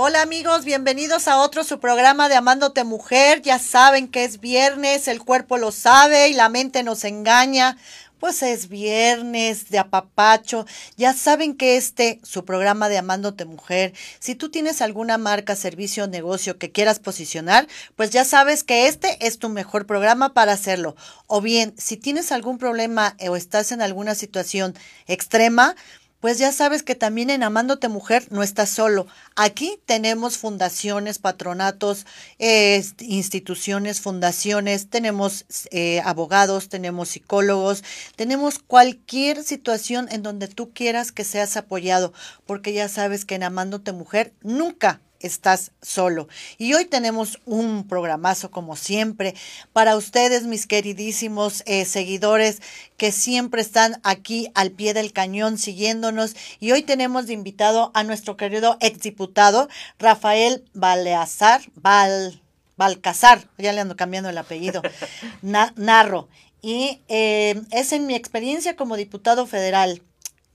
[0.00, 3.42] Hola amigos, bienvenidos a otro su programa de Amándote Mujer.
[3.42, 7.76] Ya saben que es viernes, el cuerpo lo sabe y la mente nos engaña.
[8.20, 10.66] Pues es viernes de apapacho.
[10.96, 16.04] Ya saben que este, su programa de Amándote Mujer, si tú tienes alguna marca, servicio
[16.04, 20.52] o negocio que quieras posicionar, pues ya sabes que este es tu mejor programa para
[20.52, 20.94] hacerlo.
[21.26, 24.76] O bien, si tienes algún problema o estás en alguna situación
[25.08, 25.74] extrema,
[26.20, 29.06] pues ya sabes que también en Amándote Mujer no estás solo.
[29.36, 32.06] Aquí tenemos fundaciones, patronatos,
[32.38, 37.84] eh, instituciones, fundaciones, tenemos eh, abogados, tenemos psicólogos,
[38.16, 42.12] tenemos cualquier situación en donde tú quieras que seas apoyado,
[42.46, 46.28] porque ya sabes que en Amándote Mujer nunca estás solo.
[46.58, 49.34] Y hoy tenemos un programazo como siempre
[49.72, 52.60] para ustedes, mis queridísimos eh, seguidores
[52.96, 56.34] que siempre están aquí al pie del cañón siguiéndonos.
[56.60, 62.40] Y hoy tenemos de invitado a nuestro querido exdiputado Rafael Baleazar, Val,
[62.76, 64.82] Balcazar, ya le ando cambiando el apellido,
[65.42, 66.28] Narro.
[66.60, 70.02] Y eh, es en mi experiencia como diputado federal.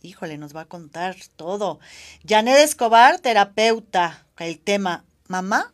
[0.02, 1.80] Híjole, nos va a contar todo.
[2.28, 5.73] Janet Escobar, terapeuta, el tema mamá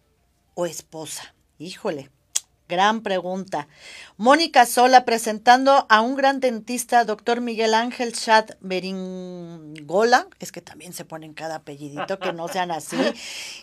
[0.53, 1.33] o esposa.
[1.57, 2.09] Híjole,
[2.69, 3.67] gran pregunta.
[4.15, 10.93] Mónica Sola presentando a un gran dentista, doctor Miguel Ángel Chat Beringola, es que también
[10.93, 12.97] se ponen cada apellidito, que no sean así.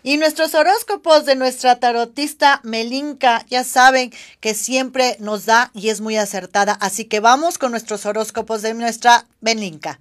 [0.03, 6.01] Y nuestros horóscopos de nuestra tarotista Melinka, ya saben que siempre nos da y es
[6.01, 6.73] muy acertada.
[6.81, 10.01] Así que vamos con nuestros horóscopos de nuestra Melinka.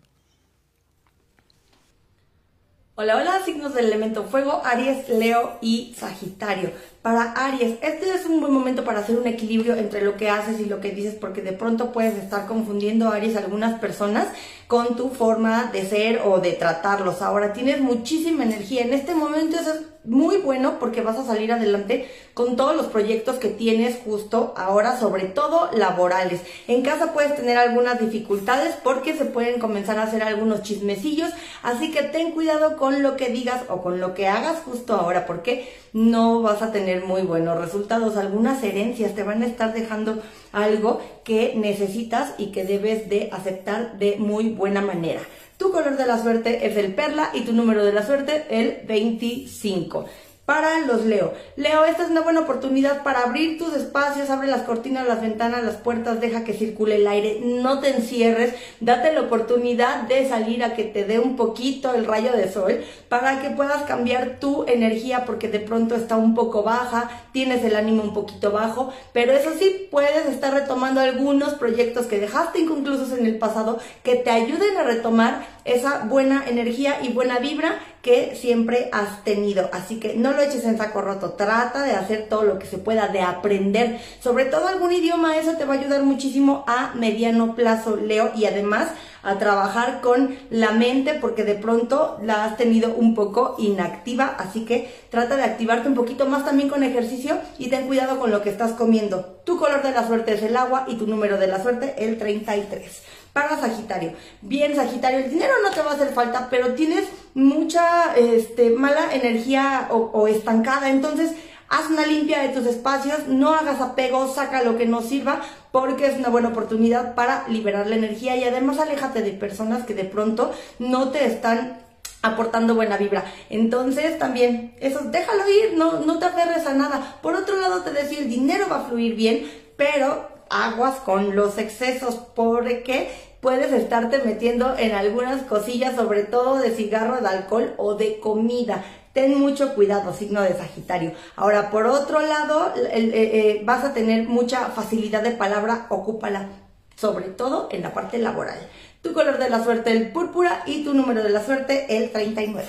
[2.98, 6.72] Hola, hola, signos del elemento fuego, Aries, Leo y Sagitario.
[7.06, 10.60] Para Aries, este es un buen momento para hacer un equilibrio entre lo que haces
[10.60, 14.30] y lo que dices, porque de pronto puedes estar confundiendo, Aries, algunas personas
[14.68, 17.22] con tu forma de ser o de tratarlos.
[17.22, 18.82] Ahora tienes muchísima energía.
[18.82, 22.88] En este momento eso es muy bueno porque vas a salir adelante con todos los
[22.88, 26.42] proyectos que tienes justo ahora, sobre todo laborales.
[26.68, 31.32] En casa puedes tener algunas dificultades porque se pueden comenzar a hacer algunos chismecillos,
[31.64, 35.26] así que ten cuidado con lo que digas o con lo que hagas justo ahora
[35.26, 38.18] porque no vas a tener muy buenos resultados.
[38.18, 43.98] Algunas herencias te van a estar dejando algo que necesitas y que debes de aceptar
[43.98, 45.22] de muy buena manera.
[45.58, 48.86] Tu color de la suerte es el perla y tu número de la suerte el
[48.86, 50.06] 25
[50.46, 51.34] para los Leo.
[51.56, 55.64] Leo, esta es una buena oportunidad para abrir tus espacios, abre las cortinas, las ventanas,
[55.64, 60.64] las puertas, deja que circule el aire, no te encierres, date la oportunidad de salir
[60.64, 64.66] a que te dé un poquito el rayo de sol para que puedas cambiar tu
[64.68, 69.34] energía porque de pronto está un poco baja, tienes el ánimo un poquito bajo, pero
[69.34, 74.30] eso sí, puedes estar retomando algunos proyectos que dejaste inconclusos en el pasado que te
[74.30, 79.68] ayuden a retomar esa buena energía y buena vibra que siempre has tenido.
[79.74, 82.78] Así que no lo eches en saco roto, trata de hacer todo lo que se
[82.78, 87.56] pueda, de aprender, sobre todo algún idioma, eso te va a ayudar muchísimo a mediano
[87.56, 88.90] plazo, Leo, y además
[89.24, 94.66] a trabajar con la mente porque de pronto la has tenido un poco inactiva, así
[94.66, 98.44] que trata de activarte un poquito más también con ejercicio y ten cuidado con lo
[98.44, 99.42] que estás comiendo.
[99.46, 102.20] Tu color de la suerte es el agua y tu número de la suerte el
[102.20, 104.14] 33 para Sagitario.
[104.42, 107.04] Bien, Sagitario, el dinero no te va a hacer falta, pero tienes
[107.34, 111.32] mucha este, mala energía o, estancada, entonces
[111.68, 115.42] haz una limpia de tus espacios, no hagas apego, saca lo que no sirva,
[115.74, 119.94] porque es una buena oportunidad para liberar la energía y además aléjate de personas que
[119.94, 121.80] de pronto no te están
[122.22, 123.26] aportando buena vibra.
[123.50, 127.18] Entonces también, eso, déjalo ir, no, no te aferres a nada.
[127.22, 131.58] Por otro lado, te decía, el dinero va a fluir bien, pero aguas con los
[131.58, 133.12] excesos porque
[133.46, 138.84] puedes estarte metiendo en algunas cosillas, sobre todo de cigarro, de alcohol o de comida.
[139.14, 141.12] Ten mucho cuidado, signo de Sagitario.
[141.36, 146.48] Ahora, por otro lado, eh, eh, vas a tener mucha facilidad de palabra, ocúpala,
[146.96, 148.58] sobre todo en la parte laboral.
[149.04, 152.66] Tu color de la suerte, el púrpura, y tu número de la suerte, el 39.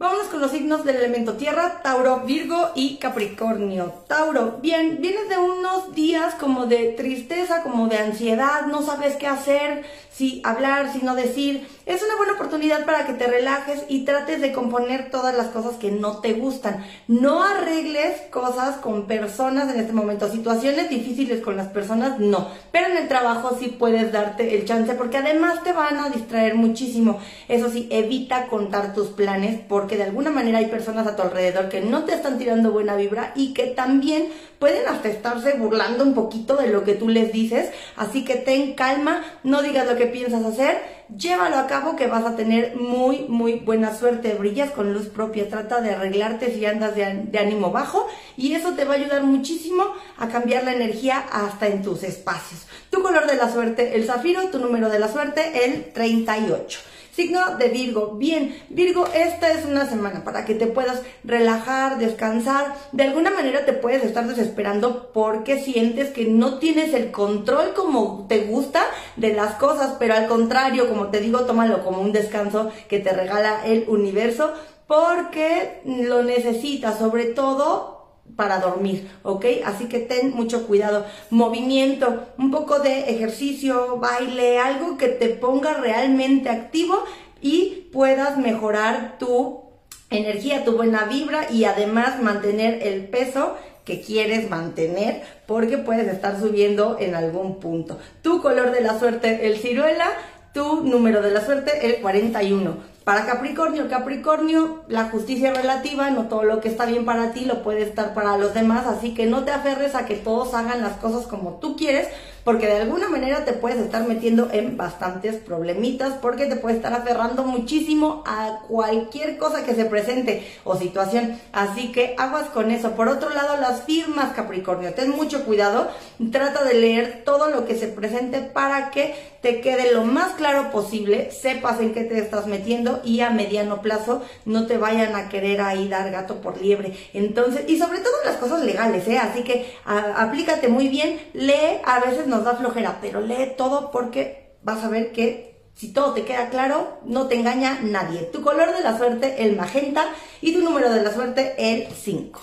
[0.00, 3.92] Vámonos con los signos del elemento tierra, Tauro, Virgo y Capricornio.
[4.06, 9.26] Tauro, bien, vienes de unos días como de tristeza, como de ansiedad, no sabes qué
[9.26, 11.66] hacer, si hablar, si no decir.
[11.86, 15.76] Es una buena oportunidad para que te relajes y trates de componer todas las cosas
[15.76, 16.84] que no te gustan.
[17.08, 20.30] No arregles cosas con personas en este momento.
[20.30, 22.48] Situaciones difíciles con las personas, no.
[22.70, 26.54] Pero en el trabajo sí puedes darte el chance porque además te van a distraer
[26.54, 27.18] muchísimo.
[27.48, 31.22] Eso sí, evita contar tus planes porque porque de alguna manera hay personas a tu
[31.22, 34.28] alrededor que no te están tirando buena vibra y que también
[34.60, 37.70] pueden hasta estarse burlando un poquito de lo que tú les dices.
[37.96, 40.80] Así que ten calma, no digas lo que piensas hacer,
[41.16, 44.34] llévalo a cabo que vas a tener muy, muy buena suerte.
[44.34, 48.06] Brillas con luz propia, trata de arreglarte si andas de, de ánimo bajo
[48.36, 49.82] y eso te va a ayudar muchísimo
[50.18, 52.64] a cambiar la energía hasta en tus espacios.
[52.90, 56.78] Tu color de la suerte, el zafiro, tu número de la suerte, el 38.
[57.12, 58.14] Signo de Virgo.
[58.16, 62.74] Bien, Virgo, esta es una semana para que te puedas relajar, descansar.
[62.92, 68.26] De alguna manera te puedes estar desesperando porque sientes que no tienes el control como
[68.28, 68.82] te gusta
[69.16, 73.12] de las cosas, pero al contrario, como te digo, tómalo como un descanso que te
[73.12, 74.52] regala el universo
[74.86, 77.99] porque lo necesitas, sobre todo
[78.36, 79.44] para dormir, ¿ok?
[79.64, 81.04] Así que ten mucho cuidado.
[81.30, 86.98] Movimiento, un poco de ejercicio, baile, algo que te ponga realmente activo
[87.40, 89.64] y puedas mejorar tu
[90.10, 96.38] energía, tu buena vibra y además mantener el peso que quieres mantener porque puedes estar
[96.38, 97.98] subiendo en algún punto.
[98.22, 100.10] Tu color de la suerte, el ciruela,
[100.52, 102.90] tu número de la suerte, el 41.
[103.04, 107.62] Para Capricornio, Capricornio, la justicia relativa, no todo lo que está bien para ti lo
[107.62, 110.92] puede estar para los demás, así que no te aferres a que todos hagan las
[110.98, 112.08] cosas como tú quieres,
[112.44, 116.92] porque de alguna manera te puedes estar metiendo en bastantes problemitas, porque te puedes estar
[116.92, 122.92] aferrando muchísimo a cualquier cosa que se presente o situación, así que aguas con eso.
[122.92, 125.88] Por otro lado, las firmas Capricornio, ten mucho cuidado,
[126.30, 130.70] trata de leer todo lo que se presente para que te quede lo más claro
[130.70, 135.28] posible, sepas en qué te estás metiendo y a mediano plazo no te vayan a
[135.28, 136.96] querer ahí dar gato por liebre.
[137.12, 139.18] Entonces, y sobre todo las cosas legales, ¿eh?
[139.18, 144.56] Así que aplícate muy bien, lee, a veces nos da flojera, pero lee todo porque
[144.62, 148.24] vas a ver que si todo te queda claro, no te engaña nadie.
[148.24, 150.04] Tu color de la suerte, el magenta,
[150.42, 152.40] y tu número de la suerte, el 5.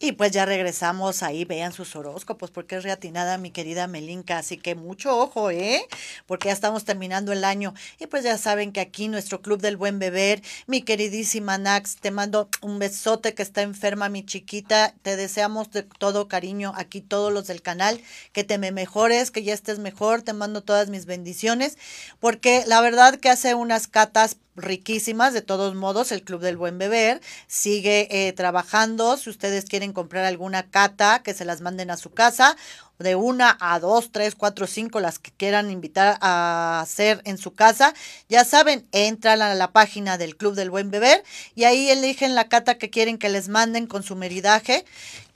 [0.00, 4.56] Y pues ya regresamos ahí, vean sus horóscopos, porque es reatinada mi querida Melinka, así
[4.56, 5.86] que mucho ojo, ¿eh?
[6.26, 7.74] Porque ya estamos terminando el año.
[7.98, 12.12] Y pues ya saben que aquí nuestro Club del Buen Beber, mi queridísima Nax, te
[12.12, 17.32] mando un besote que está enferma mi chiquita, te deseamos de todo cariño aquí todos
[17.32, 18.00] los del canal,
[18.32, 21.76] que te me mejores, que ya estés mejor, te mando todas mis bendiciones,
[22.20, 25.32] porque la verdad que hace unas catas riquísimas.
[25.32, 29.16] De todos modos, el Club del Buen Beber sigue eh, trabajando.
[29.16, 32.56] Si ustedes quieren comprar alguna cata, que se las manden a su casa.
[32.98, 37.54] De una a dos, tres, cuatro, cinco, las que quieran invitar a hacer en su
[37.54, 37.94] casa.
[38.28, 41.22] Ya saben, entran a la página del Club del Buen Beber
[41.54, 44.84] y ahí eligen la cata que quieren que les manden con su meridaje,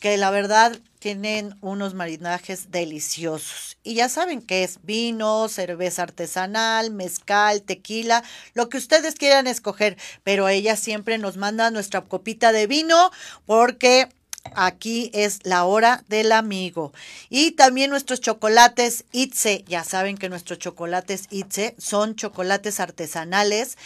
[0.00, 3.76] que la verdad tienen unos marinajes deliciosos.
[3.82, 8.22] Y ya saben que es vino, cerveza artesanal, mezcal, tequila,
[8.54, 9.96] lo que ustedes quieran escoger.
[10.22, 13.10] Pero ella siempre nos manda nuestra copita de vino
[13.46, 14.10] porque
[14.54, 16.92] aquí es la hora del amigo.
[17.28, 19.64] Y también nuestros chocolates Itze.
[19.66, 23.76] Ya saben que nuestros chocolates Itze son chocolates artesanales,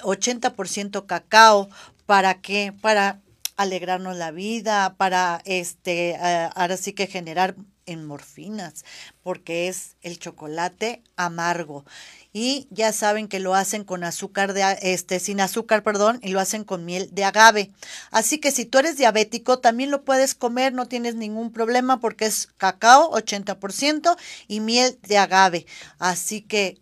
[0.00, 1.68] 80% cacao.
[2.06, 2.72] ¿Para qué?
[2.80, 3.20] Para
[3.56, 8.84] alegrarnos la vida, para este, eh, ahora sí que generar endorfinas,
[9.22, 11.84] porque es el chocolate amargo.
[12.32, 16.40] Y ya saben que lo hacen con azúcar de este sin azúcar, perdón, y lo
[16.40, 17.70] hacen con miel de agave.
[18.10, 22.26] Así que si tú eres diabético, también lo puedes comer, no tienes ningún problema porque
[22.26, 24.16] es cacao 80%
[24.48, 25.66] y miel de agave.
[25.98, 26.78] Así que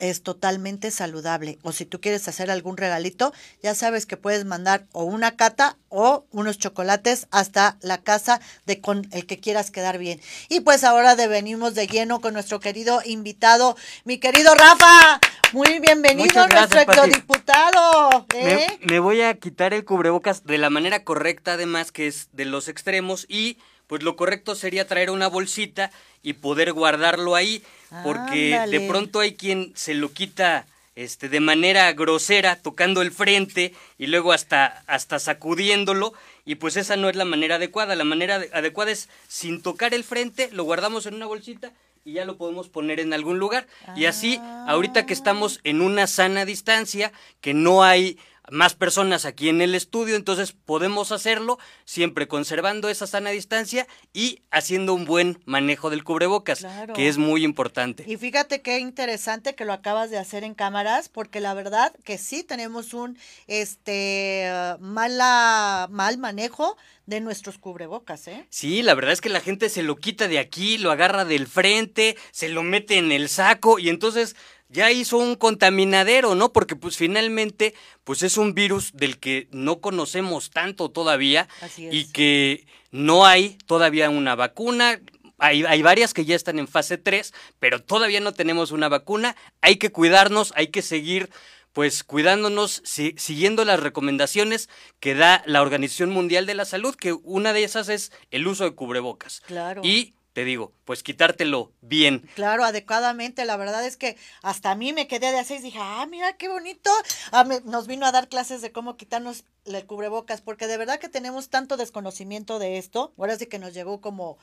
[0.00, 1.58] es totalmente saludable.
[1.62, 5.76] O si tú quieres hacer algún regalito, ya sabes que puedes mandar o una cata
[5.88, 10.20] o unos chocolates hasta la casa de con el que quieras quedar bien.
[10.48, 15.20] Y pues ahora de venimos de lleno con nuestro querido invitado, mi querido Rafa.
[15.52, 18.26] Muy bienvenido, nuestro exodiputado.
[18.34, 18.78] ¿eh?
[18.80, 22.44] Me, me voy a quitar el cubrebocas de la manera correcta, además que es de
[22.44, 23.58] los extremos y
[23.90, 25.90] pues lo correcto sería traer una bolsita
[26.22, 27.60] y poder guardarlo ahí,
[28.04, 33.74] porque de pronto hay quien se lo quita este de manera grosera tocando el frente
[33.98, 36.12] y luego hasta hasta sacudiéndolo
[36.44, 40.04] y pues esa no es la manera adecuada, la manera adecuada es sin tocar el
[40.04, 41.72] frente, lo guardamos en una bolsita
[42.04, 43.66] y ya lo podemos poner en algún lugar.
[43.96, 48.18] Y así, ahorita que estamos en una sana distancia, que no hay
[48.50, 54.42] más personas aquí en el estudio, entonces podemos hacerlo siempre conservando esa sana distancia y
[54.50, 58.04] haciendo un buen manejo del cubrebocas, que es muy importante.
[58.06, 62.18] Y fíjate qué interesante que lo acabas de hacer en cámaras, porque la verdad que
[62.18, 66.76] sí tenemos un este mala mal manejo
[67.06, 68.46] de nuestros cubrebocas, ¿eh?
[68.50, 71.46] Sí, la verdad es que la gente se lo quita de aquí, lo agarra del
[71.48, 74.36] frente, se lo mete en el saco y entonces
[74.70, 76.52] ya hizo un contaminadero, ¿no?
[76.52, 77.74] Porque pues finalmente
[78.04, 84.08] pues es un virus del que no conocemos tanto todavía y que no hay todavía
[84.10, 85.00] una vacuna.
[85.38, 89.36] Hay, hay, varias que ya están en fase 3, pero todavía no tenemos una vacuna.
[89.60, 91.30] Hay que cuidarnos, hay que seguir
[91.72, 97.52] pues cuidándonos, siguiendo las recomendaciones que da la Organización Mundial de la Salud, que una
[97.52, 99.40] de esas es el uso de cubrebocas.
[99.46, 99.80] Claro.
[99.84, 102.28] Y te digo, pues quitártelo bien.
[102.34, 103.44] Claro, adecuadamente.
[103.44, 106.36] La verdad es que hasta a mí me quedé de así y dije, ah, mira
[106.36, 106.90] qué bonito.
[107.32, 111.08] Ah, nos vino a dar clases de cómo quitarnos el cubrebocas, porque de verdad que
[111.08, 113.12] tenemos tanto desconocimiento de esto.
[113.18, 114.38] Ahora sí que nos llegó como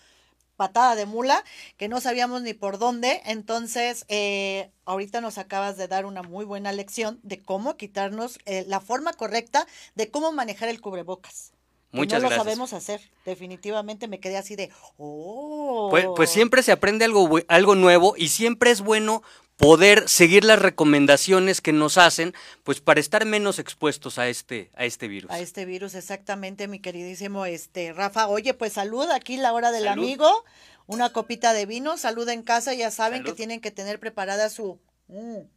[0.58, 1.44] patada de mula
[1.78, 3.22] que no sabíamos ni por dónde.
[3.26, 8.66] Entonces, eh, ahorita nos acabas de dar una muy buena lección de cómo quitarnos eh,
[8.68, 11.54] la forma correcta de cómo manejar el cubrebocas.
[11.92, 13.02] Muchas no lo sabemos hacer.
[13.26, 15.88] Definitivamente me quedé así de, oh.
[15.90, 19.24] Pues, pues, siempre se aprende algo, algo nuevo y siempre es bueno
[19.58, 24.86] poder seguir las recomendaciones que nos hacen, pues para estar menos expuestos a este, a
[24.86, 25.32] este virus.
[25.32, 28.28] A este virus, exactamente, mi queridísimo este Rafa.
[28.28, 30.46] Oye, pues salud, aquí la hora del amigo,
[30.86, 34.80] una copita de vino, salud en casa, ya saben que tienen que tener preparada su...
[35.08, 35.57] Mm.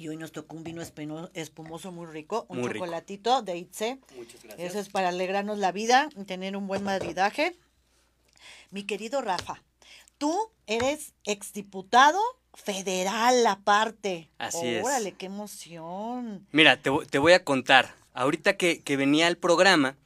[0.00, 3.98] Y hoy nos tocó un vino espumoso muy rico, un chocolatito de Itze.
[4.16, 4.70] Muchas gracias.
[4.70, 7.54] Eso es para alegrarnos la vida y tener un buen maridaje.
[8.70, 9.62] Mi querido Rafa,
[10.16, 10.34] tú
[10.66, 12.18] eres exdiputado
[12.54, 14.30] federal aparte.
[14.38, 14.82] Así es.
[14.82, 16.46] Órale, qué emoción.
[16.50, 17.94] Mira, te, te voy a contar.
[18.14, 19.96] Ahorita que, que venía al programa,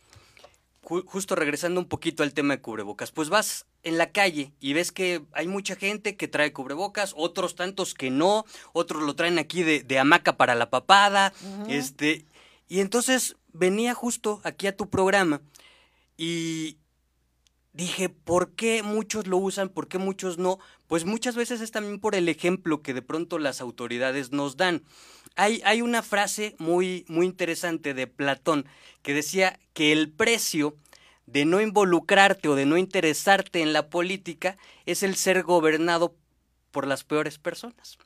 [0.85, 4.93] justo regresando un poquito al tema de cubrebocas, pues vas en la calle y ves
[4.93, 9.63] que hay mucha gente que trae cubrebocas, otros tantos que no, otros lo traen aquí
[9.63, 11.33] de, de hamaca para la papada,
[11.69, 12.25] este,
[12.69, 15.41] y entonces venía justo aquí a tu programa
[16.17, 16.79] y
[17.73, 19.69] dije, ¿por qué muchos lo usan?
[19.69, 20.59] ¿Por qué muchos no?
[20.87, 24.83] Pues muchas veces es también por el ejemplo que de pronto las autoridades nos dan.
[25.37, 28.67] Hay, hay una frase muy, muy interesante de Platón
[29.03, 30.77] que decía que el precio
[31.27, 36.15] de no involucrarte o de no interesarte en la política es el ser gobernado
[36.71, 37.99] por las peores personas.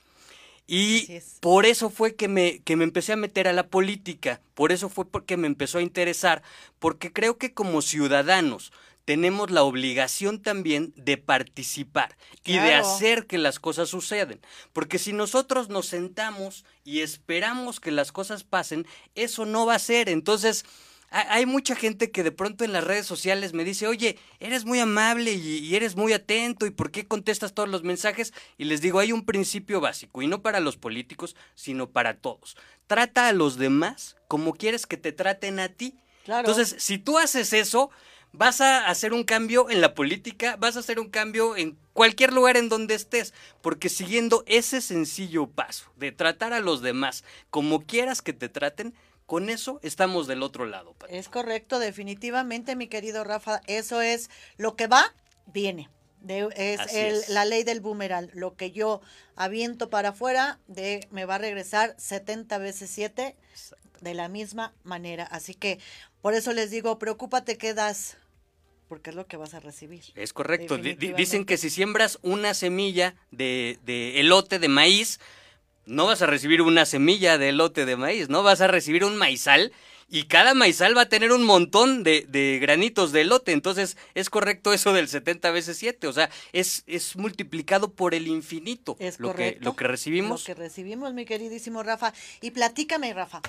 [0.71, 4.71] Y por eso fue que me, que me empecé a meter a la política, por
[4.71, 6.43] eso fue porque me empezó a interesar,
[6.79, 8.71] porque creo que como ciudadanos
[9.09, 14.39] tenemos la obligación también de participar y de hacer que las cosas sucedan.
[14.75, 19.79] Porque si nosotros nos sentamos y esperamos que las cosas pasen, eso no va a
[19.79, 20.11] ser.
[20.11, 20.67] Entonces,
[21.09, 24.79] hay mucha gente que de pronto en las redes sociales me dice, oye, eres muy
[24.79, 28.35] amable y, eres muy atento y ¿por qué contestas todos los mensajes?
[28.59, 32.59] Y les digo, hay un principio básico y no para los políticos, sino para todos.
[32.87, 35.95] Trata a los demás como quieres que te traten a ti.
[36.27, 37.91] Entonces, si tú haces eso,
[38.33, 42.33] vas a hacer un cambio en la política, vas a hacer un cambio en cualquier
[42.33, 47.85] lugar en donde estés, porque siguiendo ese sencillo paso de tratar a los demás como
[47.85, 48.95] quieras que te traten,
[49.27, 50.95] con eso estamos del otro lado.
[51.11, 53.61] Es correcto, definitivamente, mi querido Rafa.
[53.67, 55.91] Eso es lo que va, viene.
[56.27, 58.31] es, la ley del boomerang.
[58.33, 59.03] Lo que yo
[59.37, 63.37] aviento para afuera, de, me va a regresar 70 veces 7
[64.01, 65.25] de la misma manera.
[65.25, 65.79] Así que
[66.23, 68.17] por eso les digo, preocúpate qué das,
[68.89, 70.03] porque es lo que vas a recibir.
[70.15, 70.79] Es correcto.
[70.79, 75.21] Dicen que si siembras una semilla de, de elote, de maíz,
[75.87, 79.17] no vas a recibir una semilla de elote de maíz, no vas a recibir un
[79.17, 79.73] maizal
[80.11, 83.53] y cada maizal va a tener un montón de, granitos de elote.
[83.53, 88.27] Entonces es correcto eso del 70 veces 7, o sea, es, es multiplicado por el
[88.27, 90.49] infinito es lo, que, lo que recibimos.
[90.49, 92.13] Lo que recibimos, mi queridísimo Rafa.
[92.41, 93.43] Y platícame, Rafa,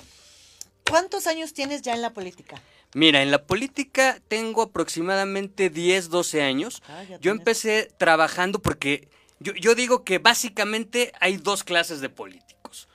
[0.90, 2.60] ¿cuántos años tienes ya en la política?
[2.94, 6.82] Mira, en la política tengo aproximadamente 10, 12 años.
[6.88, 9.08] Ah, Yo empecé trabajando porque
[9.40, 12.88] yo, digo que básicamente hay dos clases de políticos.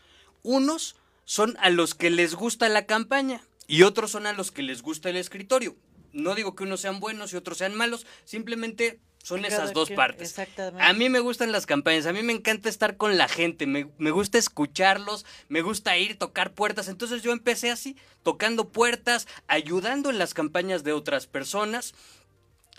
[0.43, 4.61] Unos son a los que les gusta la campaña y otros son a los que
[4.61, 5.75] les gusta el escritorio.
[6.13, 10.36] No digo que unos sean buenos y otros sean malos, simplemente son esas dos partes.
[10.79, 13.88] A mí me gustan las campañas, a mí me encanta estar con la gente, me,
[13.98, 16.89] me, gusta escucharlos, me gusta ir, tocar puertas.
[16.89, 21.96] Entonces yo empecé así, tocando puertas, ayudando en las campañas de otras personas.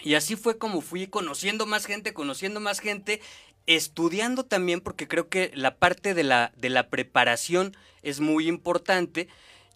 [0.04, 3.20] Y así fue como fui conociendo más gente, conociendo más gente
[3.66, 9.26] estudiando también, porque creo que la parte de la, de la preparación es muy importante.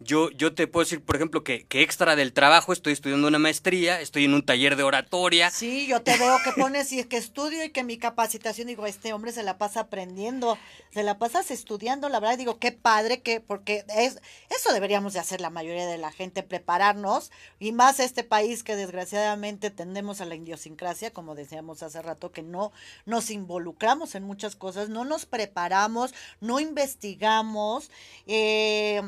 [0.01, 3.39] Yo, yo te puedo decir, por ejemplo, que, que, extra del trabajo estoy estudiando una
[3.39, 5.51] maestría, estoy en un taller de oratoria.
[5.51, 9.13] Sí, yo te veo que pones y que estudio y que mi capacitación, digo, este
[9.13, 10.57] hombre se la pasa aprendiendo,
[10.91, 15.21] se la pasas estudiando, la verdad, digo, qué padre que, porque es, eso deberíamos de
[15.21, 20.25] hacer la mayoría de la gente, prepararnos, y más este país que desgraciadamente tendemos a
[20.25, 22.73] la idiosincrasia, como decíamos hace rato, que no
[23.05, 27.91] nos involucramos en muchas cosas, no nos preparamos, no investigamos,
[28.27, 29.03] eh,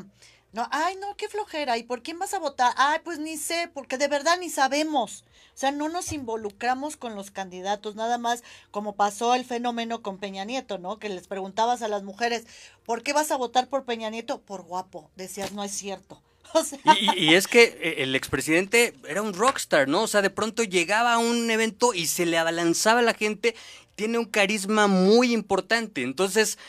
[0.53, 1.77] no, ay, no, qué flojera.
[1.77, 2.73] ¿Y por quién vas a votar?
[2.77, 5.25] Ay, pues ni sé, porque de verdad ni sabemos.
[5.55, 10.19] O sea, no nos involucramos con los candidatos, nada más como pasó el fenómeno con
[10.19, 10.99] Peña Nieto, ¿no?
[10.99, 12.45] Que les preguntabas a las mujeres,
[12.85, 14.41] ¿por qué vas a votar por Peña Nieto?
[14.41, 15.09] Por guapo.
[15.15, 16.21] Decías, no es cierto.
[17.17, 20.03] y, es que eh, el expresidente era un rockstar, ¿no?
[20.03, 23.55] O sea, de pronto llegaba a un evento y se le abalanzaba la gente.
[23.95, 26.03] Tiene un carisma muy importante.
[26.03, 26.59] Entonces,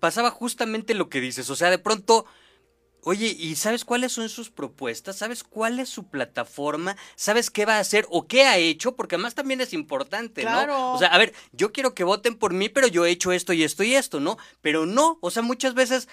[0.00, 1.50] pasaba justamente lo que dices.
[1.50, 2.24] O sea, de pronto
[3.08, 5.16] Oye, ¿y sabes cuáles son sus propuestas?
[5.16, 6.94] ¿Sabes cuál es su plataforma?
[7.16, 8.96] ¿Sabes qué va a hacer o qué ha hecho?
[8.96, 10.92] Porque además también es importante, ¿no?
[10.92, 13.54] O sea, a ver, yo quiero que voten por mí, pero yo he hecho esto
[13.54, 14.36] y esto y esto, ¿no?
[14.60, 16.06] Pero no, o sea, muchas veces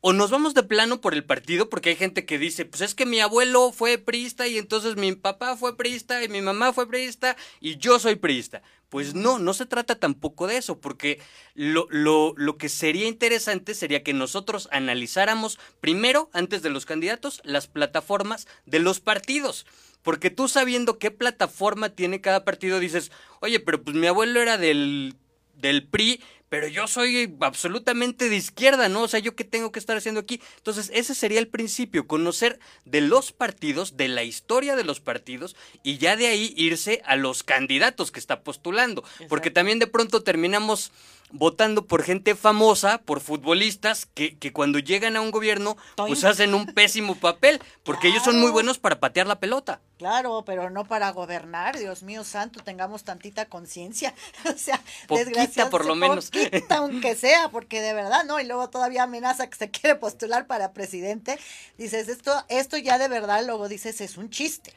[0.00, 2.96] o nos vamos de plano por el partido, porque hay gente que dice, pues es
[2.96, 6.88] que mi abuelo fue priista y entonces mi papá fue priista y mi mamá fue
[6.88, 8.62] priista y yo soy priista.
[8.88, 11.20] Pues no, no se trata tampoco de eso, porque
[11.54, 17.42] lo, lo, lo, que sería interesante sería que nosotros analizáramos primero, antes de los candidatos,
[17.44, 19.66] las plataformas de los partidos.
[20.02, 24.56] Porque tú sabiendo qué plataforma tiene cada partido, dices, oye, pero pues mi abuelo era
[24.56, 25.16] del,
[25.54, 29.02] del PRI, pero yo soy absolutamente de izquierda, ¿no?
[29.02, 30.40] O sea, ¿yo qué tengo que estar haciendo aquí?
[30.56, 35.56] Entonces, ese sería el principio, conocer de los partidos, de la historia de los partidos,
[35.82, 39.04] y ya de ahí irse a los candidatos que está postulando.
[39.28, 40.92] Porque también de pronto terminamos
[41.30, 46.54] votando por gente famosa, por futbolistas, que, que cuando llegan a un gobierno, pues hacen
[46.54, 49.80] un pésimo papel, porque ellos son muy buenos para patear la pelota.
[49.98, 54.14] Claro, pero no para gobernar, Dios mío santo, tengamos tantita conciencia.
[54.54, 56.30] o sea, poquita por lo menos.
[56.30, 58.38] Poquita, aunque sea, porque de verdad, ¿no?
[58.38, 61.36] Y luego todavía amenaza que se quiere postular para presidente.
[61.78, 64.72] Dices, esto, esto ya de verdad, luego dices, es un chiste.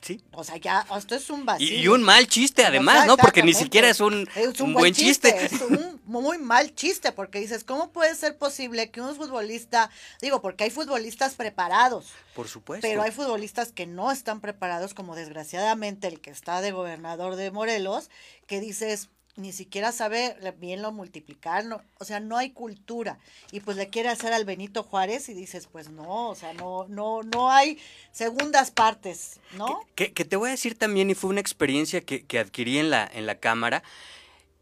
[0.00, 0.22] sí.
[0.30, 1.80] O sea, ya, esto es un vacío.
[1.80, 3.16] Y, un mal chiste además, ¿no?
[3.16, 4.28] Porque ni siquiera es un,
[4.60, 5.44] un, buen, chiste.
[5.44, 9.90] Es un muy mal chiste, porque dices, ¿cómo puede ser posible que un futbolista,
[10.20, 12.12] digo, porque hay futbolistas preparados.
[12.34, 12.86] Por supuesto.
[12.86, 17.50] Pero hay futbolistas que no están preparados como desgraciadamente el que está de gobernador de
[17.50, 18.10] Morelos,
[18.46, 23.18] que dices, ni siquiera sabe bien lo multiplicar, no, o sea, no hay cultura.
[23.50, 26.86] Y pues le quiere hacer al Benito Juárez y dices, pues no, o sea, no,
[26.88, 27.78] no, no hay
[28.10, 29.86] segundas partes, ¿no?
[29.94, 33.10] Que, te voy a decir también, y fue una experiencia que, que adquirí en la,
[33.12, 33.82] en la cámara,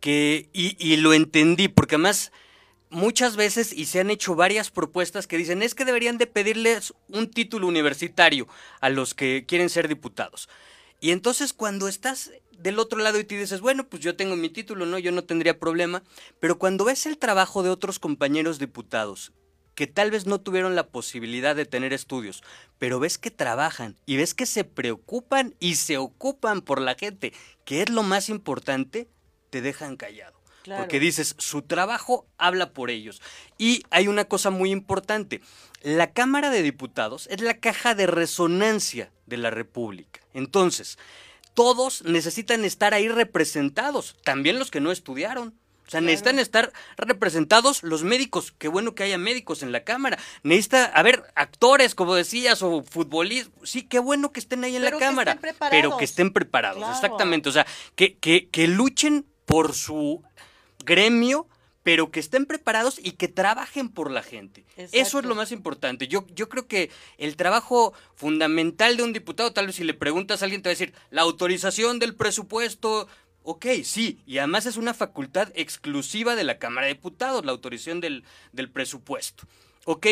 [0.01, 2.33] que, y, y lo entendí, porque además
[2.91, 6.93] muchas veces y se han hecho varias propuestas que dicen es que deberían de pedirles
[7.09, 8.49] un título universitario
[8.81, 10.49] a los que quieren ser diputados.
[11.01, 14.51] Y entonces cuando estás del otro lado y te dices, bueno, pues yo tengo mi
[14.51, 16.03] título, no, yo no tendría problema,
[16.41, 19.33] pero cuando ves el trabajo de otros compañeros diputados
[19.75, 22.43] que tal vez no tuvieron la posibilidad de tener estudios,
[22.79, 27.33] pero ves que trabajan y ves que se preocupan y se ocupan por la gente,
[27.65, 29.09] que es lo más importante,
[29.51, 30.41] te dejan callado.
[30.65, 33.23] Porque dices, su trabajo habla por ellos.
[33.59, 35.41] Y hay una cosa muy importante.
[35.83, 40.21] La Cámara de Diputados es la caja de resonancia de la República.
[40.35, 40.99] Entonces,
[41.55, 45.55] todos necesitan estar ahí representados, también los que no estudiaron.
[45.87, 48.55] O sea, necesitan estar representados los médicos.
[48.57, 50.21] Qué bueno que haya médicos en la Cámara.
[50.45, 53.53] Necesita haber actores, como decías, o futbolistas.
[53.65, 55.41] Sí, qué bueno que estén ahí en la Cámara.
[55.69, 57.49] pero que estén preparados, exactamente.
[57.49, 60.23] O sea, que, que, que luchen por su
[60.85, 61.49] gremio,
[61.83, 64.65] pero que estén preparados y que trabajen por la gente.
[64.77, 66.07] Eso es lo más importante.
[66.07, 70.41] Yo, yo creo que el trabajo fundamental de un diputado, tal vez si le preguntas
[70.41, 73.09] a alguien te va a decir, la autorización del presupuesto,
[73.43, 78.01] ok, sí, y además es una facultad exclusiva de la Cámara de Diputados, la autorización
[78.01, 79.49] del, del presupuesto.
[79.85, 80.07] Ok,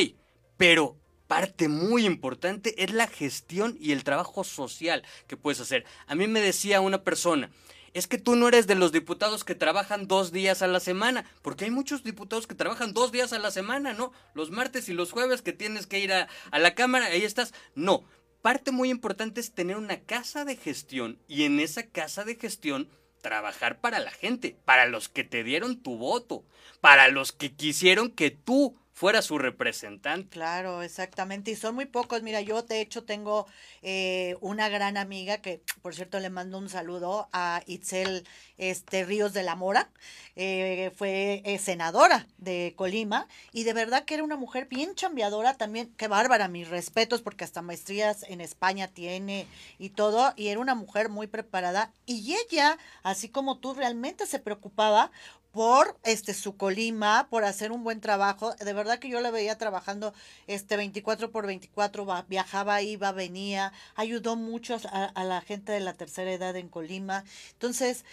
[0.56, 0.96] pero
[1.28, 5.84] parte muy importante es la gestión y el trabajo social que puedes hacer.
[6.08, 7.50] A mí me decía una persona,
[7.94, 11.24] es que tú no eres de los diputados que trabajan dos días a la semana,
[11.42, 14.12] porque hay muchos diputados que trabajan dos días a la semana, ¿no?
[14.34, 17.54] Los martes y los jueves que tienes que ir a, la Cámara, ahí estás.
[17.74, 18.04] No,
[18.42, 22.88] parte muy importante es tener una casa de gestión y en esa casa de gestión
[23.20, 26.44] trabajar para la gente, para los que te dieron tu voto,
[26.80, 30.28] para los que quisieron que tú fuera su representante.
[30.28, 31.52] Claro, exactamente.
[31.52, 32.24] Y son muy pocos.
[32.24, 33.46] Mira, yo de hecho tengo
[33.80, 39.32] eh, una gran amiga que, por cierto, le mando un saludo a Itzel este, Ríos
[39.34, 39.88] de la Mora.
[40.34, 45.54] Eh, fue eh, senadora de Colima y de verdad que era una mujer bien chambeadora
[45.54, 45.94] también.
[45.96, 49.46] Qué bárbara, mis respetos, porque hasta maestrías en España tiene
[49.78, 50.32] y todo.
[50.34, 51.92] Y era una mujer muy preparada.
[52.04, 55.12] Y ella, así como tú, realmente se preocupaba
[55.52, 58.54] por este su Colima, por hacer un buen trabajo.
[58.54, 60.14] De verdad que yo la veía trabajando
[60.46, 66.32] este 24 por 24, viajaba, iba, venía, ayudó mucho a, la gente de la tercera
[66.32, 67.24] edad en Colima.
[67.52, 68.04] Entonces,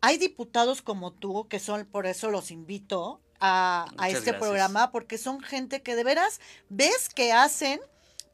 [0.00, 5.18] hay diputados como tú, que son, por eso los invito a, a este programa, porque
[5.18, 7.80] son gente que de veras ves que hacen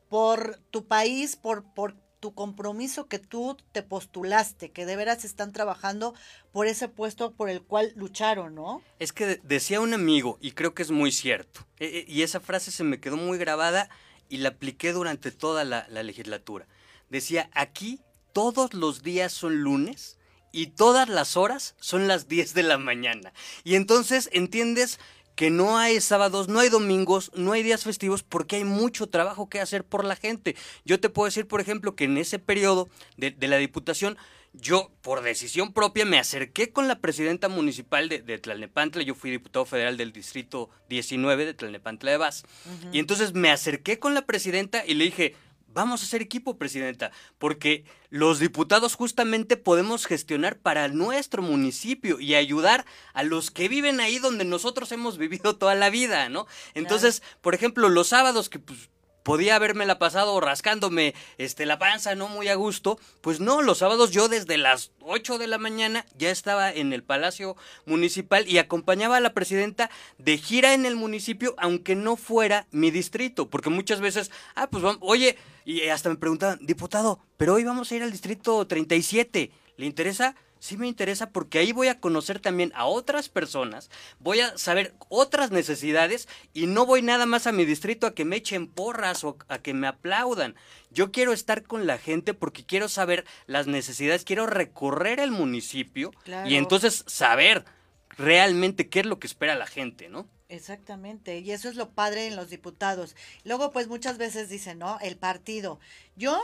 [0.09, 5.53] por tu país, por, por, tu compromiso que tú te postulaste, que de veras están
[5.53, 6.15] trabajando
[6.53, 8.83] por ese puesto por el cual lucharon, ¿no?
[8.99, 12.41] Es que decía un amigo, y creo que es muy cierto, e, e, y esa
[12.41, 13.89] frase se me quedó muy grabada
[14.29, 16.69] y la apliqué durante toda la, la legislatura.
[17.09, 18.01] Decía, aquí
[18.33, 20.19] todos los días son lunes
[20.53, 23.33] y todas las horas son las 10 de la mañana.
[23.65, 24.99] Y entonces entiendes
[25.41, 29.49] que no hay sábados, no hay domingos, no hay días festivos porque hay mucho trabajo
[29.49, 30.55] que hacer por la gente.
[30.85, 34.19] Yo te puedo decir, por ejemplo, que en ese periodo de, la Diputación,
[34.53, 39.65] yo por decisión propia me acerqué con la presidenta municipal de, Tlalnepantla, yo fui diputado
[39.65, 42.45] federal del distrito 19 de Tlalnepantla de Vaz,
[42.93, 45.37] y entonces me acerqué con la presidenta y le dije,
[45.73, 52.35] Vamos a ser equipo, presidenta, porque los diputados justamente podemos gestionar para nuestro municipio y
[52.35, 56.47] ayudar a los que viven ahí donde nosotros hemos vivido toda la vida, ¿no?
[56.75, 58.91] Entonces, por ejemplo, los sábados que pues,
[59.23, 62.99] podía haberme la pasado rascándome este, la panza, no muy a gusto.
[63.21, 67.03] Pues no, los sábados yo desde las 8 de la mañana ya estaba en el
[67.03, 67.57] Palacio
[67.87, 72.91] Municipal y acompañaba a la presidenta de gira en el municipio, aunque no fuera mi
[72.91, 75.37] distrito, porque muchas veces, ah, pues vamos, oye,
[75.71, 80.35] y hasta me preguntaban, diputado, pero hoy vamos a ir al distrito 37, ¿le interesa?
[80.61, 84.95] sí me interesa porque ahí voy a conocer también a otras personas, voy a saber
[85.09, 89.25] otras necesidades y no voy nada más a mi distrito a que me echen porras
[89.25, 90.55] o a que me aplaudan.
[90.91, 96.13] Yo quiero estar con la gente porque quiero saber las necesidades, quiero recorrer el municipio
[96.47, 97.65] y entonces saber
[98.11, 100.29] realmente qué es lo que espera la gente, ¿no?
[100.51, 103.15] Exactamente, y eso es lo padre en los diputados.
[103.45, 104.99] Luego, pues muchas veces dicen, ¿no?
[105.01, 105.79] El partido.
[106.17, 106.39] Yo,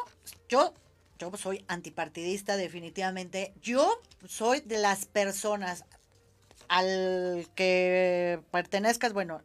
[0.49, 0.75] yo
[1.19, 3.55] yo soy antipartidista definitivamente.
[3.61, 5.85] Yo soy de las personas
[6.69, 9.43] al que pertenezcas, bueno,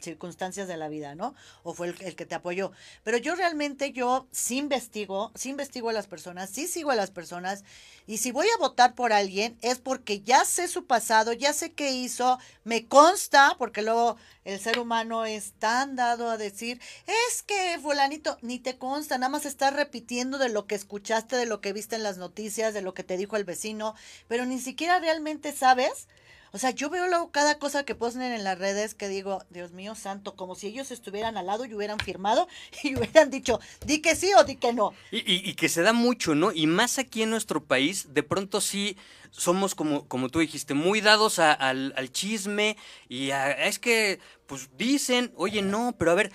[0.00, 1.34] circunstancias de la vida, ¿no?
[1.62, 2.72] O fue el, que te apoyó.
[3.04, 7.10] Pero yo realmente, yo sí investigo, sí investigo a las personas, sí sigo a las
[7.10, 7.64] personas,
[8.06, 11.72] y si voy a votar por alguien es porque ya sé su pasado, ya sé
[11.72, 17.42] qué hizo, me consta, porque luego el ser humano es tan dado a decir, es
[17.42, 21.60] que fulanito, ni te consta, nada más estás repitiendo de lo que escuchaste, de lo
[21.60, 23.94] que viste en las noticias, de lo que te dijo el vecino,
[24.26, 26.08] pero ni siquiera realmente sabes
[26.52, 29.72] o sea, yo veo luego cada cosa que ponen en las redes que digo, Dios
[29.72, 32.48] mío santo, como si ellos estuvieran al lado y hubieran firmado
[32.82, 34.92] y hubieran dicho, di que sí o di que no.
[35.10, 36.52] Y, que se da mucho, ¿no?
[36.52, 38.96] Y más aquí en nuestro país, de pronto sí
[39.30, 42.76] somos, como, como tú dijiste, muy dados al, chisme
[43.08, 46.32] y a, es que, pues dicen, oye, no, pero a ver,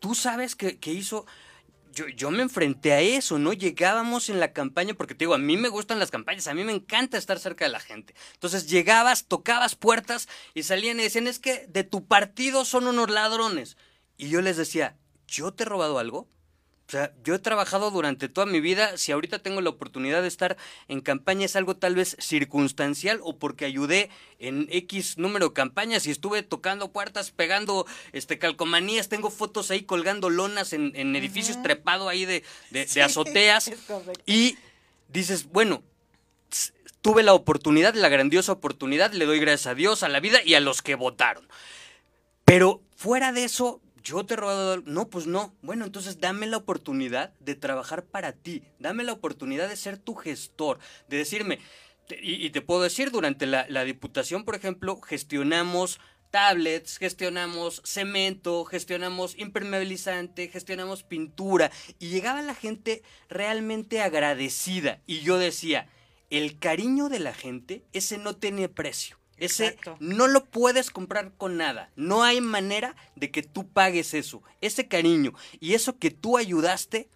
[0.00, 1.26] tú sabes que, que hizo
[1.92, 3.52] yo, yo me enfrenté a eso, ¿no?
[3.52, 6.64] Llegábamos en la campaña, porque te digo, a mí me gustan las campañas, a mí
[6.64, 8.14] me encanta estar cerca de la gente.
[8.34, 13.10] Entonces llegabas, tocabas puertas y salían y decían, es que de tu partido son unos
[13.10, 13.76] ladrones.
[14.16, 16.28] Y yo les decía, ¿yo te he robado algo?
[16.92, 20.28] O sea, yo he trabajado durante toda mi vida, si ahorita tengo la oportunidad de
[20.28, 25.52] estar en campaña es algo tal vez circunstancial o porque ayudé en X número de
[25.54, 31.62] campañas y estuve tocando puertas, pegando este calcomanías, tengo fotos ahí colgando lonas en, edificios
[31.62, 33.72] trepado ahí de, de azoteas
[34.26, 34.58] y
[35.08, 35.82] dices, bueno,
[37.00, 40.56] tuve la oportunidad, la grandiosa oportunidad, le doy gracias a Dios, a la vida y
[40.56, 41.48] a los que votaron.
[42.44, 44.82] Pero fuera de eso, yo te he robado.
[44.84, 45.54] No, pues no.
[45.62, 48.62] Bueno, entonces dame la oportunidad de trabajar para ti.
[48.78, 50.78] Dame la oportunidad de ser tu gestor.
[51.08, 51.58] De decirme.
[52.20, 55.98] Y, te puedo decir, durante la, la diputación, por ejemplo, gestionamos
[56.30, 61.70] tablets, gestionamos cemento, gestionamos impermeabilizante, gestionamos pintura.
[61.98, 65.00] Y llegaba la gente realmente agradecida.
[65.06, 65.88] Y yo decía,
[66.28, 69.21] el cariño de la gente, ese no tiene precio.
[69.44, 71.90] Ese no lo puedes comprar con nada.
[71.96, 74.42] No hay manera de que tú pagues eso.
[74.60, 77.08] Ese cariño y eso que tú ayudaste,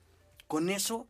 [0.49, 1.07] con eso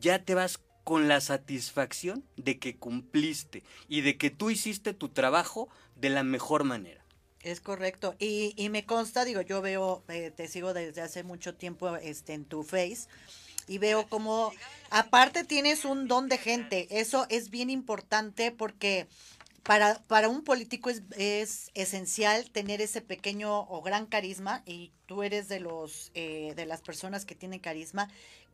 [0.00, 5.08] ya te vas con la satisfacción de que cumpliste y de que tú hiciste tu
[5.08, 7.04] trabajo de la mejor manera.
[7.42, 8.14] Es correcto.
[8.18, 12.34] Y, y me consta, digo, yo veo, eh, te sigo desde hace mucho tiempo este,
[12.34, 13.08] en tu face
[13.68, 14.52] y veo como,
[14.90, 16.88] aparte tienes un don de gente.
[16.90, 19.06] Eso es bien importante porque
[19.62, 25.22] para, para un político es, es, esencial tener ese pequeño o gran carisma y tú
[25.22, 28.08] eres de los eh, de las personas que tienen carisma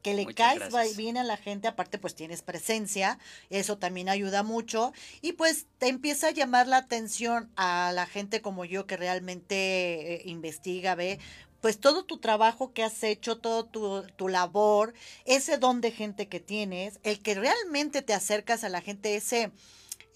[0.05, 4.93] que le caes bien a la gente, aparte pues tienes presencia, eso también ayuda mucho
[5.23, 10.17] y pues te empieza a llamar la atención a la gente como yo que realmente
[10.17, 11.19] eh, investiga, ve,
[11.63, 14.93] pues todo tu trabajo que has hecho, todo tu, tu, labor,
[15.25, 19.51] ese don de gente que tienes, el que realmente te acercas a la gente, ese,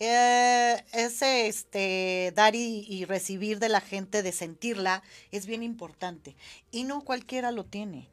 [0.01, 6.37] eh, ese este, dar y, y, recibir de la gente, de sentirla, es bien importante.
[6.71, 8.09] Y no cualquiera lo tiene.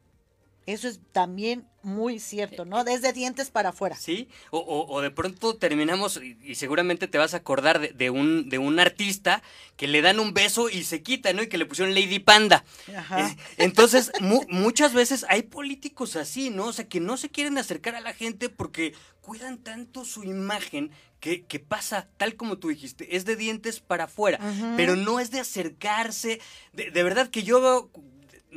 [0.66, 2.82] Eso es también muy cierto, ¿no?
[2.82, 3.94] Desde dientes para afuera.
[3.94, 8.58] Sí, o, o, de pronto terminamos, y, seguramente te vas a acordar de, un, de
[8.58, 9.44] un artista
[9.76, 11.44] que le dan un beso y se quita, ¿no?
[11.44, 12.64] Y que le pusieron Lady Panda.
[12.96, 13.28] Ajá.
[13.28, 16.66] Eh, entonces, muchas veces hay políticos así, ¿no?
[16.66, 20.90] O sea, que no se quieren acercar a la gente porque cuidan tanto su imagen
[21.20, 24.40] que, que pasa, tal como tú dijiste, es de dientes para afuera,
[24.76, 26.40] pero no es de acercarse.
[26.72, 27.90] De, de verdad que yo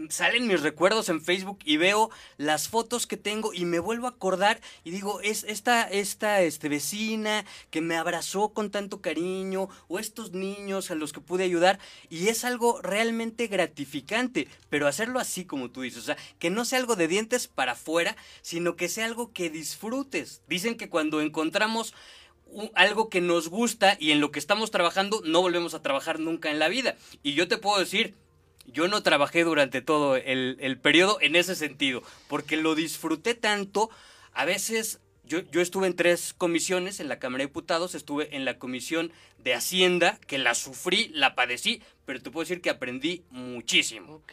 [0.09, 4.11] salen mis recuerdos en Facebook y veo las fotos que tengo y me vuelvo a
[4.11, 9.99] acordar y digo, es esta, esta este, vecina que me abrazó con tanto cariño o
[9.99, 15.45] estos niños a los que pude ayudar y es algo realmente gratificante, pero hacerlo así
[15.45, 18.89] como tú dices, o sea, que no sea algo de dientes para afuera, sino que
[18.89, 20.41] sea algo que disfrutes.
[20.47, 21.93] Dicen que cuando encontramos
[22.73, 26.49] algo que nos gusta y en lo que estamos trabajando, no volvemos a trabajar nunca
[26.49, 26.95] en la vida.
[27.21, 28.15] Y yo te puedo decir,
[28.65, 33.89] yo no trabajé durante todo el, el periodo en ese sentido, porque lo disfruté tanto,
[34.33, 38.45] a veces yo, yo, estuve en tres comisiones en la Cámara de Diputados, estuve en
[38.45, 43.23] la Comisión de Hacienda, que la sufrí, la padecí, pero te puedo decir que aprendí
[43.29, 44.23] muchísimo.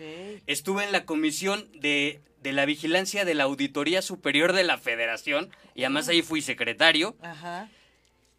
[0.47, 5.51] Estuve en la Comisión de, de, la Vigilancia de la Auditoría Superior de la Federación,
[5.75, 7.15] y además ahí fui secretario.
[7.21, 7.69] Ajá.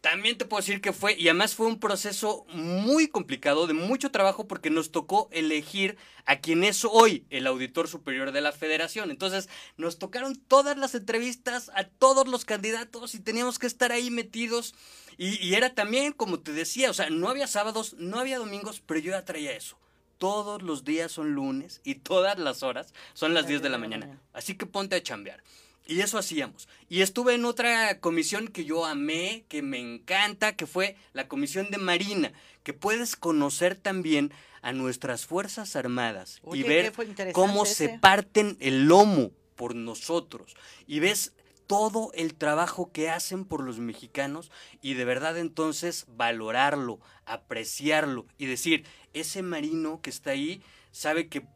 [0.00, 4.12] También te puedo decir que fue, y además fue un proceso muy complicado, de mucho
[4.12, 9.10] trabajo, porque nos tocó elegir a quien es hoy el auditor superior de la federación.
[9.10, 14.10] Entonces, nos tocaron todas las entrevistas a todos los candidatos y teníamos que estar ahí
[14.10, 14.74] metidos.
[15.16, 18.80] Y, y era también, como te decía, o sea, no había sábados, no había domingos,
[18.86, 19.78] pero yo ya traía eso.
[20.18, 24.20] Todos los días son lunes y todas las horas son las 10 de la mañana.
[24.32, 25.42] Así que ponte a chambear.
[25.88, 26.68] Y eso hacíamos.
[26.90, 31.70] Y estuve en otra comisión que yo amé, que me encanta, que fue la comisión
[31.70, 36.92] de Marina, que puedes conocer también a nuestras Fuerzas Armadas y ver
[37.32, 40.54] cómo se parten el lomo por nosotros.
[40.86, 41.32] Y ves
[41.66, 44.50] todo el trabajo que hacen por los mexicanos
[44.82, 51.46] y de verdad entonces valorarlo, apreciarlo y decir, ese marino que está ahí sabe que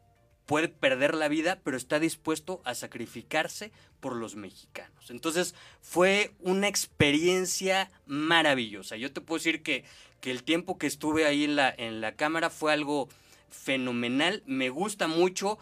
[0.45, 5.09] puede perder la vida, pero está dispuesto a sacrificarse por los mexicanos.
[5.09, 8.97] Entonces fue una experiencia maravillosa.
[8.97, 9.85] Yo te puedo decir que,
[10.19, 13.09] que el tiempo que estuve ahí en la, en la cámara fue algo
[13.49, 15.57] fenomenal, me gusta mucho.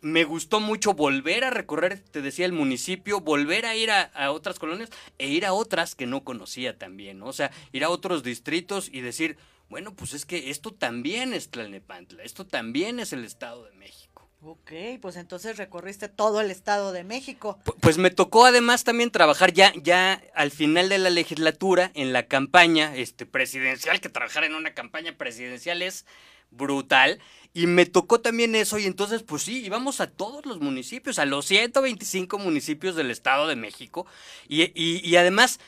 [0.00, 4.32] Me gustó mucho volver a recorrer, te decía, el municipio, volver a ir a, a,
[4.32, 8.24] otras colonias e ir a otras que no conocía también, o sea, ir a otros
[8.24, 9.36] distritos y decir,
[9.72, 14.11] bueno, pues es que esto también es Tlalnepantla, esto también es el Estado de México.
[14.44, 17.60] Ok, pues entonces recorriste todo el Estado de México.
[17.80, 22.24] Pues me tocó además también trabajar ya, ya al final de la legislatura en la
[22.24, 26.06] campaña este, presidencial, que trabajar en una campaña presidencial es
[26.50, 27.20] brutal.
[27.54, 31.24] Y me tocó también eso y entonces pues sí, íbamos a todos los municipios, a
[31.24, 34.06] los 125 municipios del Estado de México.
[34.48, 35.60] Y, y, y además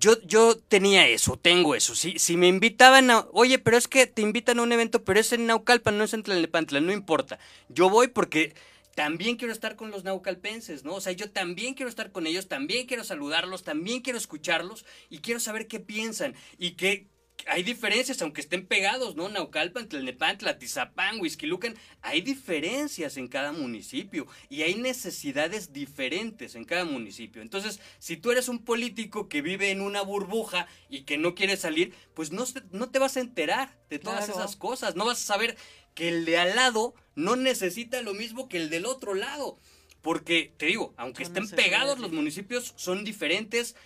[0.00, 1.94] yo, yo tenía eso, tengo eso.
[1.94, 5.20] Si, si me invitaban a, oye, pero es que te invitan a un evento, pero
[5.20, 7.38] es en Naucalpan, no es en Tlalnepantla, no importa.
[7.68, 8.54] Yo voy porque
[8.94, 10.94] también quiero estar con los naucalpenses, ¿no?
[10.94, 15.18] O sea, yo también quiero estar con ellos, también quiero saludarlos, también quiero escucharlos y
[15.18, 17.06] quiero saber qué piensan y qué,
[17.46, 19.28] hay diferencias, aunque estén pegados, ¿no?
[19.28, 26.84] Naucalpan, Tlalnepantla, Tizapán, Huizquilucan, hay diferencias en cada municipio y hay necesidades diferentes en cada
[26.84, 27.42] municipio.
[27.42, 31.56] Entonces, si tú eres un político que vive en una burbuja y que no quiere
[31.56, 35.26] salir, pues no, no te vas a enterar de todas esas cosas, no vas a
[35.34, 35.56] saber
[35.94, 39.58] que el de al lado no necesita lo mismo que el del otro lado.
[40.02, 43.76] Porque, te digo, aunque estén pegados, los municipios son diferentes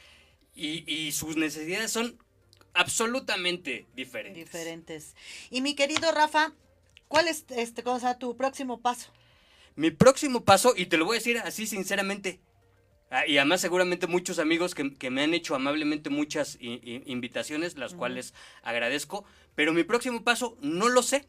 [0.55, 2.17] y, y sus necesidades son
[2.75, 4.45] absolutamente diferentes.
[4.45, 5.15] Diferentes.
[5.51, 6.53] Y mi querido Rafa,
[7.09, 9.11] ¿cuál es este cosa tu próximo paso?
[9.77, 12.41] Mi próximo paso, y te lo voy a decir así sinceramente,
[13.17, 18.35] Ah, y además seguramente muchos amigos que, me han hecho amablemente muchas invitaciones, las cuales
[18.65, 19.25] agradezco.
[19.55, 21.25] Pero mi próximo paso no lo sé.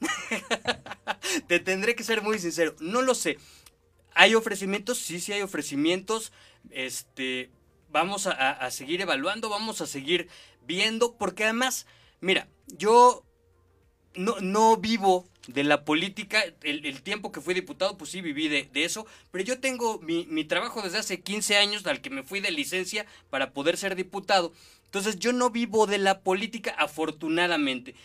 [1.47, 3.38] Te tendré que ser muy sincero, no lo sé.
[4.15, 4.97] ¿Hay ofrecimientos?
[4.97, 6.34] Sí, sí hay ofrecimientos.
[6.71, 7.51] Este,
[7.89, 10.27] vamos a, seguir evaluando, vamos a seguir
[10.65, 11.86] viendo, porque además,
[12.21, 13.25] mira, yo
[14.15, 18.69] no, no vivo de la política, el, tiempo que fui diputado, pues sí viví de,
[18.73, 22.39] eso, pero yo tengo mi, mi, trabajo desde hace 15 años, al que me fui
[22.39, 24.54] de licencia para poder ser diputado.
[24.86, 27.95] Entonces yo no vivo de la política, afortunadamente.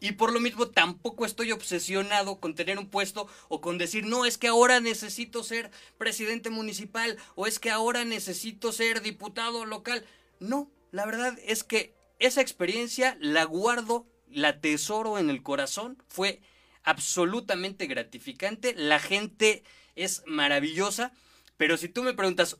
[0.00, 4.24] y por lo mismo tampoco estoy obsesionado con tener un puesto o con decir, no,
[4.24, 10.04] es que ahora necesito ser presidente municipal o es que ahora necesito ser diputado local.
[10.38, 16.02] No, la verdad es que esa experiencia la guardo, la tesoro en el corazón.
[16.08, 16.40] Fue
[16.82, 18.74] absolutamente gratificante.
[18.76, 19.62] La gente
[19.94, 21.12] es maravillosa.
[21.56, 22.58] Pero si tú me preguntas,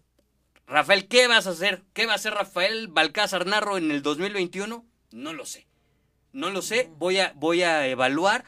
[0.67, 1.83] Rafael, ¿qué vas a hacer?
[1.95, 4.85] ¿Qué va a hacer Rafael Balcázar Narro en el 2021?
[5.13, 5.67] No lo sé.
[6.33, 6.91] No lo sé.
[6.99, 8.45] Voy a, voy a evaluar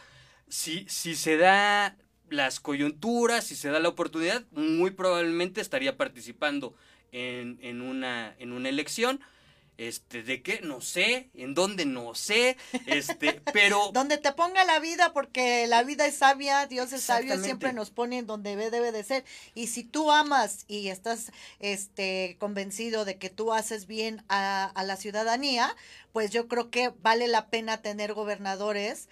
[0.49, 1.97] si, si se da
[2.29, 6.75] las coyunturas, si se da la oportunidad, muy probablemente estaría participando
[7.13, 9.21] en, en, una, en una elección.
[9.81, 10.61] Este, ¿de qué?
[10.61, 13.93] No sé, en dónde no sé, este, pero...
[13.95, 17.89] donde te ponga la vida, porque la vida es sabia, Dios es sabio, siempre nos
[17.91, 19.25] pone en donde debe de ser.
[19.55, 24.85] Y si tú amas y estás, este, convencido de que tú haces bien a, a
[24.85, 25.75] la ciudadanía,
[26.13, 29.09] pues yo creo que vale la pena tener gobernadores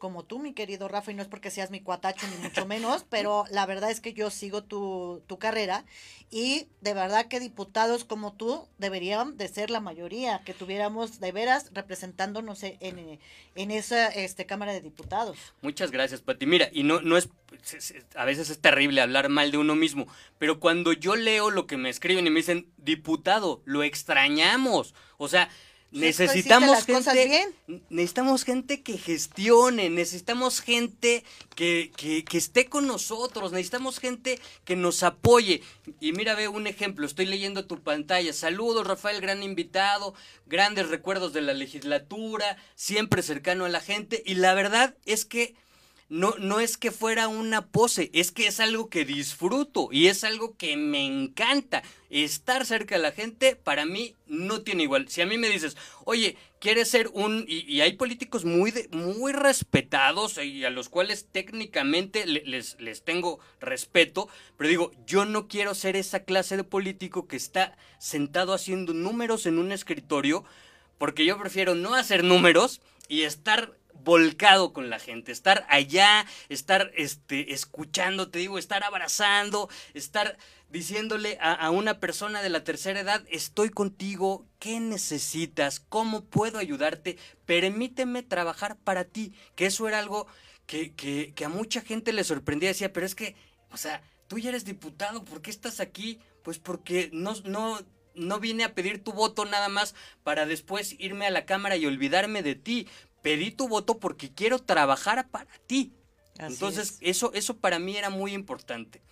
[0.00, 3.06] como tú, mi querido Rafa, y no es porque seas mi cuatacho ni mucho menos,
[3.08, 5.84] pero la verdad es que yo sigo tu, tu carrera
[6.30, 11.32] y de verdad que diputados como tú deberían de ser la mayoría, que tuviéramos de
[11.32, 13.20] veras representándonos en,
[13.54, 15.36] en esa este, Cámara de Diputados.
[15.60, 16.46] Muchas gracias, Pati.
[16.46, 17.28] Mira, y no, no es,
[18.14, 20.06] a veces es terrible hablar mal de uno mismo,
[20.38, 25.28] pero cuando yo leo lo que me escriben y me dicen, diputado, lo extrañamos, o
[25.28, 25.50] sea,
[25.92, 27.48] Necesitamos gente,
[27.88, 31.24] necesitamos gente que gestione, necesitamos gente
[31.56, 35.62] que, que, que, esté con nosotros, necesitamos gente que nos apoye.
[35.98, 38.32] Y mira, ve un ejemplo, estoy leyendo tu pantalla.
[38.32, 40.14] Saludos, Rafael, gran invitado,
[40.46, 44.22] grandes recuerdos de la legislatura, siempre cercano a la gente.
[44.24, 45.56] Y la verdad es que
[46.10, 50.24] no, no es que fuera una pose, es que es algo que disfruto y es
[50.24, 51.84] algo que me encanta.
[52.10, 55.08] Estar cerca de la gente, para mí, no tiene igual.
[55.08, 57.44] Si a mí me dices, oye, quieres ser un...
[57.46, 64.28] Y, hay políticos muy, muy respetados y a los cuales técnicamente les, les tengo respeto,
[64.56, 69.46] pero digo, yo no quiero ser esa clase de político que está sentado haciendo números
[69.46, 70.42] en un escritorio,
[70.98, 76.90] porque yo prefiero no hacer números y estar volcado con la gente, estar allá, estar
[76.96, 80.36] este, escuchando, te digo, estar abrazando, estar
[80.68, 85.80] diciéndole a, una persona de la tercera edad, estoy contigo, ¿qué necesitas?
[85.80, 87.18] ¿Cómo puedo ayudarte?
[87.44, 90.28] Permíteme trabajar para ti, que eso era algo
[90.66, 93.34] que, que, que a mucha gente le sorprendía, decía, pero es que,
[93.72, 96.20] o sea, tú ya eres diputado, ¿por qué estás aquí?
[96.44, 97.80] Pues porque no, no,
[98.14, 101.86] no vine a pedir tu voto nada más para después irme a la cámara y
[101.86, 102.86] olvidarme de ti
[103.22, 105.92] pedí tu voto porque quiero trabajar para ti.
[106.38, 109.02] Entonces, eso, eso para mí era muy importante.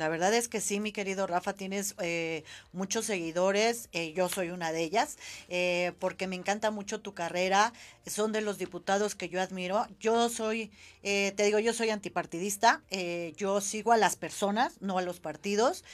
[0.00, 4.48] La verdad es que sí, mi querido Rafa, tienes eh, muchos seguidores, eh, yo soy
[4.48, 5.18] una de ellas,
[5.50, 7.74] eh, porque me encanta mucho tu carrera,
[8.06, 9.86] son de los diputados que yo admiro.
[9.98, 10.70] Yo soy,
[11.02, 12.82] te digo, yo soy antipartidista,
[13.36, 15.84] yo sigo a las personas, no a los partidos.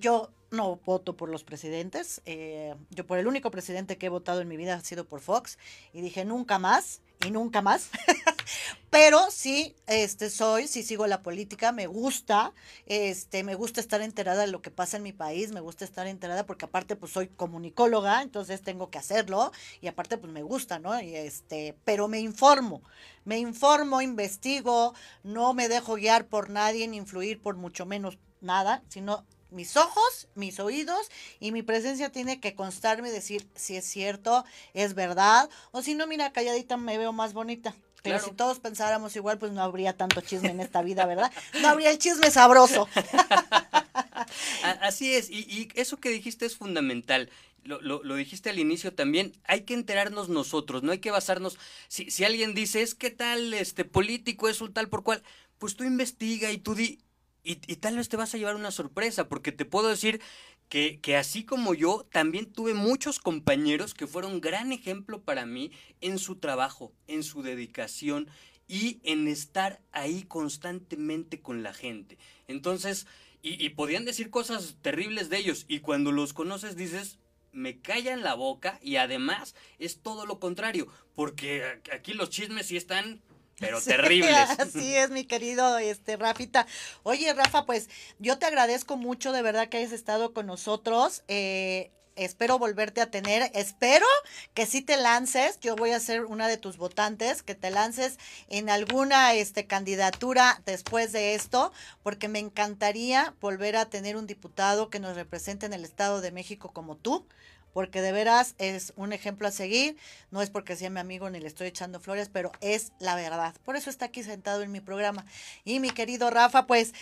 [0.00, 2.22] yo no voto por los presidentes.
[2.26, 5.20] Eh, yo por el único presidente que he votado en mi vida ha sido por
[5.20, 5.58] Fox
[5.92, 7.90] y dije nunca más y nunca más.
[8.90, 12.52] Pero sí, este soy, sí sigo la política, me gusta,
[12.86, 16.08] este, me gusta estar enterada de lo que pasa en mi país, me gusta estar
[16.08, 20.80] enterada porque aparte pues soy comunicóloga, entonces tengo que hacerlo y aparte pues me gusta,
[20.80, 21.00] ¿no?
[21.00, 22.82] Y este, pero me informo,
[23.24, 28.82] me informo, investigo, no me dejo guiar por nadie ni influir por mucho menos nada,
[28.88, 34.44] sino mis ojos, mis oídos y mi presencia tiene que constarme decir si es cierto,
[34.74, 37.74] es verdad, o si no, mira, calladita me veo más bonita.
[38.02, 41.30] Pero si todos pensáramos igual, pues no habría tanto chisme en esta vida, ¿verdad?
[41.60, 42.88] No habría el chisme sabroso.
[44.80, 47.30] Así es, y, y, eso que dijiste es fundamental.
[47.62, 51.58] Lo, lo, lo, dijiste al inicio también, hay que enterarnos nosotros, no hay que basarnos,
[51.88, 55.22] si, si alguien dice, es que tal este político es un tal por cual,
[55.58, 57.00] pues tú investiga y tú di,
[57.42, 60.20] y, tal vez te vas a llevar una sorpresa, porque te puedo decir
[60.68, 65.72] que, que, así como yo, también tuve muchos compañeros que fueron gran ejemplo para mí
[66.00, 68.28] en su trabajo, en su dedicación.
[68.72, 72.18] y en estar ahí constantemente con la gente.
[72.46, 73.08] Entonces,
[73.42, 77.18] y, podían decir cosas terribles de ellos, y cuando los conoces dices,
[77.52, 82.76] me callan la boca y además es todo lo contrario, porque aquí los chismes sí
[82.76, 83.22] están
[83.60, 84.34] pero terribles.
[84.58, 86.66] Así es, mi querido este Rafita.
[87.04, 87.88] Oye, Rafa, pues
[88.18, 91.22] yo te agradezco mucho de verdad que hayas estado con nosotros.
[91.28, 93.50] Eh, espero volverte a tener.
[93.54, 94.06] Espero
[94.54, 95.60] que sí te lances.
[95.60, 100.60] Yo voy a ser una de tus votantes, que te lances en alguna este, candidatura
[100.66, 105.72] después de esto, porque me encantaría volver a tener un diputado que nos represente en
[105.72, 107.26] el Estado de México como tú
[107.72, 109.96] porque de veras es un ejemplo a seguir.
[110.30, 113.54] No es porque sea mi amigo ni le estoy echando flores, pero es la verdad.
[113.64, 115.24] Por eso está aquí sentado en mi programa.
[115.64, 116.92] Y mi querido Rafa, pues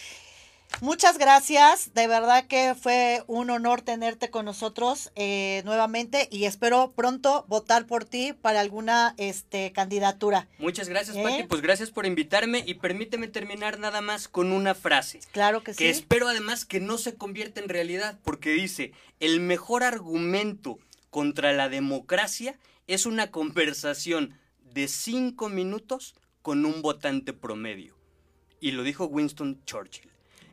[0.80, 6.92] Muchas gracias, de verdad que fue un honor tenerte con nosotros eh, nuevamente y espero
[6.94, 10.46] pronto votar por ti para alguna este, candidatura.
[10.58, 11.22] Muchas gracias, ¿Eh?
[11.22, 15.20] Pati, pues gracias por invitarme y permíteme terminar nada más con una frase.
[15.32, 15.78] Claro que, sí.
[15.78, 20.78] Que espero además que no se convierta en realidad porque dice, el mejor argumento
[21.10, 22.56] contra la democracia
[22.86, 27.96] es una conversación de cinco minutos con un votante promedio.
[28.60, 30.07] Y lo dijo Winston Churchill.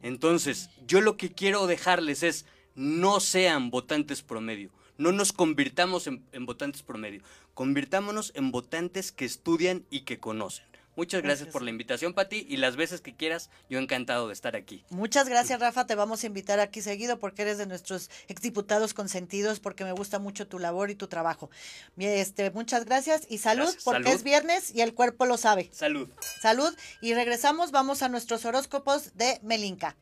[0.05, 2.45] Entonces, yo lo que quiero dejarles es,
[2.75, 7.23] no sean votantes promedio, no nos convirtamos en, votantes promedio,
[7.55, 10.67] convirtámonos en votantes que estudian y que conocen.
[10.95, 14.55] Muchas gracias, por la invitación, Pati, y las veces que quieras, yo encantado de estar
[14.55, 14.85] aquí.
[14.89, 19.59] Muchas gracias, Rafa, te vamos a invitar aquí seguido porque eres de nuestros exdiputados consentidos,
[19.59, 21.49] porque me gusta mucho tu labor y tu trabajo.
[21.97, 25.69] Este, muchas gracias y salud, porque es viernes y el cuerpo lo sabe.
[25.73, 26.09] Salud.
[26.41, 29.97] Salud, y regresamos, vamos a nuestros horóscopos de Melinka.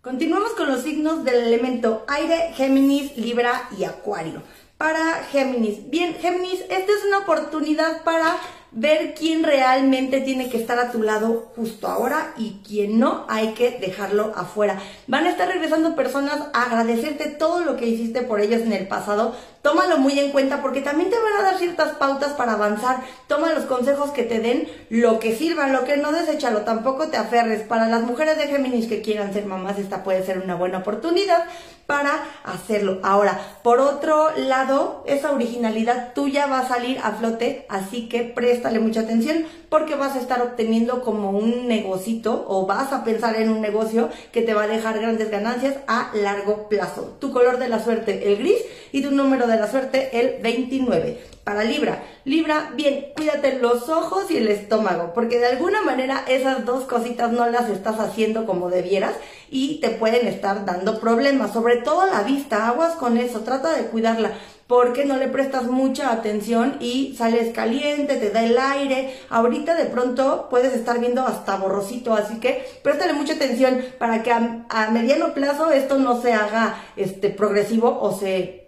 [0.00, 4.42] Continuamos con los signos del elemento aire, Géminis, Libra y Acuario.
[4.78, 8.38] Para Géminis, bien, Géminis, esta es una oportunidad para
[8.72, 13.48] ver quién realmente tiene que estar a tu lado justo ahora y quién no, hay
[13.54, 14.78] que dejarlo afuera.
[15.06, 18.86] Van a estar regresando personas a agradecerte todo lo que hiciste por ellos en el
[18.86, 19.34] pasado.
[19.62, 23.00] Tómalo muy en cuenta porque también te van a dar ciertas pautas para avanzar.
[23.26, 27.18] Toma los consejos que te den, lo que sirva, lo que no deséchalo, tampoco te
[27.18, 27.62] aferres.
[27.62, 31.44] Para las mujeres de Géminis que quieran ser mamás, esta puede ser una buena oportunidad
[31.90, 33.00] para hacerlo.
[33.02, 38.78] Ahora, por otro lado, esa originalidad tuya va a salir a flote, así que préstale
[38.78, 43.50] mucha atención porque vas a estar obteniendo como un negocito o vas a pensar en
[43.50, 47.16] un negocio que te va a dejar grandes ganancias a largo plazo.
[47.20, 48.58] Tu color de la suerte, el gris,
[48.92, 51.18] y tu número de la suerte, el 29.
[51.44, 56.66] Para Libra, Libra, bien, cuídate los ojos y el estómago, porque de alguna manera esas
[56.66, 59.14] dos cositas no las estás haciendo como debieras
[59.50, 63.86] y te pueden estar dando problemas, sobre todo la vista, aguas con eso, trata de
[63.86, 64.32] cuidarla
[64.70, 69.16] porque no le prestas mucha atención y sales caliente, te da el aire.
[69.28, 74.30] Ahorita de pronto puedes estar viendo hasta borrosito, así que préstale mucha atención para que
[74.30, 78.59] a, mediano plazo esto no se haga este progresivo o se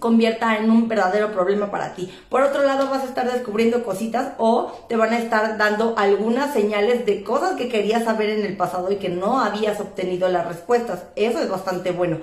[0.00, 2.12] convierta en un verdadero problema para ti.
[2.28, 6.52] Por otro lado, vas a estar descubriendo cositas o te van a estar dando algunas
[6.52, 10.48] señales de cosas que querías saber en el pasado y que no habías obtenido las
[10.48, 11.04] respuestas.
[11.14, 12.18] Eso es bastante bueno.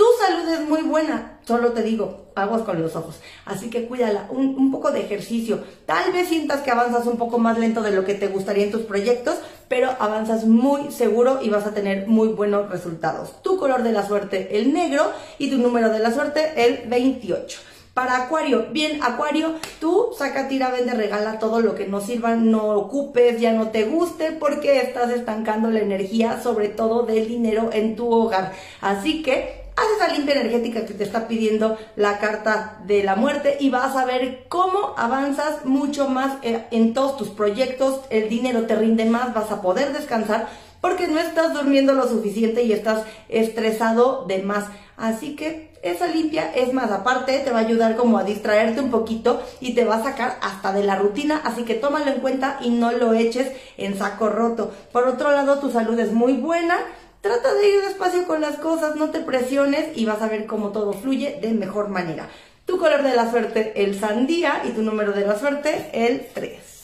[0.00, 3.16] Tu salud es muy buena, solo te digo, aguas con los ojos.
[3.44, 5.62] Así que cuídala, un, poco de ejercicio.
[5.84, 8.70] Tal vez sientas que avanzas un poco más lento de lo que te gustaría en
[8.70, 9.36] tus proyectos,
[9.68, 13.42] pero avanzas muy seguro y vas a tener muy buenos resultados.
[13.42, 17.60] Tu color de la suerte, el negro, y tu número de la suerte, el 28.
[17.92, 22.68] Para Acuario, bien, Acuario, tú saca, tira, vende, regala todo lo que no sirva, no
[22.70, 27.96] ocupes, ya no te guste, porque estás estancando la energía, sobre todo del dinero en
[27.96, 28.52] tu hogar.
[28.80, 33.56] Así que haz esa limpia energética que te está pidiendo la carta de la muerte
[33.60, 38.66] y vas a ver cómo avanzas mucho más eh, en todos tus proyectos, el dinero
[38.66, 40.48] te rinde más, vas a poder descansar
[40.80, 44.64] porque no estás durmiendo lo suficiente y estás estresado de más.
[44.96, 48.90] Así que esa limpia es más aparte, te va a ayudar como a distraerte un
[48.90, 52.58] poquito y te va a sacar hasta de la rutina, así que tómalo en cuenta
[52.60, 54.72] y no lo eches en saco roto.
[54.92, 56.78] Por otro lado, tu salud es muy buena,
[57.20, 60.70] Trata de ir despacio con las cosas, no te presiones y vas a ver cómo
[60.70, 62.30] todo fluye de mejor manera.
[62.64, 66.80] Tu color de la suerte, el sandía, y tu número de la suerte, el 3.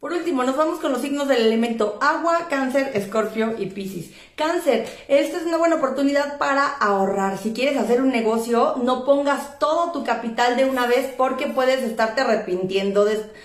[0.00, 4.12] Por último, nos vamos con los signos del elemento agua, cáncer, escorpio y piscis.
[4.40, 7.36] Cáncer, esta es una buena oportunidad para ahorrar.
[7.36, 11.82] Si quieres hacer un negocio, no pongas todo tu capital de una vez porque puedes
[11.82, 13.04] estarte arrepintiendo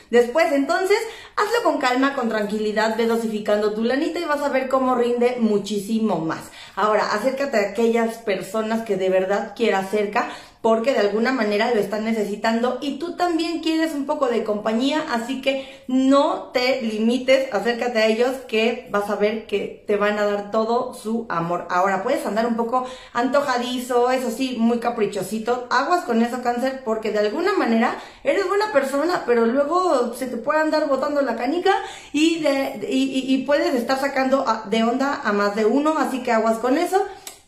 [0.10, 0.54] después.
[0.54, 0.98] Entonces,
[1.36, 5.36] hazlo con calma, con tranquilidad, ve dosificando tu lanita y vas a ver cómo rinde
[5.38, 6.46] muchísimo más.
[6.78, 10.30] Ahora, acércate a aquellas personas que de verdad quieras cerca
[10.66, 15.06] porque de alguna manera lo están necesitando y tú también quieres un poco de compañía,
[15.12, 20.18] así que no te limites, acércate a ellos que vas a ver que te van
[20.18, 21.68] a dar todo su amor.
[21.70, 27.12] Ahora puedes andar un poco antojadizo, eso sí, muy caprichosito, aguas con eso cáncer porque
[27.12, 31.76] de alguna manera eres buena persona, pero luego se te puede andar botando la canica
[32.12, 36.58] y, de, y puedes estar sacando de onda a más de uno, así que aguas
[36.58, 37.06] con eso.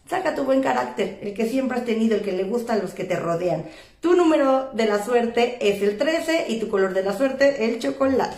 [0.10, 2.94] Saca tu buen carácter, el que siempre has tenido, el que le gusta a los
[2.94, 3.66] que te rodean.
[4.00, 7.80] Tu número de la suerte es el 13 y tu color de la suerte el
[7.80, 8.38] chocolate.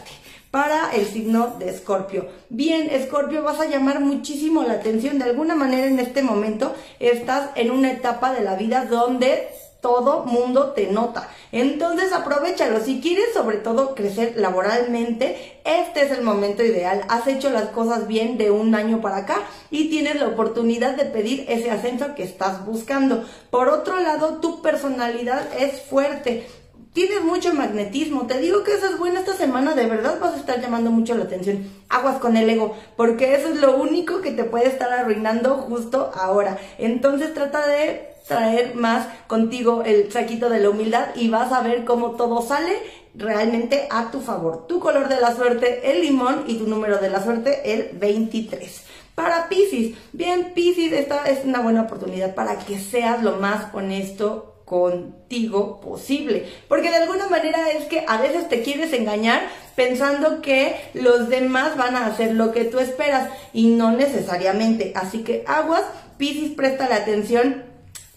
[0.49, 2.27] Para el signo de Escorpio.
[2.49, 5.19] Bien, Escorpio, vas a llamar muchísimo la atención.
[5.19, 9.49] De alguna manera en este momento estás en una etapa de la vida donde
[9.81, 11.29] todo mundo te nota.
[11.51, 12.79] Entonces aprovechalo.
[12.81, 17.03] Si quieres sobre todo crecer laboralmente, este es el momento ideal.
[17.09, 21.05] Has hecho las cosas bien de un año para acá y tienes la oportunidad de
[21.05, 23.25] pedir ese ascenso que estás buscando.
[23.49, 26.45] Por otro lado, tu personalidad es fuerte.
[26.93, 30.37] Tienes mucho magnetismo, te digo que eso es bueno esta semana, de verdad vas a
[30.37, 31.69] estar llamando mucho la atención.
[31.87, 36.11] Aguas con el ego, porque eso es lo único que te puede estar arruinando justo
[36.15, 36.57] ahora.
[36.79, 41.83] Entonces trata de traer más contigo el saquito de la humildad y vas a ver
[41.83, 42.77] cómo todo sale
[43.15, 44.67] realmente a tu favor.
[44.67, 48.83] Tu color de la suerte, el limón, y tu número de la suerte, el 23.
[49.15, 54.61] Para Pisces, bien Pisces, esta es una buena oportunidad para que seas lo más honesto
[54.63, 56.45] contigo posible.
[56.67, 59.41] Porque de alguna manera es que a veces te quieres engañar
[59.75, 64.93] pensando que los demás van a hacer lo que tú esperas y no necesariamente.
[64.95, 65.83] Así que aguas,
[66.17, 67.68] Pisces presta la atención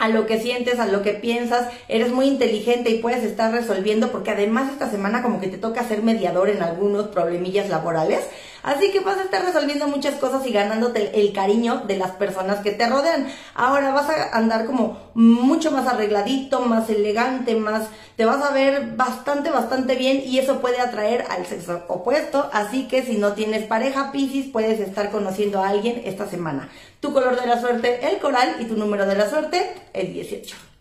[0.02, 4.10] a lo que sientes, a lo que piensas, eres muy inteligente y puedes estar resolviendo
[4.10, 8.24] porque además esta semana como que te toca ser mediador en algunos problemillas laborales.
[8.62, 12.60] Así que vas a estar resolviendo muchas cosas y ganándote el cariño de las personas
[12.60, 13.26] que te rodean.
[13.54, 18.92] Ahora vas a andar como mucho más arregladito, más elegante, más te vas a ver
[18.96, 22.50] bastante, bastante bien y eso puede atraer al sexo opuesto.
[22.52, 26.68] Así que si no tienes pareja, Piscis, puedes estar conociendo a alguien esta semana.
[27.00, 30.71] Tu color de la suerte, el coral, y tu número de la suerte, el 18.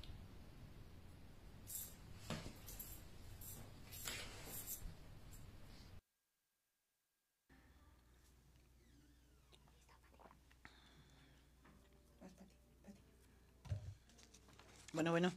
[14.93, 15.31] Bueno, bueno.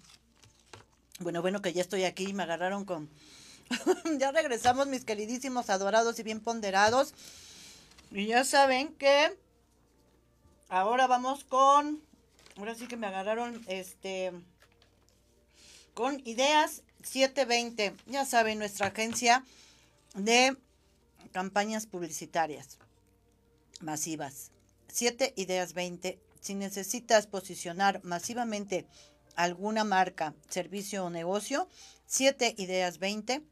[1.20, 3.08] Bueno, bueno, que ya estoy aquí, me agarraron con...
[4.18, 7.14] ya regresamos, mis queridísimos, adorados y bien ponderados.
[8.10, 9.38] Y ya saben que
[10.68, 12.02] ahora vamos con...
[12.56, 14.32] Ahora sí que me agarraron, este...
[15.94, 17.94] Con ideas 720.
[18.06, 19.44] Ya saben, nuestra agencia
[20.14, 20.56] de
[21.30, 22.78] campañas publicitarias
[23.80, 24.50] masivas.
[24.88, 26.18] 7 ideas 20.
[26.40, 28.86] Si necesitas posicionar masivamente
[29.36, 31.68] alguna marca, servicio o negocio,
[32.06, 33.42] 7 ideas 20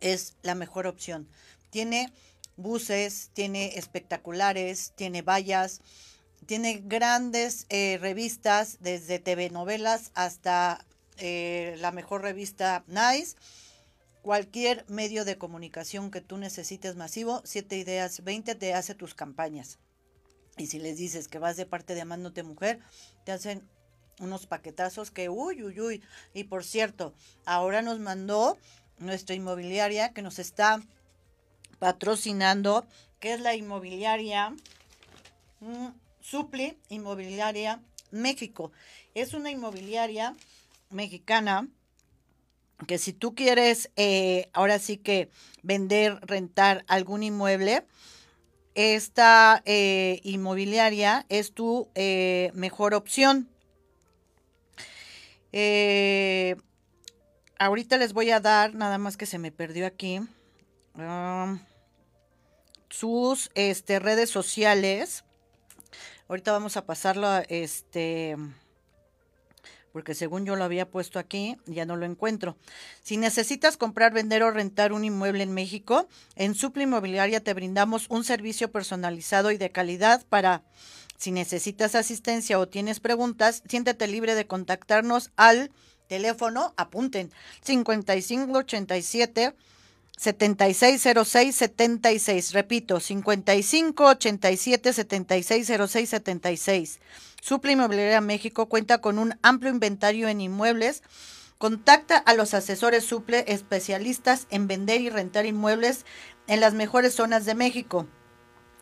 [0.00, 1.28] es la mejor opción.
[1.70, 2.12] Tiene
[2.56, 5.80] buses, tiene espectaculares, tiene vallas,
[6.46, 10.84] tiene grandes eh, revistas, desde TV novelas hasta
[11.18, 13.36] eh, la mejor revista Nice.
[14.22, 19.78] Cualquier medio de comunicación que tú necesites masivo, 7 ideas 20 te hace tus campañas.
[20.56, 22.80] Y si les dices que vas de parte de Amándote Mujer,
[23.24, 23.62] te hacen
[24.20, 26.02] unos paquetazos que, uy, uy, uy.
[26.34, 27.14] Y por cierto,
[27.44, 28.58] ahora nos mandó
[28.98, 30.82] nuestra inmobiliaria que nos está
[31.78, 32.86] patrocinando,
[33.20, 34.50] que es la inmobiliaria
[35.60, 35.88] mm,
[36.20, 38.72] Supli Inmobiliaria México.
[39.14, 40.36] Es una inmobiliaria
[40.90, 41.68] mexicana
[42.86, 45.30] que si tú quieres eh, ahora sí que
[45.62, 47.84] vender, rentar algún inmueble,
[48.74, 53.48] esta eh, inmobiliaria es tu eh, mejor opción.
[55.52, 56.56] Eh,
[57.58, 60.20] ahorita les voy a dar, nada más que se me perdió aquí,
[60.94, 61.58] um,
[62.88, 65.24] sus este, redes sociales.
[66.28, 68.36] Ahorita vamos a pasarlo a este
[69.92, 72.56] porque según yo lo había puesto aquí, ya no lo encuentro.
[73.02, 78.06] Si necesitas comprar, vender o rentar un inmueble en México, en Supli Inmobiliaria te brindamos
[78.08, 80.62] un servicio personalizado y de calidad para
[81.18, 85.72] si necesitas asistencia o tienes preguntas, siéntete libre de contactarnos al
[86.06, 89.54] teléfono, apunten, 5587
[90.16, 92.52] 7606 76.
[92.52, 97.00] Repito, 5587 7606 76.
[97.40, 101.02] Supla Inmobiliaria México cuenta con un amplio inventario en inmuebles.
[101.58, 106.04] Contacta a los asesores Suple especialistas en vender y rentar inmuebles
[106.46, 108.06] en las mejores zonas de México.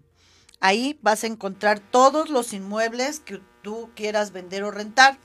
[0.61, 5.19] Ahí vas a encontrar todos los inmuebles que tú quieras vender o rentar.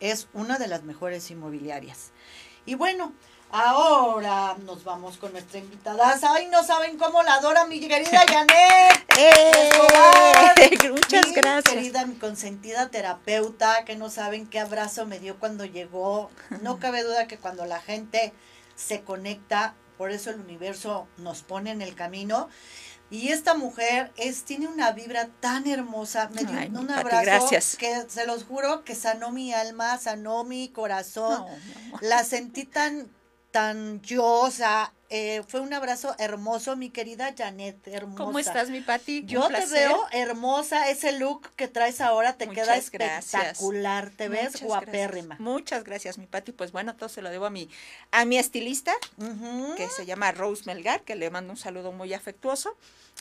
[0.00, 2.12] Es una de las mejores inmobiliarias.
[2.64, 3.12] Y bueno,
[3.50, 6.18] Ahora nos vamos con nuestra invitada.
[6.22, 9.04] Ay, no saben cómo la adora mi querida Janet.
[9.18, 9.70] ¡Eh!
[10.90, 11.74] Muchas gracias.
[11.74, 16.30] Querida, mi consentida terapeuta, que no saben qué abrazo me dio cuando llegó.
[16.60, 18.34] No cabe duda que cuando la gente
[18.76, 22.50] se conecta, por eso el universo nos pone en el camino.
[23.10, 27.76] Y esta mujer es, tiene una vibra tan hermosa, me dio un abrazo gracias.
[27.76, 31.46] que se los juro que sanó mi alma, sanó mi corazón.
[32.02, 33.08] La sentí tan
[33.50, 38.24] tan yo, o sea, eh, fue un abrazo hermoso, mi querida Janet, hermosa.
[38.24, 39.24] ¿Cómo estás, mi Pati?
[39.24, 45.36] Yo te veo hermosa, ese look que traes ahora te queda espectacular, te ves guapérrima.
[45.38, 46.52] Muchas gracias, mi Pati.
[46.52, 47.70] Pues bueno, todo se lo debo a mi,
[48.10, 48.92] a mi estilista,
[49.76, 52.76] que se llama Rose Melgar, que le mando un saludo muy afectuoso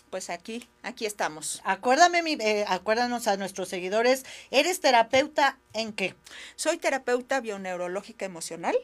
[0.10, 1.62] pues aquí, aquí estamos.
[1.64, 6.16] Acuérdame, mi, eh, acuérdanos a nuestros seguidores, ¿eres terapeuta en qué?
[6.56, 8.76] Soy terapeuta bioneurológica emocional.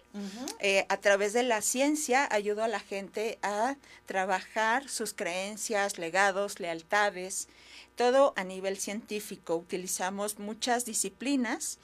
[0.59, 6.59] Eh, a través de la ciencia ayudo a la gente a trabajar sus creencias, legados,
[6.59, 7.47] lealtades,
[7.95, 9.55] todo a nivel científico.
[9.55, 11.79] Utilizamos muchas disciplinas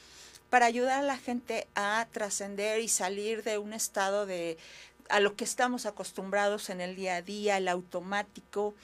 [0.49, 4.57] para ayudar a la gente a trascender y salir de un estado de
[5.09, 8.75] a lo que estamos acostumbrados en el día a día, el automático,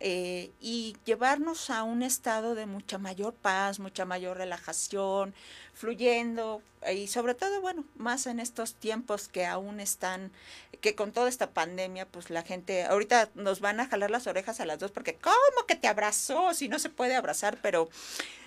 [0.00, 5.34] eh, y llevarnos a un estado de mucha mayor paz, mucha mayor relajación,
[5.74, 10.30] fluyendo y sobre todo, bueno, más en estos tiempos que aún están,
[10.80, 14.60] que con toda esta pandemia, pues la gente, ahorita nos van a jalar las orejas
[14.60, 16.54] a las dos porque, ¿cómo que te abrazó?
[16.54, 17.88] Si no se puede abrazar, pero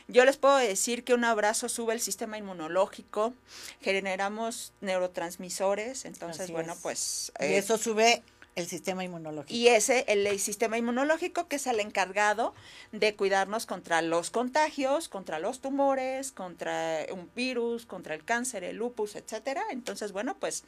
[0.07, 3.33] yo les puedo decir que un abrazo sube el sistema inmunológico,
[3.81, 7.31] generamos neurotransmisores, entonces, bueno, pues...
[7.39, 8.23] y eso sube
[8.55, 9.53] el sistema inmunológico.
[9.53, 12.53] Y ese, el, sistema inmunológico que es el encargado
[12.91, 18.77] de cuidarnos contra los contagios, contra los tumores, contra un virus, contra el cáncer, el
[18.77, 19.63] lupus, etcétera.
[19.71, 20.63] Entonces, bueno, pues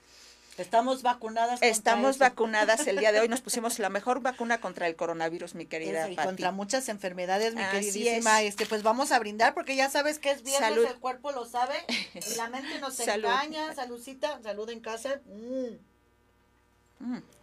[0.57, 1.61] Estamos vacunadas.
[1.61, 3.27] Estamos vacunadas el día de hoy.
[3.29, 6.09] Nos pusimos la mejor vacuna contra el coronavirus, mi querida.
[6.09, 8.41] y contra muchas enfermedades, mi queridísima.
[8.43, 11.75] Este, pues vamos a brindar porque ya sabes que es viernes, el cuerpo lo sabe
[12.13, 13.73] y la mente nos engaña.
[13.73, 15.21] Saludcita, salud en casa.
[15.25, 15.92] Mm.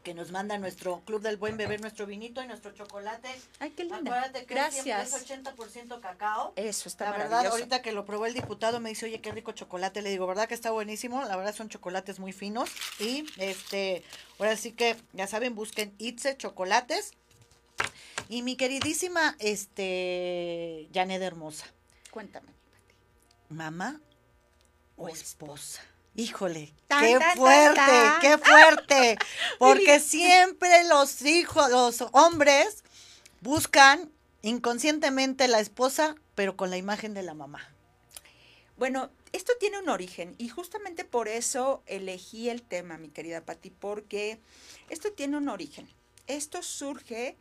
[0.02, 3.28] Que nos manda nuestro Club del Buen Beber, nuestro vinito y nuestro chocolate.
[3.58, 3.98] Ay, qué linda.
[3.98, 5.14] Acuérdate que Gracias.
[5.14, 6.52] es 80% cacao.
[6.56, 9.52] Eso está La verdad, ahorita que lo probó el diputado me dice, oye, qué rico
[9.52, 10.00] chocolate.
[10.00, 11.22] Le digo, ¿verdad que está buenísimo?
[11.24, 12.70] La verdad son chocolates muy finos.
[12.98, 14.02] Y este,
[14.38, 17.12] ahora sí que, ya saben, busquen Itze Chocolates.
[18.28, 21.66] Y mi queridísima, este, Janet Hermosa.
[22.10, 22.48] Cuéntame.
[23.48, 24.00] ¿Mamá
[24.96, 25.82] o esposa?
[26.16, 29.18] Híjole, qué fuerte, qué fuerte.
[29.58, 32.84] Porque siempre los hijos, los hombres
[33.40, 34.10] buscan
[34.42, 37.74] inconscientemente la esposa, pero con la imagen de la mamá.
[38.76, 43.70] Bueno, esto tiene un origen y justamente por eso elegí el tema, mi querida Patti,
[43.70, 44.40] porque
[44.88, 45.88] esto tiene un origen.
[46.26, 47.36] Esto surge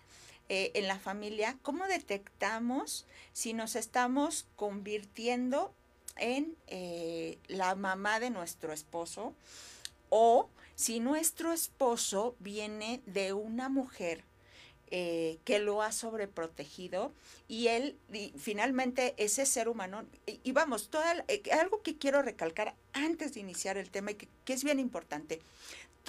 [0.49, 1.57] eh, en la familia.
[1.61, 5.73] ¿Cómo detectamos si nos estamos convirtiendo
[6.19, 9.33] en eh, la mamá de nuestro esposo
[10.09, 14.23] o si nuestro esposo viene de una mujer
[14.91, 17.13] eh, que lo ha sobreprotegido
[17.47, 17.95] y él
[18.37, 23.77] finalmente ese ser humano y, vamos toda, eh, algo que quiero recalcar antes de iniciar
[23.77, 25.41] el tema y que, es bien importante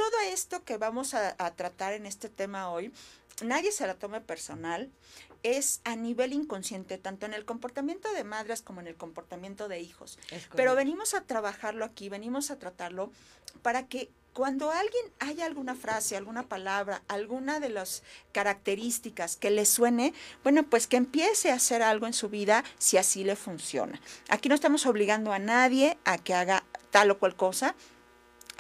[0.01, 2.90] todo esto que vamos a, a tratar en este tema hoy
[3.42, 4.90] nadie se la tome personal
[5.42, 9.80] es a nivel inconsciente, tanto en el comportamiento de madres como en el comportamiento de
[9.80, 10.18] hijos.
[10.55, 13.11] Pero venimos a trabajarlo aquí, venimos a tratarlo
[13.62, 19.66] para que cuando alguien haya alguna frase, alguna palabra, alguna de las características que le
[19.66, 24.01] suene, bueno, pues que empiece a hacer algo en su vida si así le funciona.
[24.28, 27.74] Aquí no estamos obligando a nadie a que haga tal o cual cosa,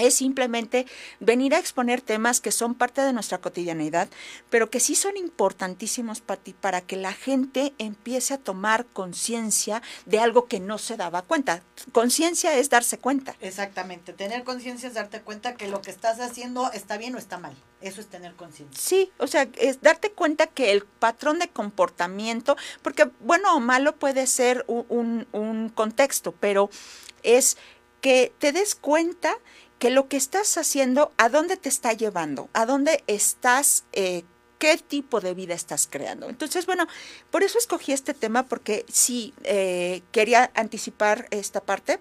[0.02, 0.86] es simplemente
[1.18, 4.08] venir a exponer temas que son parte de nuestra cotidianidad,
[4.48, 9.82] pero que sí son importantísimos para ti, para que la gente empiece a tomar conciencia
[10.06, 11.62] de algo que no se daba cuenta.
[11.92, 13.36] Conciencia es darse cuenta.
[13.40, 17.38] Exactamente, tener conciencia es darte cuenta que lo que estás haciendo está bien o está
[17.38, 17.54] mal.
[17.80, 18.78] Eso es tener conciencia.
[18.78, 23.96] Sí, o sea, es darte cuenta que el patrón de comportamiento, porque bueno o malo
[23.96, 26.68] puede ser un, un contexto, pero
[27.22, 27.56] es
[28.00, 29.36] que te des cuenta
[29.80, 32.50] que lo que estás haciendo, ¿a dónde te está llevando?
[32.52, 33.84] ¿A dónde estás?
[33.92, 34.24] Eh,
[34.58, 36.28] ¿Qué tipo de vida estás creando?
[36.28, 36.86] Entonces, bueno,
[37.30, 41.98] por eso escogí este tema, porque sí, eh, quería anticipar esta parte.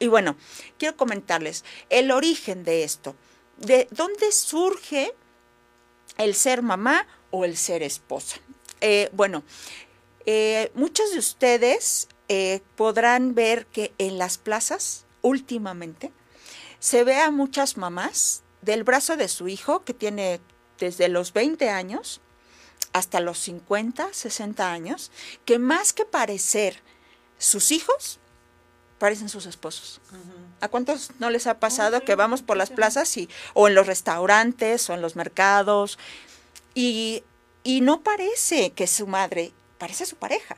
[0.00, 0.36] Y bueno,
[0.78, 3.14] quiero comentarles el origen de esto.
[3.58, 5.12] ¿De dónde surge
[6.16, 8.38] el ser mamá o el ser esposa?
[8.80, 9.44] Eh, bueno,
[10.72, 12.08] muchos de ustedes
[12.74, 16.10] podrán ver que en las plazas, últimamente,
[16.78, 20.40] se ve a muchas mamás del brazo de su hijo, que tiene
[20.78, 22.20] desde los 20 años
[22.92, 25.10] hasta los 50, 60 años,
[25.44, 26.82] que más que parecer
[27.38, 28.18] sus hijos,
[28.98, 30.00] parecen sus esposos.
[30.60, 33.86] ¿A cuántos no les ha pasado que vamos por las plazas y, o en los
[33.86, 35.98] restaurantes o en los mercados
[36.74, 37.22] y,
[37.62, 40.56] y no parece que su madre, parece su pareja?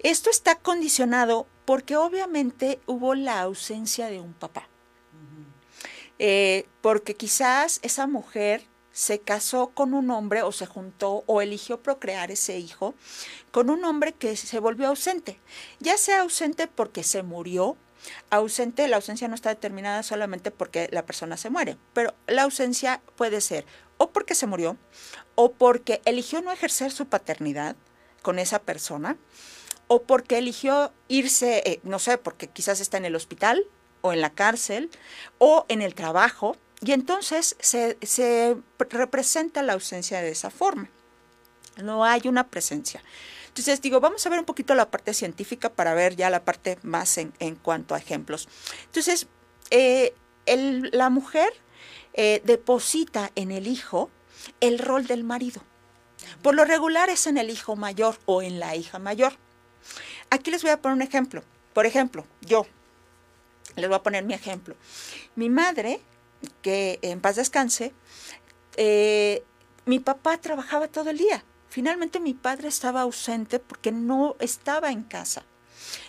[0.00, 4.68] Esto está condicionado porque obviamente hubo la ausencia de un papá.
[6.18, 11.82] Eh, porque quizás esa mujer se casó con un hombre o se juntó o eligió
[11.82, 12.94] procrear ese hijo
[13.50, 15.40] con un hombre que se volvió ausente,
[15.80, 17.76] ya sea ausente porque se murió,
[18.30, 23.02] ausente, la ausencia no está determinada solamente porque la persona se muere, pero la ausencia
[23.16, 23.66] puede ser
[23.98, 24.76] o porque se murió
[25.34, 27.74] o porque eligió no ejercer su paternidad
[28.22, 29.16] con esa persona
[29.88, 33.66] o porque eligió irse, eh, no sé, porque quizás está en el hospital
[34.04, 34.90] o en la cárcel
[35.38, 40.90] o en el trabajo, y entonces se, se representa la ausencia de esa forma.
[41.82, 43.02] No hay una presencia.
[43.48, 46.78] Entonces digo, vamos a ver un poquito la parte científica para ver ya la parte
[46.82, 48.46] más en, en cuanto a ejemplos.
[48.84, 49.26] Entonces,
[49.70, 50.12] eh,
[50.44, 51.50] el, la mujer
[52.12, 54.10] eh, deposita en el hijo
[54.60, 55.62] el rol del marido.
[56.42, 59.32] Por lo regular es en el hijo mayor o en la hija mayor.
[60.28, 61.42] Aquí les voy a poner un ejemplo.
[61.72, 62.66] Por ejemplo, yo,
[63.76, 64.76] les voy a poner mi ejemplo.
[65.36, 66.00] Mi madre,
[66.62, 67.92] que en paz descanse,
[68.76, 69.44] eh,
[69.86, 71.44] mi papá trabajaba todo el día.
[71.68, 75.44] Finalmente mi padre estaba ausente porque no estaba en casa.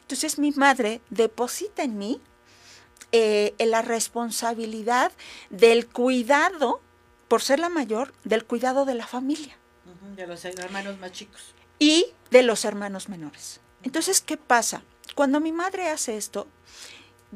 [0.02, 2.22] Entonces mi madre deposita en mí
[3.12, 5.12] eh, la responsabilidad
[5.50, 6.82] del cuidado,
[7.28, 9.58] por ser la mayor, del cuidado de la familia.
[10.16, 11.56] De los hermanos más chicos.
[11.80, 13.60] Y de los hermanos menores.
[13.84, 14.84] Entonces, ¿qué pasa?
[15.16, 16.48] Cuando mi madre hace esto,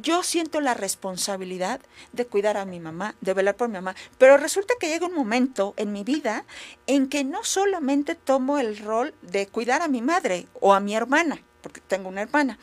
[0.02, 1.82] yo siento la responsabilidad
[2.12, 5.16] de cuidar a mi mamá, de velar por mi mamá, pero resulta que llega un
[5.16, 6.46] momento en mi vida
[6.88, 10.96] en que no solamente tomo el rol de cuidar a mi madre o a mi
[10.96, 12.60] hermana, porque tengo una hermana,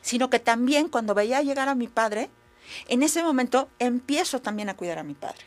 [0.00, 2.30] sino que también cuando veía llegar a mi padre,
[2.88, 5.44] en ese momento empiezo también a cuidar a mi padre.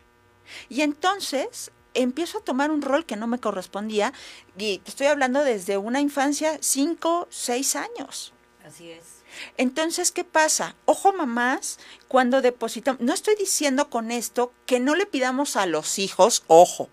[0.69, 4.13] Y entonces empiezo a tomar un rol que no me correspondía
[4.57, 8.33] y estoy hablando desde una infancia, cinco, seis años.
[8.65, 9.16] Así es.
[9.57, 10.75] Entonces, ¿qué pasa?
[10.85, 15.99] Ojo mamás, cuando depositamos, no estoy diciendo con esto que no le pidamos a los
[15.99, 16.89] hijos, ojo,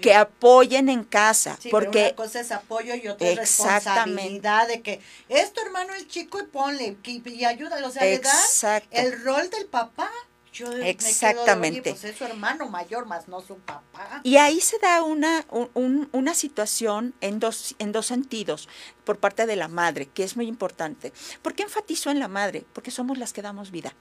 [0.00, 5.00] que apoyen en casa, porque una cosa es apoyo y otra es responsabilidad de que
[5.28, 8.20] es tu hermano el chico y ponle y, ayúdalo, o sea, le
[8.90, 10.10] el rol del papá
[10.62, 11.90] Exactamente.
[11.90, 14.20] pues es su hermano mayor, más no su papá.
[14.22, 15.44] Y ahí se da una,
[15.74, 18.68] una situación en dos, en dos sentidos
[19.04, 21.12] por parte de la madre, que es muy importante.
[21.42, 22.64] ¿Por qué enfatizo en la madre?
[22.72, 23.94] Porque somos las que damos vida.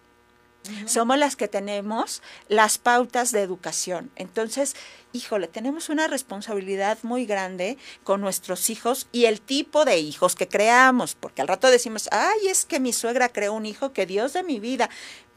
[0.86, 4.12] Somos las que tenemos las pautas de educación.
[4.16, 4.76] Entonces,
[5.12, 10.48] híjole, tenemos una responsabilidad muy grande con nuestros hijos y el tipo de hijos que
[10.48, 14.32] creamos, porque al rato decimos, ay, es que mi suegra creó un hijo que Dios
[14.34, 14.90] de mi vida.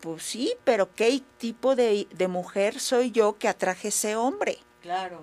[0.07, 4.57] Pues sí, pero ¿qué tipo de, mujer soy yo que atraje ese hombre?
[4.81, 5.21] Claro.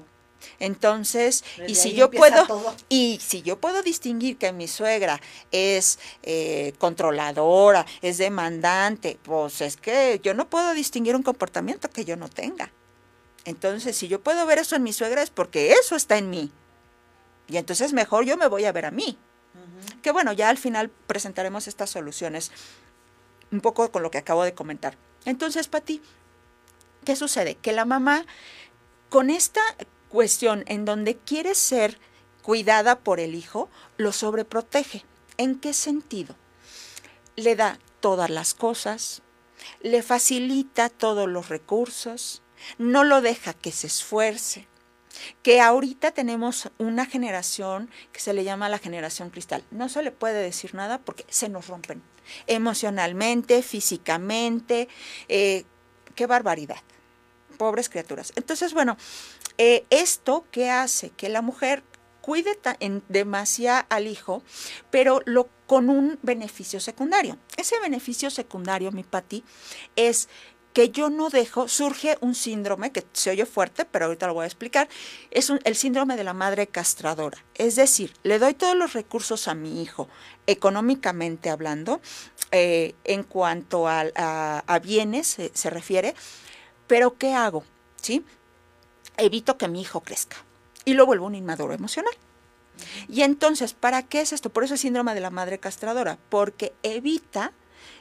[0.60, 2.46] Entonces, y si yo puedo,
[2.90, 5.22] y si yo puedo distinguir que mi suegra
[5.54, 12.04] es eh, controladora, es demandante, pues es que yo no puedo distinguir un comportamiento que
[12.04, 12.70] yo no tenga.
[13.46, 16.52] Entonces, si yo puedo ver eso en mi suegra es porque eso está en mí.
[17.48, 19.18] Y entonces mejor yo me voy a ver a mí.
[20.02, 22.52] Que bueno, ya al final presentaremos estas soluciones
[23.54, 24.98] un poco con lo que acabo de comentar.
[25.26, 26.02] Entonces, Pati,
[27.06, 27.56] ¿qué sucede?
[27.56, 28.26] Que la mamá,
[29.10, 29.62] con esta
[30.10, 32.00] cuestión en donde quiere ser
[32.42, 35.06] cuidada por el hijo, lo sobreprotege.
[35.38, 36.36] ¿En qué sentido?
[37.36, 39.22] Le da todas las cosas,
[39.82, 42.42] le facilita todos los recursos,
[42.80, 44.68] no lo deja que se esfuerce,
[45.42, 49.64] que ahorita tenemos una generación que se le llama la generación cristal.
[49.72, 52.02] No se le puede decir nada porque se nos rompen
[52.48, 54.88] emocionalmente, físicamente.
[55.28, 55.66] Eh,
[56.16, 56.82] qué barbaridad.
[57.58, 58.34] Pobres criaturas.
[58.36, 58.98] Entonces, bueno,
[59.58, 61.84] eh, esto que hace que la mujer
[62.22, 64.44] cuide en demasiado al hijo,
[64.90, 67.38] pero lo, con un beneficio secundario.
[67.58, 69.44] Ese beneficio secundario, mi Pati,
[69.98, 70.30] es
[70.74, 74.44] que yo no dejo, surge un síndrome que se oye fuerte, pero ahorita lo voy
[74.44, 74.90] a explicar,
[75.32, 77.38] es el síndrome de la madre castradora.
[77.56, 80.10] Es decir, le doy todos los recursos a mi hijo,
[80.48, 82.02] económicamente hablando,
[82.52, 86.16] eh, en cuanto a, bienes se refiere,
[86.88, 87.64] pero ¿qué hago?
[88.02, 88.26] ¿Sí?
[89.18, 90.38] Evito que mi hijo crezca
[90.86, 92.14] y lo vuelvo un inmaduro emocional.
[93.08, 94.50] Y entonces, ¿para qué es esto?
[94.50, 97.54] Por eso es síndrome de la madre castradora, porque evita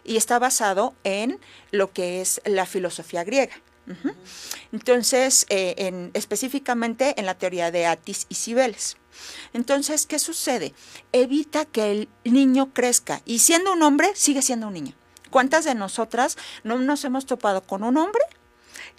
[0.05, 1.39] y está basado en
[1.71, 3.55] lo que es la filosofía griega.
[4.71, 8.97] Entonces, eh, en, específicamente en la teoría de Atis y Cibeles.
[9.53, 10.73] Entonces, ¿qué sucede?
[11.13, 14.95] Evita que el niño crezca y siendo un hombre, sigue siendo un niño.
[15.31, 18.23] ¿Cuántas de nosotras no nos hemos topado con un hombre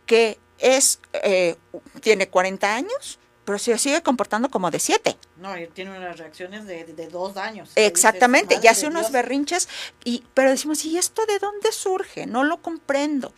[0.06, 1.56] que es, eh,
[2.02, 5.18] tiene 40 años, pero se sigue comportando como de siete.
[5.38, 7.72] No, y tiene unas reacciones de, dos años.
[7.76, 9.68] Exactamente, y hace unos berrinches,
[10.04, 12.26] y, pero decimos, ¿y esto de dónde surge?
[12.26, 13.34] No lo comprendo.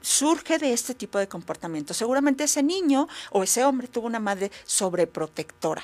[0.00, 1.94] Surge de este tipo de comportamiento.
[1.94, 5.82] Seguramente ese niño o ese hombre tuvo una madre sobreprotectora.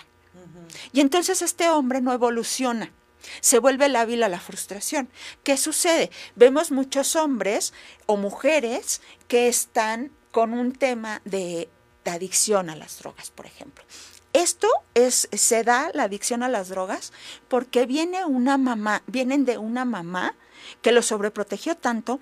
[0.92, 2.92] Y entonces este hombre no evoluciona.
[3.40, 5.08] Se vuelve lábil a la frustración.
[5.42, 6.10] ¿Qué sucede?
[6.36, 7.72] Vemos muchos hombres
[8.06, 11.68] o mujeres que están con un tema de
[12.04, 13.84] adicción a las drogas, por ejemplo.
[14.32, 17.12] Esto es, se da la adicción a las drogas
[17.48, 20.34] porque viene una mamá, vienen de una mamá
[20.82, 22.20] que lo sobreprotegió tanto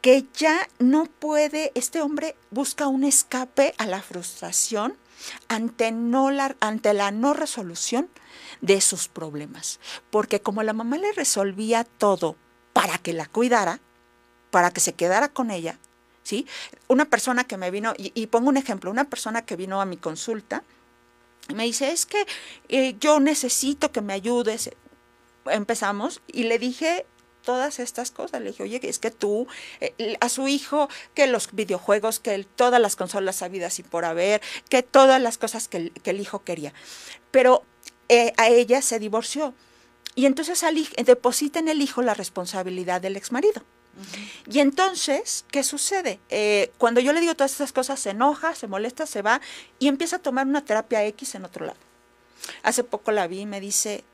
[0.00, 4.98] que ya no puede, este hombre busca un escape a la frustración
[5.48, 8.10] ante, no la, ante la no resolución
[8.60, 9.80] de sus problemas.
[10.10, 12.36] Porque como la mamá le resolvía todo
[12.74, 13.80] para que la cuidara,
[14.50, 15.78] para que se quedara con ella,
[16.24, 16.46] ¿sí?
[16.88, 19.96] Una persona que me vino, y, pongo un ejemplo, una persona que vino a mi
[19.96, 20.64] consulta,
[21.54, 22.26] me dice, es que
[22.68, 24.70] eh, yo necesito que me ayudes.
[25.44, 27.04] Empezamos y le dije
[27.44, 28.40] todas estas cosas.
[28.40, 29.46] Le dije, oye, es que tú,
[29.80, 34.40] eh, a su hijo, que los videojuegos, que todas las consolas habidas y por haber,
[34.70, 36.72] que todas las cosas que, el hijo quería.
[37.30, 37.62] Pero
[38.08, 39.52] eh, a ella se divorció.
[40.14, 40.64] Y entonces
[41.04, 43.62] deposita en el hijo la responsabilidad del exmarido.
[44.46, 46.20] Y entonces, ¿qué sucede?
[46.28, 49.40] Eh, cuando yo le digo todas estas cosas, se enoja, se molesta, se va
[49.78, 51.78] y empieza a tomar una terapia X en otro lado.
[52.62, 54.04] Hace poco la vi y me dice,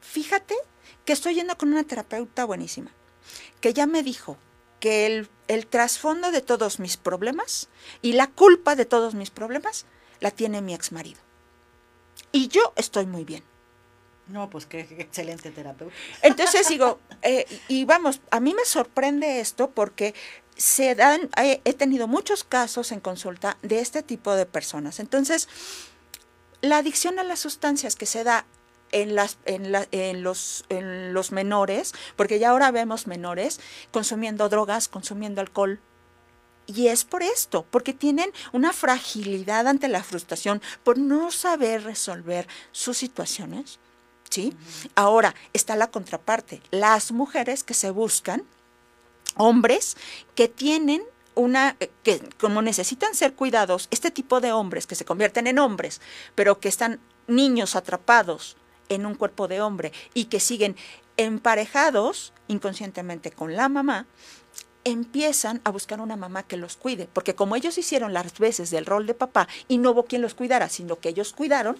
[0.00, 0.54] fíjate
[1.04, 2.90] que estoy yendo con una terapeuta buenísima,
[3.60, 4.36] que ya me dijo
[4.80, 7.68] que el, el trasfondo de todos mis problemas
[8.02, 9.86] y la culpa de todos mis problemas
[10.20, 11.20] la tiene mi ex marido.
[12.32, 13.42] Y yo estoy muy bien.
[14.28, 15.94] No, pues qué, excelente terapeuta.
[16.22, 20.14] Entonces digo, eh, y vamos, a mí me sorprende esto porque
[20.56, 25.00] se dan, he tenido muchos casos en consulta de este tipo de personas.
[25.00, 25.48] Entonces,
[26.60, 28.46] la adicción a las sustancias que se da
[28.92, 33.60] en, las, en, la, en, los, en los menores, porque ya ahora vemos menores
[33.90, 35.80] consumiendo drogas, consumiendo alcohol,
[36.66, 42.46] y es por esto, porque tienen una fragilidad ante la frustración, por no saber resolver
[42.72, 43.78] sus situaciones,
[44.34, 44.52] ¿sí?
[44.96, 48.42] Ahora está la contraparte, las mujeres que se buscan,
[49.36, 49.96] hombres
[50.34, 51.04] que tienen
[51.36, 55.60] una, eh, que como necesitan ser cuidados, este tipo de hombres que se convierten en
[55.60, 56.00] hombres,
[56.34, 58.56] pero que están niños atrapados
[58.88, 60.74] en un cuerpo de hombre y que siguen
[61.16, 64.06] emparejados inconscientemente con la mamá,
[64.82, 68.84] empiezan a buscar una mamá que los cuide, porque como ellos hicieron las veces del
[68.84, 71.78] rol de papá y no hubo quien los cuidara, sino que ellos cuidaron,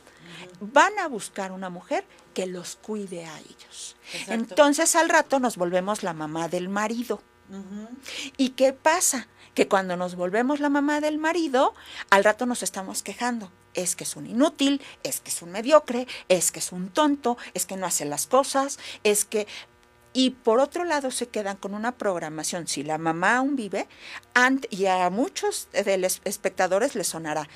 [0.60, 2.04] van a buscar una mujer
[2.34, 3.96] que los cuide a ellos.
[4.28, 7.22] Entonces al rato nos volvemos la mamá del marido.
[8.36, 9.28] ¿Y qué pasa?
[9.54, 11.74] Que cuando nos volvemos la mamá del marido,
[12.10, 13.50] al rato nos estamos quejando.
[13.74, 17.36] Es que es un inútil, es que es un mediocre, es que es un tonto,
[17.54, 19.46] es que no hace las cosas, es que
[20.16, 23.88] y por otro lado se quedan con una programación, si la mamá aún vive,
[24.70, 27.48] y a muchos de los espectadores les sonará,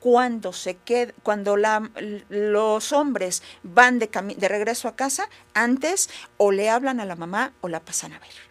[0.00, 1.90] cuando se queda, cuando la,
[2.28, 7.52] los hombres van de, de regreso a casa, antes o le hablan a la mamá
[7.60, 8.48] o la pasan a ver.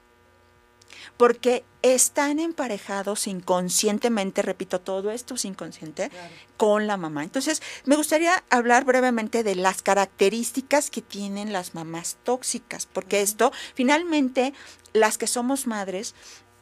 [1.15, 6.11] Porque están emparejados inconscientemente, repito, todo esto es inconsciente,
[6.57, 7.23] con la mamá.
[7.23, 13.51] Entonces, me gustaría hablar brevemente de las características que tienen las mamás tóxicas, porque esto,
[13.73, 14.53] finalmente,
[14.93, 16.13] las que somos madres,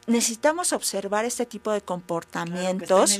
[0.06, 3.18] necesitamos observar este tipo de comportamientos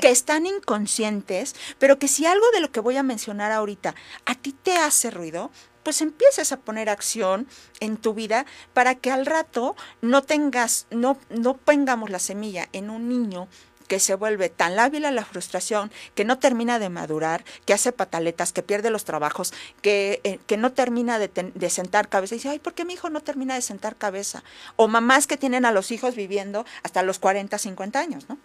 [0.00, 3.94] que, están inconscientes, pero que si algo de lo que voy a mencionar ahorita
[4.26, 5.50] a ti te hace ruido,
[5.82, 7.46] pues empieces a poner acción
[7.80, 8.44] en tu vida
[8.74, 13.48] para que al rato no tengas, no, no pongamos la semilla en un niño
[13.88, 17.90] que se vuelve tan lábil a la frustración, que no termina de madurar, que hace
[17.90, 22.34] pataletas, que pierde los trabajos, que, eh, que no termina de, de, sentar cabeza.
[22.34, 24.44] Y dice, ay, ¿por qué mi hijo no termina de sentar cabeza?
[24.76, 28.38] O mamás que tienen a los hijos viviendo hasta los 40, 50 años, ¿no?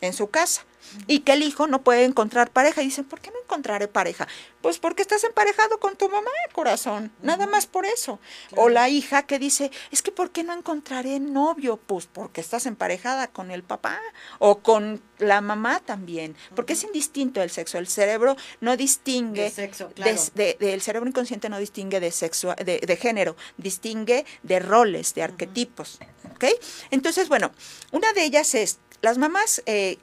[0.00, 0.62] En su casa.
[1.06, 2.82] Y que el hijo no puede encontrar pareja.
[2.82, 4.28] Y dicen, ¿por qué no encontraré pareja?
[4.60, 7.10] Pues porque estás emparejado con tu mamá, corazón.
[7.22, 8.20] Nada más por eso.
[8.56, 11.78] O la hija que dice, es que ¿por qué no encontraré novio?
[11.78, 13.98] Pues porque estás emparejada con el papá
[14.38, 16.36] o con la mamá también.
[16.54, 17.78] Porque es indistinto el sexo.
[17.78, 19.44] El cerebro no distingue.
[19.44, 20.16] De sexo, claro.
[20.36, 23.36] el cerebro inconsciente no distingue de, sexo, de, género.
[23.56, 25.98] Distingue de roles, de arquetipos.
[26.34, 26.44] ¿Ok?
[26.90, 27.50] Entonces, bueno,
[27.90, 29.98] una de ellas es las mamás, eh,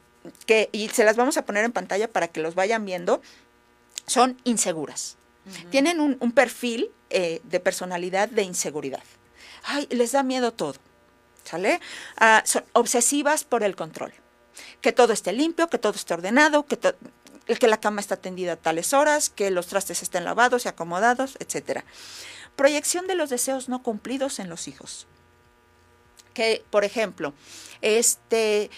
[0.46, 3.22] que, y se las vamos a poner en pantalla para que los vayan viendo,
[4.06, 5.18] son inseguras.
[5.70, 9.04] Tienen un, perfil eh, de personalidad de inseguridad.
[9.64, 10.76] Ay, les da miedo todo.
[11.44, 11.80] ¿Sale?
[12.18, 14.14] Ah, son obsesivas por el control.
[14.82, 18.56] Que todo esté limpio, que todo esté ordenado, que, que la cama está tendida a
[18.58, 21.84] tales horas, que los trastes estén lavados y acomodados, etc.
[22.58, 25.08] Proyección de los deseos no cumplidos en los hijos.
[26.34, 27.34] Que, por ejemplo,
[27.82, 28.70] este,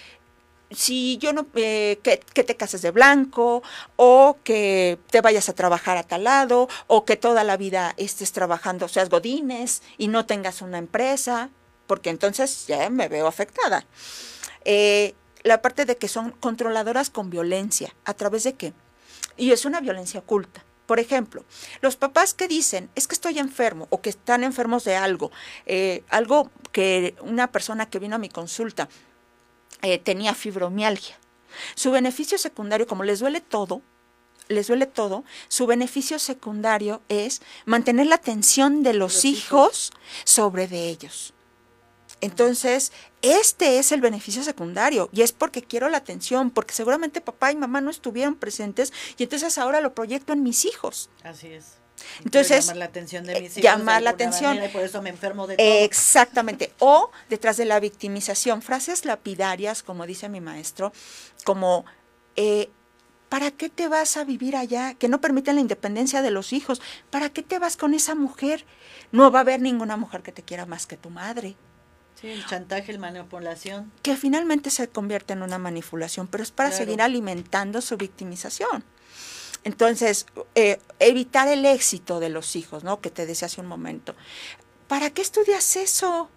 [0.71, 3.63] si yo no, eh, que, te cases de blanco,
[3.95, 8.31] o que te vayas a trabajar a tal lado, o que toda la vida estés
[8.31, 11.49] trabajando, seas godines y no tengas una empresa,
[11.87, 13.85] porque entonces ya me veo afectada.
[14.65, 18.73] Eh, la parte de que son controladoras con violencia, ¿a través de qué?
[19.37, 20.63] Y es una violencia oculta.
[20.85, 21.45] Por ejemplo,
[21.81, 25.31] los papás que dicen, es que estoy enfermo o que están enfermos de algo,
[25.67, 28.89] eh, algo que una persona que vino a mi consulta
[29.81, 31.17] eh, tenía fibromialgia.
[31.75, 33.81] Su beneficio secundario, como les duele todo,
[34.47, 39.91] les duele todo, su beneficio secundario es mantener la atención de los, hijos
[40.25, 41.33] sobre de ellos.
[42.21, 47.51] Entonces, este es el beneficio secundario y es porque quiero la atención, porque seguramente papá
[47.51, 51.09] y mamá no estuvieron presentes y entonces ahora lo proyecto en mis hijos.
[51.23, 51.77] Así es.
[52.23, 53.63] Entonces, llamar la atención de mis hijos.
[53.63, 54.63] Llamar la atención.
[54.63, 55.65] y por eso me enfermo de todo.
[55.65, 56.73] Exactamente.
[56.79, 60.91] O detrás de la victimización, frases lapidarias, como dice mi maestro,
[61.43, 61.85] como,
[62.35, 62.69] eh,
[63.29, 64.93] ¿para qué te vas a vivir allá?
[64.93, 66.81] Que no permiten la independencia de los hijos.
[67.09, 68.65] ¿Para qué te vas con esa mujer?
[69.11, 71.55] No va a haber ninguna mujer que te quiera más que tu madre.
[72.19, 73.93] Sí, el chantaje, la manipulación.
[74.01, 78.83] Que finalmente se convierte en una manipulación, pero es para seguir alimentando su victimización.
[79.63, 83.01] Entonces, eh, evitar el éxito de los hijos, ¿no?
[83.01, 84.15] Que te decía hace un momento.
[84.87, 86.29] ¿Para qué estudias eso?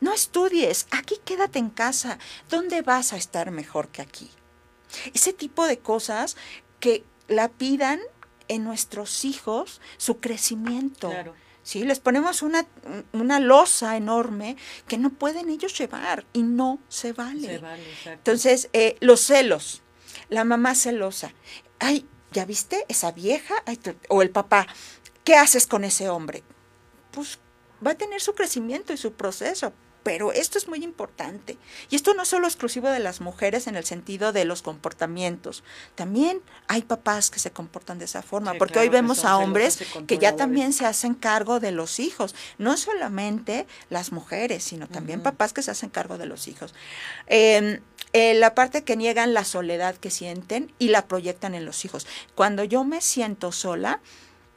[0.00, 2.18] No estudies, aquí quédate en casa.
[2.50, 4.30] ¿Dónde vas a estar mejor que aquí?
[5.14, 6.36] Ese tipo de cosas
[6.80, 8.00] que la pidan
[8.48, 11.10] en nuestros hijos su crecimiento.
[11.10, 11.34] Claro.
[11.66, 11.84] ¿sí?
[11.84, 12.64] Les ponemos una,
[13.12, 14.56] una losa enorme
[14.86, 17.60] que no pueden ellos llevar y no se vale.
[18.04, 19.82] Entonces, eh, los celos,
[20.28, 21.32] la mamá celosa,
[21.80, 23.54] ay, ¿ya viste esa vieja?
[24.08, 24.66] o el papá,
[25.24, 26.42] ¿qué haces con ese hombre?
[27.12, 27.38] Pues
[27.84, 29.72] va a tener su crecimiento y su proceso,
[30.06, 31.58] pero esto es muy importante.
[31.90, 35.64] Y esto no es solo exclusivo de las mujeres en el sentido de los comportamientos.
[35.96, 40.18] También hay papás que se comportan de esa forma, porque hoy vemos a hombres que
[40.18, 42.36] ya también se hacen cargo de los hijos.
[42.56, 46.72] No solamente las mujeres, sino también papás que se hacen cargo de los hijos.
[47.26, 47.80] Em,
[48.12, 52.06] eh, la parte que niegan la soledad que sienten y la proyectan en los hijos.
[52.36, 54.00] Cuando yo me siento sola,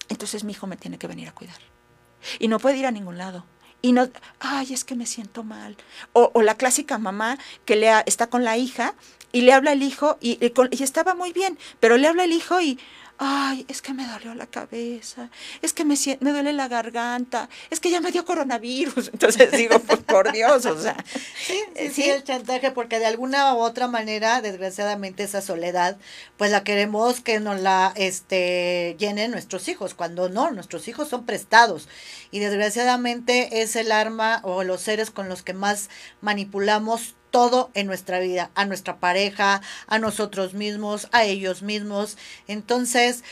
[0.10, 1.58] entonces mi hijo me tiene que venir a cuidar.
[2.38, 3.46] Y no puede ir a ningún lado
[3.82, 4.10] y no,
[4.40, 5.76] ay, es que me siento mal.
[6.14, 8.96] O, o la clásica mamá que le está con la hija
[9.32, 12.60] y le habla el hijo y, y, estaba muy bien, pero le habla el hijo
[12.62, 12.80] y,
[13.22, 15.30] ay, es que me dolió la cabeza,
[15.62, 19.10] es que me, me duele la garganta, es que ya me dio coronavirus.
[19.14, 20.96] Entonces digo, pues por Dios, o sea.
[21.46, 25.98] Sí, sí, sí, el chantaje, porque de alguna u otra manera, desgraciadamente, esa soledad,
[26.38, 31.26] pues la queremos que nos la este, llenen nuestros hijos, cuando no, nuestros hijos son
[31.26, 31.90] prestados.
[32.32, 35.90] Y desgraciadamente es el arma o los seres con los que más
[36.22, 42.18] manipulamos todo en nuestra vida, a nuestra pareja, a nosotros mismos, a ellos mismos.
[42.48, 43.24] Entonces,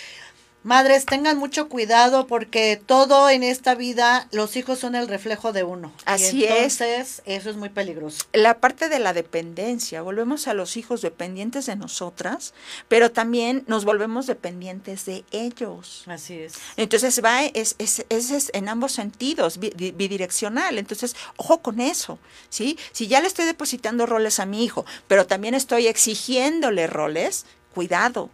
[0.68, 5.64] Madres, tengan mucho cuidado porque todo en esta vida, los hijos son el reflejo de
[5.64, 5.94] uno.
[6.04, 8.26] Así entonces, eso es muy peligroso.
[8.34, 12.54] La parte de la dependencia, volvemos a los hijos dependientes de nosotras,
[12.90, 16.04] pero también nos volvemos dependientes de ellos.
[16.06, 16.56] Así es.
[16.76, 20.80] Entonces va, es, es, es, en ambos sentidos, bidireccional.
[20.80, 22.78] Entonces, ojo con eso, ¿sí?
[22.92, 28.32] Si ya le estoy depositando roles a mi hijo, pero también estoy exigiéndole roles, cuidado,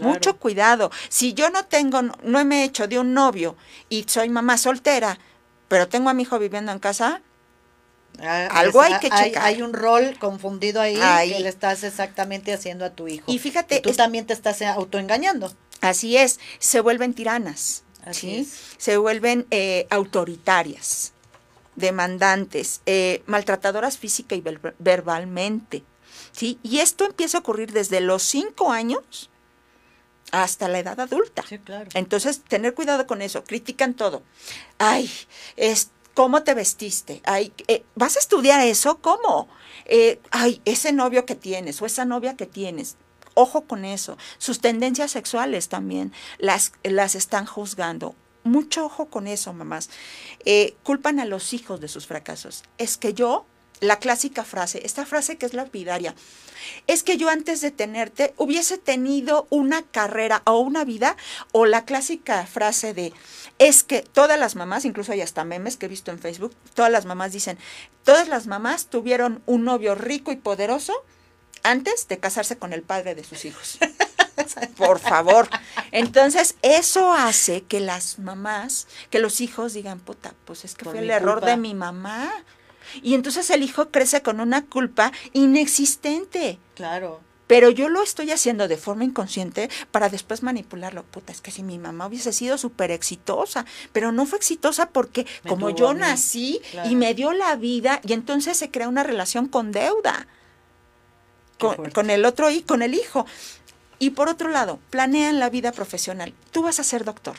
[0.00, 0.90] mucho cuidado.
[1.08, 3.56] Si yo no tengo, no me he hecho de un novio
[3.88, 5.18] y soy mamá soltera,
[5.68, 7.22] pero tengo a mi hijo viviendo en casa,
[8.20, 9.44] Ah, Algo hay que checar.
[9.44, 10.96] Hay, un rol confundido ahí,
[11.30, 13.30] que le estás exactamente haciendo a tu hijo.
[13.30, 13.80] Y fíjate.
[13.80, 15.52] tú también te estás autoengañando.
[15.80, 17.84] Así es, se vuelven tiranas.
[18.04, 21.12] Así Se vuelven eh, autoritarias,
[21.76, 24.42] demandantes, eh, maltratadoras física y
[24.78, 25.84] verbalmente.
[26.32, 26.58] ¿sí?
[26.62, 29.30] Y esto empieza a ocurrir desde los cinco años
[30.32, 31.44] hasta la edad adulta.
[31.48, 31.88] Sí, claro.
[31.94, 33.44] Entonces, tener cuidado con eso.
[33.44, 34.22] Critican todo.
[34.78, 35.10] Ay,
[35.56, 37.22] es, ¿cómo te vestiste?
[37.24, 38.98] Ay, eh, ¿vas a estudiar eso?
[39.00, 39.48] ¿Cómo?
[39.86, 42.96] Eh, ay, ese novio que tienes o esa novia que tienes.
[43.34, 44.18] Ojo con eso.
[44.38, 48.14] Sus tendencias sexuales también las, las están juzgando.
[48.44, 49.90] Mucho ojo con eso, mamás.
[50.44, 52.64] Eh, culpan a los hijos de sus fracasos.
[52.78, 53.46] Es que yo,
[53.80, 56.14] la clásica frase, esta frase que es lapidaria,
[56.86, 61.16] es que yo antes de tenerte hubiese tenido una carrera o una vida,
[61.52, 63.12] o la clásica frase de,
[63.58, 66.90] es que todas las mamás, incluso hay hasta memes que he visto en Facebook, todas
[66.90, 67.58] las mamás dicen,
[68.04, 70.92] todas las mamás tuvieron un novio rico y poderoso
[71.62, 73.78] antes de casarse con el padre de sus hijos.
[74.76, 75.48] Por favor.
[75.90, 81.00] Entonces, eso hace que las mamás, que los hijos digan, puta, pues es que fue
[81.00, 82.30] el error de mi mamá.
[83.02, 86.58] Y entonces el hijo crece con una culpa inexistente.
[86.74, 87.20] Claro.
[87.48, 91.02] Pero yo lo estoy haciendo de forma inconsciente para después manipularlo.
[91.04, 95.26] Puta, es que si mi mamá hubiese sido súper exitosa, pero no fue exitosa porque
[95.48, 99.72] como yo nací y me dio la vida, y entonces se crea una relación con
[99.72, 100.28] deuda.
[101.58, 103.26] Con, con, el otro y con el hijo.
[103.98, 106.32] Y por otro lado, planean la vida profesional.
[106.52, 107.36] Tú vas a ser doctor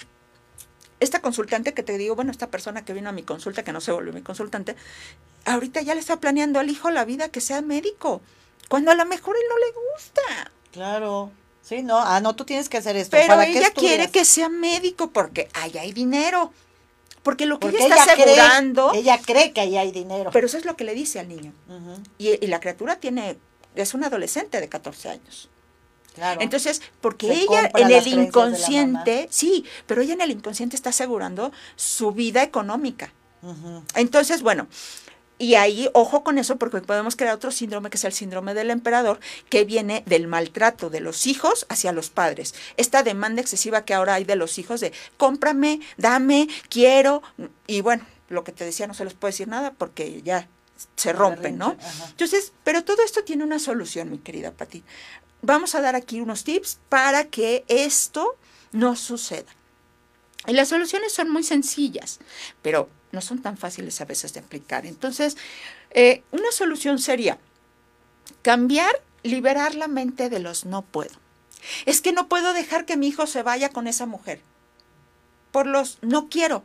[1.00, 3.82] esta consultante que te digo, bueno, esta persona que vino a mi consulta, que no
[3.82, 4.76] se volvió mi consultante,
[5.54, 8.22] ahorita ya le está planeando al hijo la vida que sea médico,
[8.68, 10.52] cuando a lo mejor él no le gusta.
[10.72, 11.32] Claro.
[11.62, 13.18] Sí, no, ah, no, tú tienes que hacer esto.
[13.18, 16.52] Pero ella quiere que sea médico porque ahí hay dinero.
[17.22, 18.94] Porque lo que ella está asegurando.
[18.94, 20.32] ella cree que ahí hay dinero.
[20.32, 21.54] Pero eso es lo que le dice al niño.
[22.18, 23.38] y, y, la criatura tiene.
[23.76, 25.50] Es un adolescente de 14 años.
[26.40, 32.12] Entonces, porque ella en el inconsciente, sí, pero ella en el inconsciente está asegurando su
[32.12, 33.14] vida económica.
[33.96, 34.68] Entonces, bueno,
[35.40, 38.70] y ahí, ojo con eso, porque podemos crear otro síndrome que es el síndrome del
[38.70, 39.20] emperador,
[39.50, 42.54] que viene del maltrato de los hijos hacia los padres.
[42.78, 47.24] Esta demanda excesiva que ahora hay de los hijos de cómprame, dame, quiero,
[47.66, 50.48] y bueno, lo que te decía no se les puede decir nada porque ya
[50.96, 51.76] se rompen, ¿no?
[52.10, 54.84] Entonces, pero todo esto tiene una solución, mi querida Pati
[55.42, 58.38] vamos a dar aquí unos tips para que esto
[58.72, 59.52] no suceda.
[60.48, 62.20] Y las soluciones son muy sencillas,
[62.62, 64.86] pero no son tan fáciles a veces de aplicar.
[64.86, 65.38] Entonces,
[65.92, 67.40] eh, una solución sería
[68.42, 68.92] cambiar,
[69.24, 71.16] liberar la mente de los no puedo.
[71.86, 74.42] Es que no puedo dejar que mi hijo se vaya con esa mujer.
[75.52, 76.64] Por los no quiero.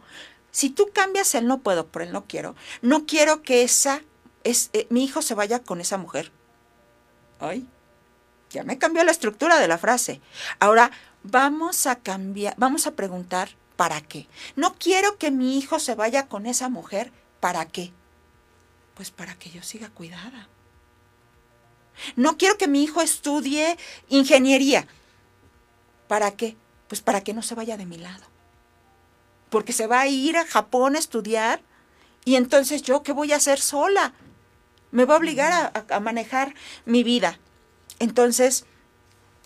[0.50, 4.02] Si tú cambias el no puedo por el no quiero, no quiero que esa
[4.44, 6.30] es, eh, mi hijo se vaya con esa mujer.
[7.40, 7.66] Ay,
[8.50, 10.20] ya me cambió la estructura de la frase.
[10.60, 10.92] Ahora
[11.24, 14.28] vamos a cambiar, vamos a preguntar ¿para qué?
[14.56, 17.92] No quiero que mi hijo se vaya con esa mujer, ¿para qué?
[18.94, 20.48] Pues para que yo siga cuidada.
[22.16, 23.76] No quiero que mi hijo estudie
[24.08, 24.86] ingeniería.
[26.08, 26.56] ¿Para qué?
[26.88, 28.24] Pues para que no se vaya de mi lado.
[29.50, 31.62] Porque se va a ir a Japón a estudiar
[32.24, 34.14] y entonces yo, ¿qué voy a hacer sola?
[34.90, 36.54] Me va a obligar a, a manejar
[36.84, 37.38] mi vida.
[37.98, 38.64] Entonces,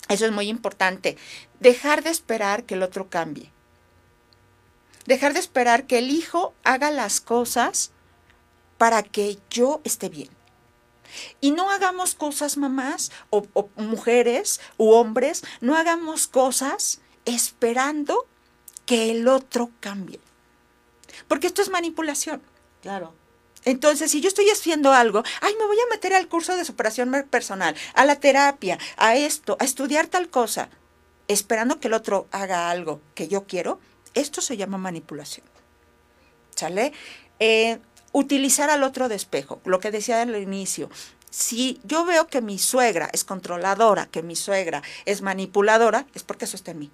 [0.08, 1.16] eso es muy importante.
[1.60, 3.52] Dejar de esperar que el otro cambie.
[5.08, 7.92] Dejar de esperar que el hijo haga las cosas
[8.76, 10.28] para que yo esté bien.
[11.40, 13.46] Y no hagamos cosas, mamás, o,
[13.76, 18.26] mujeres, u hombres, no hagamos cosas esperando
[18.84, 20.20] que el otro cambie.
[21.26, 22.42] Porque esto es manipulación.
[22.82, 23.14] Claro.
[23.64, 27.10] Entonces, si yo estoy haciendo algo, ay, me voy a meter al curso de superación
[27.30, 30.68] personal, a la terapia, a esto, a estudiar tal cosa,
[31.28, 33.80] esperando que el otro haga algo que yo quiero,
[34.20, 35.46] esto se llama manipulación.
[36.54, 36.92] ¿Sale?
[37.38, 37.78] Eh,
[38.12, 40.90] utilizar al otro de espejo, lo que decía al inicio.
[41.30, 46.46] Si yo veo que mi suegra es controladora, que mi suegra es manipuladora, es porque
[46.46, 46.90] eso está en mí.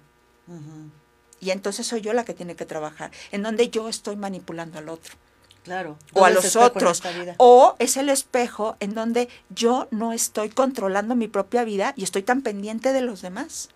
[1.39, 4.89] Y entonces soy yo la que tiene que trabajar, en donde yo estoy manipulando al
[4.89, 5.15] otro.
[5.63, 5.97] Claro.
[6.13, 7.01] O a los otros.
[7.37, 12.21] O es el espejo en donde yo no estoy controlando mi propia vida y estoy
[12.21, 13.69] tan pendiente de los demás.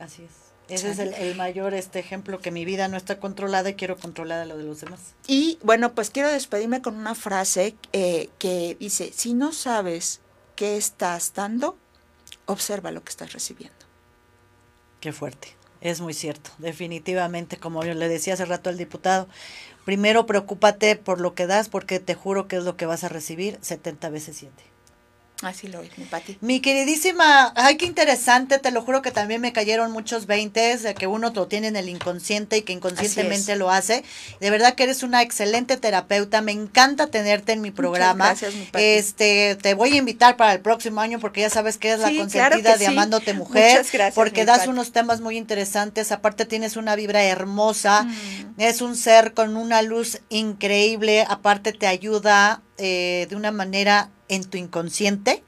[0.00, 0.47] Así es.
[0.68, 4.40] Ese es el, mayor este ejemplo que mi vida no está controlada y quiero controlar
[4.40, 5.14] a lo de los demás.
[5.26, 10.20] Y bueno, pues quiero despedirme con una frase eh, que dice, si no sabes
[10.56, 11.78] qué estás dando,
[12.46, 13.76] observa lo que estás recibiendo.
[15.00, 15.56] Qué fuerte.
[15.80, 19.28] Es muy cierto, definitivamente, como yo le decía hace rato al diputado,
[19.84, 23.08] primero preocúpate por lo que das porque te juro que es lo que vas a
[23.08, 24.52] recibir 70 veces 7.
[25.42, 26.36] Así lo es, mi Pati.
[26.40, 30.96] Mi queridísima, ay, qué interesante, te lo juro que también me cayeron muchos veintes de
[30.96, 34.02] que uno lo tiene en el inconsciente y que inconscientemente lo hace.
[34.40, 38.26] De verdad que eres una excelente terapeuta, me encanta tenerte en mi programa.
[38.26, 38.84] gracias, mi Pati.
[38.84, 42.12] Este, te voy a invitar para el próximo año porque ya sabes que es la
[42.12, 46.96] consentida de Amándote Mujer, Muchas gracias, porque das unos temas muy interesantes, aparte tienes una
[46.96, 48.54] vibra hermosa, mm.
[48.58, 54.44] es un ser con una luz increíble, aparte te ayuda eh, de una manera en
[54.44, 55.42] tu inconsciente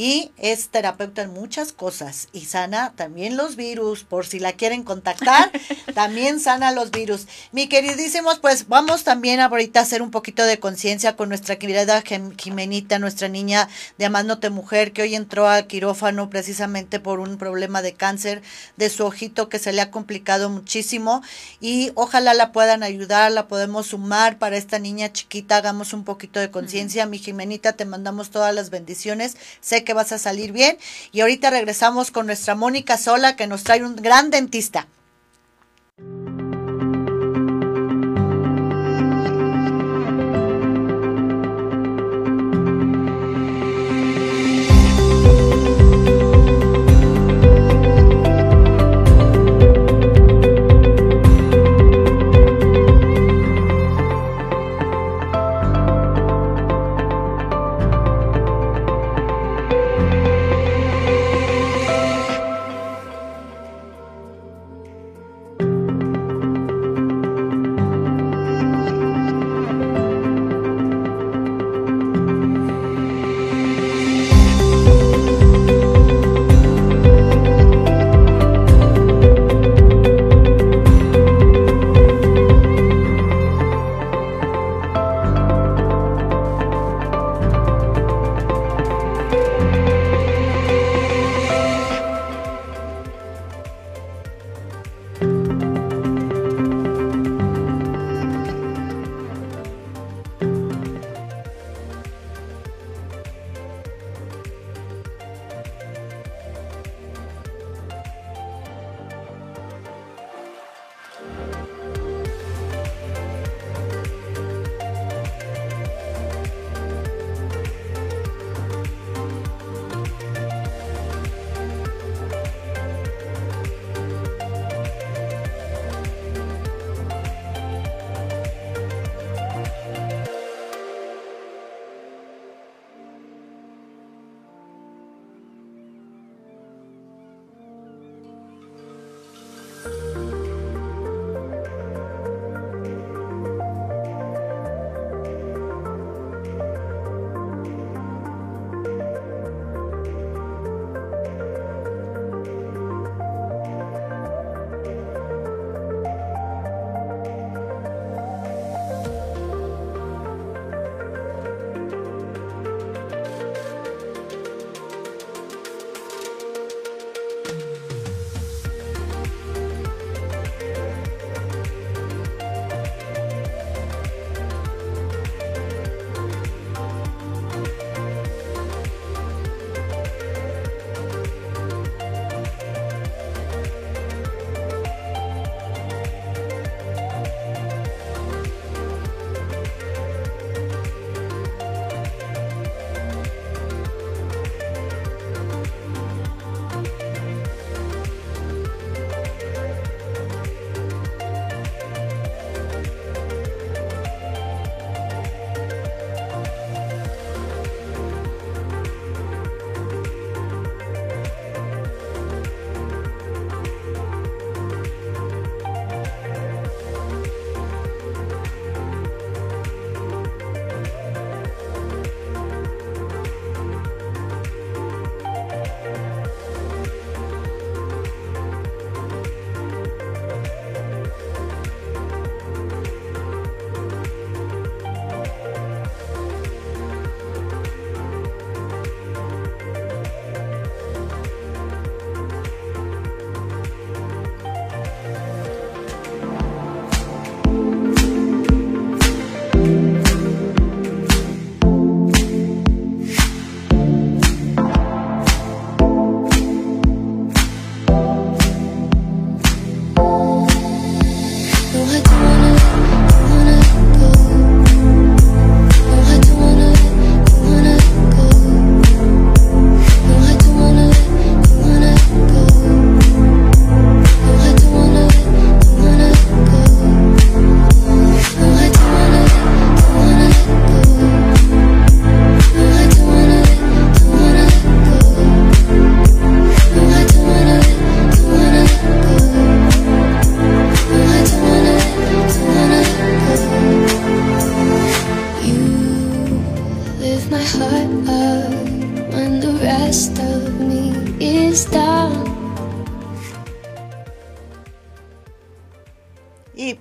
[0.00, 4.82] y es terapeuta en muchas cosas y sana también los virus, por si la quieren
[4.82, 5.52] contactar,
[5.94, 7.26] también sana los virus.
[7.52, 12.02] Mi queridísimos, pues vamos también ahorita a hacer un poquito de conciencia con nuestra querida
[12.38, 13.68] Jimenita, nuestra niña
[13.98, 18.40] de Amándote Mujer, que hoy entró al quirófano precisamente por un problema de cáncer
[18.78, 21.22] de su ojito que se le ha complicado muchísimo
[21.60, 26.40] y ojalá la puedan ayudar, la podemos sumar para esta niña chiquita, hagamos un poquito
[26.40, 27.04] de conciencia.
[27.04, 29.36] Mi Jimenita, te mandamos todas las bendiciones
[29.89, 30.78] que vas a salir bien.
[31.12, 34.86] Y ahorita regresamos con nuestra Mónica Sola que nos trae un gran dentista.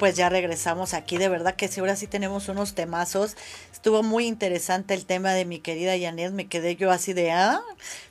[0.10, 1.20] Pues ya regresamos aquí.
[1.20, 3.38] De verdad que sí, ahora sí tenemos unos temazos.
[3.72, 6.32] Estuvo muy interesante el tema de mi querida Janet.
[6.32, 7.62] Me quedé yo así de, ah,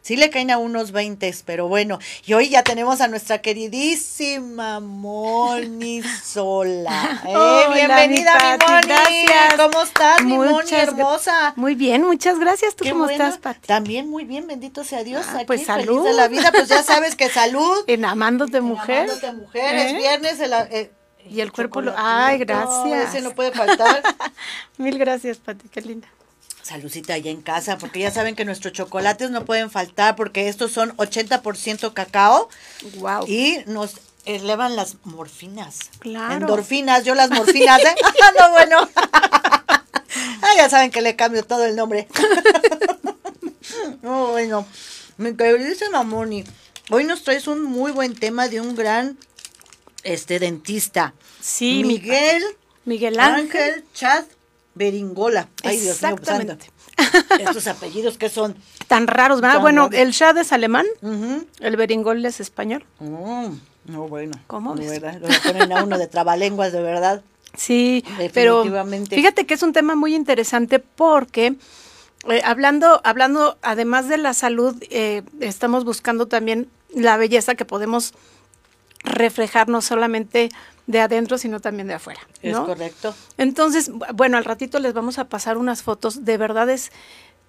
[0.00, 1.98] sí le caen a unos 20, pero bueno.
[2.24, 7.20] Y hoy ya tenemos a nuestra queridísima Moni Sola.
[7.28, 8.86] Eh, bienvenida, mi, Moni.
[8.86, 9.54] Gracias.
[9.56, 11.52] ¿Cómo estás, mi Moni hermosa?
[11.56, 12.76] Muy bien, muchas gracias.
[12.76, 13.66] ¿Tú cómo estás, Pati?
[13.66, 15.26] También muy bien, bendito sea Dios.
[15.30, 16.04] Ah, pues salud.
[16.04, 17.76] de la vida, pues ya sabes que salud.
[17.88, 19.10] En Amándote Mujer.
[19.10, 19.96] Amándote Mujer, es ¿Eh?
[19.96, 20.40] viernes.
[20.40, 20.92] El, eh,
[21.30, 21.94] y el cuerpo lo...
[21.96, 23.14] Ay, gracias.
[23.14, 24.02] ese no puede faltar.
[24.78, 26.08] Mil gracias, Pati, qué linda.
[26.62, 30.72] Saludcita allá en casa, porque ya saben que nuestros chocolates no pueden faltar, porque estos
[30.72, 32.48] son 80% cacao.
[32.98, 33.26] Wow.
[33.26, 33.96] Y nos
[34.26, 35.90] elevan las morfinas.
[36.00, 36.34] Claro.
[36.34, 37.94] Endorfinas, yo las morfinas, ¿eh?
[38.38, 38.88] no, bueno.
[38.96, 42.08] ah, ya saben que le cambio todo el nombre.
[44.02, 44.66] no, bueno.
[45.18, 46.44] Me queridísima Moni,
[46.90, 49.18] hoy nos traes un muy buen tema de un gran
[50.12, 51.14] este dentista.
[51.40, 52.42] Sí, Miguel.
[52.84, 53.84] Miguel Ángel.
[53.94, 54.24] Chad
[54.74, 55.48] Beringola.
[55.62, 56.58] Ay, Dios mío, pues
[57.40, 58.56] Estos apellidos que son
[58.88, 59.60] tan raros, ¿verdad?
[59.60, 60.86] Bueno, el Chad es alemán,
[61.60, 62.84] el Beringola es español.
[62.98, 63.50] Oh,
[63.86, 64.38] no, bueno.
[64.46, 64.82] ¿Cómo Lo
[65.44, 67.22] ponen a uno de trabalenguas, de verdad.
[67.56, 68.04] Sí,
[68.34, 68.62] pero
[69.08, 71.56] fíjate que es un tema muy interesante porque
[72.28, 78.12] eh, hablando, hablando, además de la salud, eh, estamos buscando también la belleza que podemos
[79.04, 80.50] reflejar no solamente
[80.86, 82.20] de adentro, sino también de afuera.
[82.42, 83.14] Es correcto.
[83.36, 86.24] Entonces, bueno, al ratito les vamos a pasar unas fotos.
[86.24, 86.90] De verdad es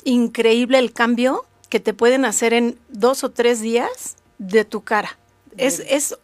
[0.04, 5.18] increíble el cambio que te pueden hacer en dos o tres días de tu cara.
[5.58, 6.16] Es, es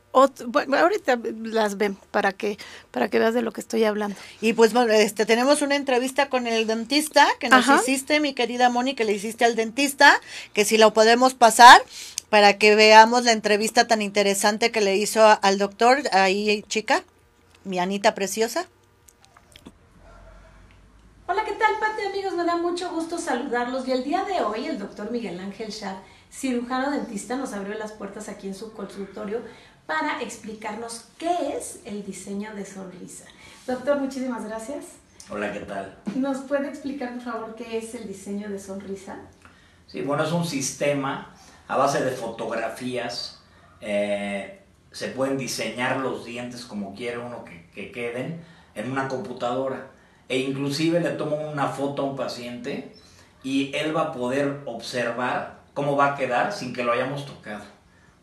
[0.47, 2.57] bueno, ahorita las ven para que
[2.91, 4.15] para que veas de lo que estoy hablando.
[4.39, 8.95] Y pues este tenemos una entrevista con el dentista que nos hiciste, mi querida Moni,
[8.95, 10.21] que le hiciste al dentista,
[10.53, 11.81] que si lo podemos pasar
[12.35, 17.01] para que veamos la entrevista tan interesante que le hizo al doctor, ahí chica,
[17.63, 18.65] mi Anita preciosa.
[21.27, 22.33] Hola, ¿qué tal, Pati, amigos?
[22.33, 25.95] Me da mucho gusto saludarlos y el día de hoy el doctor Miguel Ángel Schad,
[26.29, 29.39] cirujano dentista, nos abrió las puertas aquí en su consultorio
[29.85, 33.23] para explicarnos qué es el diseño de sonrisa.
[33.65, 34.83] Doctor, muchísimas gracias.
[35.29, 35.97] Hola, ¿qué tal?
[36.15, 39.19] ¿Nos puede explicar, por favor, qué es el diseño de sonrisa?
[39.87, 41.34] Sí, bueno, es un sistema
[41.67, 43.41] a base de fotografías,
[43.81, 44.61] eh,
[44.91, 48.41] se pueden diseñar los dientes como quiere uno que, queden
[48.75, 49.87] en una computadora.
[50.29, 52.93] E inclusive le tomo una foto a un paciente
[53.43, 57.63] y él va a poder observar cómo va a quedar sin que lo hayamos tocado.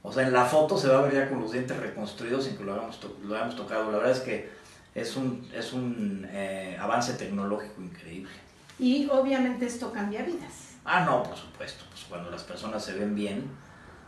[0.03, 2.57] O sea, en la foto se va a ver ya con los dientes reconstruidos sin
[2.57, 3.93] que lo hayamos, lo hayamos tocado.
[3.93, 4.51] La verdad es que
[4.95, 8.33] es un, es un eh, avance tecnológico increíble.
[8.79, 10.72] Y obviamente esto cambia vidas.
[10.85, 11.85] Ah, no, por supuesto.
[11.91, 13.51] Pues cuando las personas se ven bien,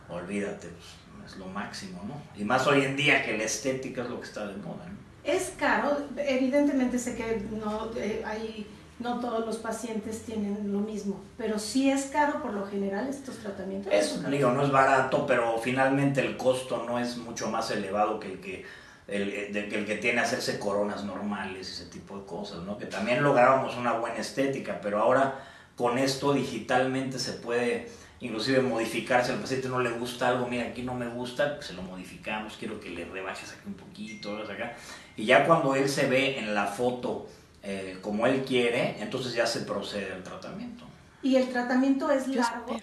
[0.09, 2.21] olvídate, pues, es lo máximo, ¿no?
[2.39, 5.05] Y más hoy en día que la estética es lo que está de moda, ¿no?
[5.23, 8.67] Es caro, evidentemente sé que no eh, hay,
[8.99, 13.37] no todos los pacientes tienen lo mismo, pero sí es caro por lo general estos
[13.37, 13.91] tratamientos.
[13.91, 18.33] Es, digo, no es barato, pero finalmente el costo no es mucho más elevado que
[18.33, 18.65] el que
[19.07, 22.77] el, el, que tiene hacerse coronas normales, ese tipo de cosas, ¿no?
[22.77, 25.43] Que también lográbamos una buena estética, pero ahora
[25.75, 27.89] con esto digitalmente se puede
[28.19, 31.67] inclusive modificar si al paciente no le gusta algo, mira, aquí no me gusta, pues
[31.67, 34.75] se lo modificamos, quiero que le rebajes aquí un poquito, acá.
[35.15, 37.27] Y ya cuando él se ve en la foto
[37.61, 40.85] eh, como él quiere, entonces ya se procede al tratamiento.
[41.21, 42.79] ¿Y el tratamiento es largo?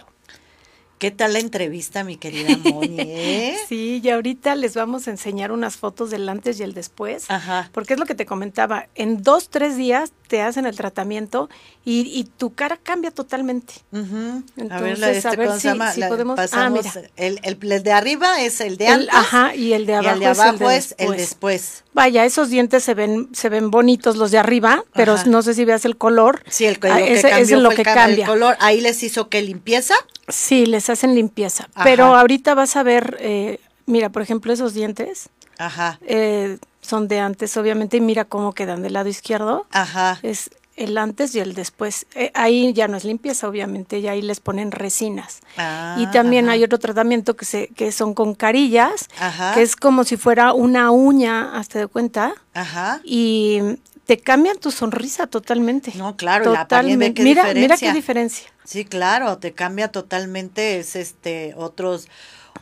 [1.02, 2.94] ¿Qué tal la entrevista, mi querida Moni?
[2.96, 3.56] Eh?
[3.68, 7.28] sí, y ahorita les vamos a enseñar unas fotos del antes y el después.
[7.28, 7.70] Ajá.
[7.72, 8.86] Porque es lo que te comentaba.
[8.94, 11.50] En dos, tres días te hacen el tratamiento
[11.84, 13.74] y, tu cara cambia totalmente.
[13.90, 16.38] Entonces, a ver, este, a ver si, podemos.
[16.52, 16.92] ah, mira.
[17.16, 19.08] El, el, de arriba es el de antes.
[19.12, 21.82] ajá, y el de abajo, el de abajo es, el, después.
[21.92, 25.64] Vaya, esos dientes se ven, se ven bonitos los de arriba, pero no sé si
[25.64, 26.44] veas el color.
[26.48, 26.96] Sí, el, color.
[26.96, 28.24] Ah, ese, es lo que cambia.
[28.24, 29.96] El color, ahí les hizo que limpieza.
[30.28, 31.68] Sí, les hacen limpieza.
[31.82, 35.28] Pero ahorita vas a ver, eh, mira, por ejemplo, esos dientes.
[35.58, 35.98] Ajá.
[36.02, 39.66] Eh, son de antes, obviamente, y mira cómo quedan del lado izquierdo.
[39.70, 40.18] Ajá.
[40.22, 42.06] Es el antes y el después.
[42.14, 45.40] Eh, ahí ya no es limpieza, obviamente, y ahí les ponen resinas.
[45.56, 49.08] Ah, y también hay otro tratamiento que se que son con carillas,
[49.54, 52.34] que es como si fuera una uña, hasta de cuenta.
[52.54, 53.00] Ajá.
[53.04, 53.60] Y
[54.06, 55.92] te cambian tu sonrisa totalmente.
[55.94, 57.22] No, claro, totalmente.
[57.22, 58.48] mira, mira qué diferencia.
[58.64, 62.08] Sí, claro, te cambia totalmente, es este otros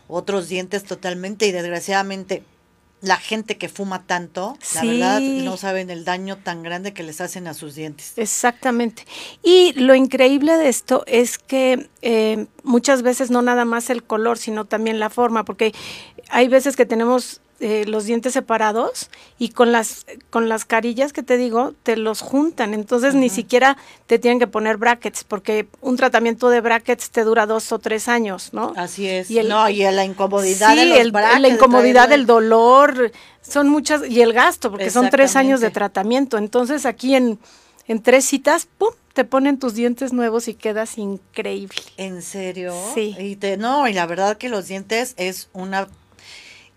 [0.07, 2.43] otros dientes totalmente y desgraciadamente
[3.01, 7.21] la gente que fuma tanto, la verdad, no saben el daño tan grande que les
[7.23, 8.13] hacen a sus dientes.
[8.17, 9.07] Exactamente.
[9.43, 14.37] Y lo increíble de esto es que eh, muchas veces no nada más el color,
[14.37, 15.73] sino también la forma, porque
[16.29, 21.23] hay veces que tenemos eh, los dientes separados y con las con las carillas que
[21.23, 22.75] te digo te los juntan.
[22.75, 23.77] Entonces ni siquiera
[24.07, 28.09] te tienen que poner brackets porque un tratamiento de brackets te dura dos o tres
[28.09, 29.31] años no así es.
[29.31, 33.13] Y el, no y la incomodidad de los la incomodidad del dolor
[33.43, 36.39] son muchas y el gasto porque son tres años de tratamiento.
[36.39, 37.39] Entonces aquí en
[37.89, 41.83] en tres citas pum te ponen tus dientes nuevos y quedas increíble.
[41.97, 42.73] ¿En serio?
[42.95, 43.17] Sí.
[43.19, 45.89] Y te, no, y la verdad que los dientes es una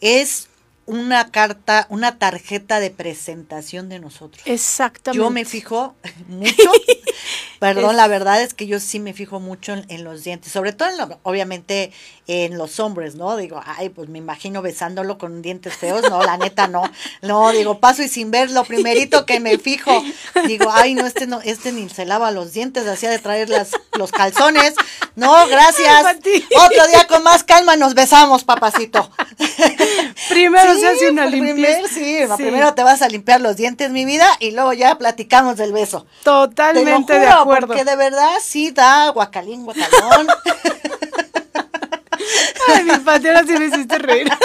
[0.01, 0.49] es
[0.85, 4.41] una carta, una tarjeta de presentación de nosotros.
[4.45, 5.23] Exactamente.
[5.23, 5.95] Yo me fijo
[6.27, 6.71] mucho,
[7.59, 10.89] perdón, la verdad es que yo sí me fijo mucho en, los dientes, sobre todo,
[10.89, 11.91] en obviamente,
[12.27, 13.37] en los hombres, ¿no?
[13.37, 16.83] Digo, ay, pues me imagino besándolo con dientes feos, no, la neta no,
[17.21, 20.03] no, digo, paso y sin ver, lo primerito que me fijo,
[20.47, 23.71] digo, ay, no, este no, este ni se lava los dientes, hacía de traer las,
[23.97, 24.73] los calzones,
[25.15, 26.17] no, gracias,
[26.57, 29.09] otro día con más calma nos besamos, papacito.
[30.29, 31.87] Primero se hace una limpieza.
[31.87, 35.73] sí, primero te vas a limpiar los dientes, mi vida, y luego ya platicamos del
[35.73, 36.05] beso.
[36.23, 37.67] Totalmente de acuerdo.
[37.67, 40.27] Porque de verdad sí da guacalín, guacalón.
[42.67, 44.29] Ay, mi padre, ahora sí me hiciste reír.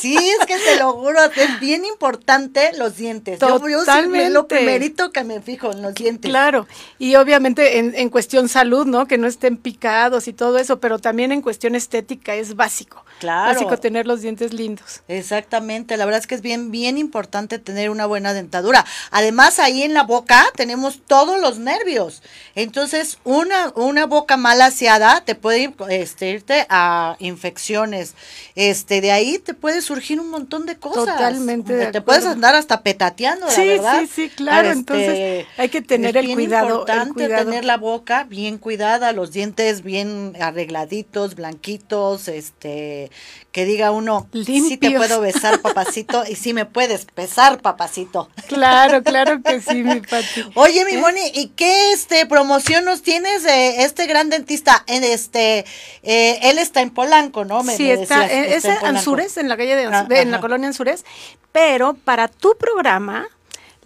[0.00, 3.38] Sí, es que te lo juro, es bien importante los dientes.
[3.38, 4.28] Totalmente.
[4.28, 6.30] Yo, lo primerito que me fijo en los dientes.
[6.30, 6.66] Claro,
[6.98, 9.06] y obviamente en, en, cuestión salud, ¿no?
[9.06, 13.04] Que no estén picados y todo eso, pero también en cuestión estética es básico.
[13.18, 13.52] Claro.
[13.52, 15.02] Básico tener los dientes lindos.
[15.08, 18.84] Exactamente, la verdad es que es bien, bien importante tener una buena dentadura.
[19.10, 22.22] Además, ahí en la boca tenemos todos los nervios.
[22.54, 28.14] Entonces, una, una boca mal aseada te puede este, irte a infecciones.
[28.54, 31.06] Este, de ahí te puede surgir un montón de cosas.
[31.06, 31.86] Totalmente.
[31.86, 34.00] te puedes andar hasta petateando, sí, verdad.
[34.00, 34.68] Sí, sí, claro.
[34.68, 36.66] Este, Entonces, hay que tener el cuidado.
[36.66, 43.05] Es importante tener la boca bien cuidada, los dientes bien arregladitos, blanquitos, este
[43.52, 48.28] que diga uno, sí te puedo besar, papacito, y sí me puedes besar, papacito.
[48.48, 50.44] Claro, claro que sí, mi Pati.
[50.54, 50.98] Oye, mi ¿Eh?
[50.98, 54.84] Moni, ¿y qué este promoción nos tienes de este gran dentista?
[54.86, 55.64] En este,
[56.02, 57.64] eh, él está en Polanco, ¿no?
[57.64, 61.04] sí, está, es en Anzures, en la calle de, ah, en la colonia Anzures,
[61.52, 63.26] pero para tu programa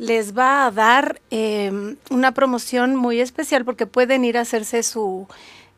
[0.00, 5.28] les va a dar em, una promoción muy especial porque pueden ir a hacerse su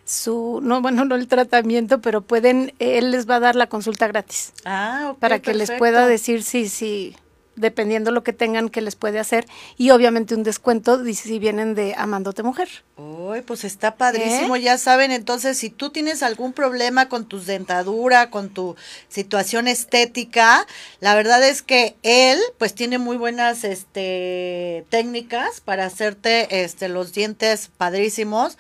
[0.05, 4.09] su, no, bueno, no el tratamiento, pero pueden, él les va a dar la consulta
[4.09, 4.53] gratis.
[4.65, 7.15] Ah, Para que les pueda decir si, si,
[7.57, 9.47] dependiendo lo que tengan que les puede hacer.
[9.77, 12.69] Y obviamente un descuento si vienen de Amándote Mujer.
[12.97, 14.61] Uy, pues está padrísimo, ¿Eh?
[14.61, 18.77] ya saben, entonces si tú tienes algún problema con tu dentadura, con tu
[19.09, 20.67] situación estética,
[21.01, 27.13] la verdad es que él pues tiene muy buenas este técnicas para hacerte este los
[27.13, 28.57] dientes padrísimos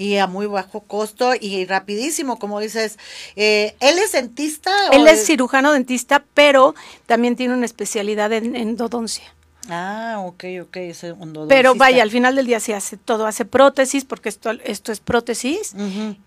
[0.00, 2.98] y a muy bajo costo y rapidísimo, como dices.
[3.36, 4.70] Eh, ¿Él es dentista?
[4.92, 6.74] Él es cirujano dentista, pero
[7.04, 9.24] también tiene una especialidad en endodoncia.
[9.68, 11.04] Ah, ok, ok, es
[11.46, 15.00] Pero vaya, al final del día se hace todo, hace prótesis, porque esto, esto es
[15.00, 15.74] prótesis,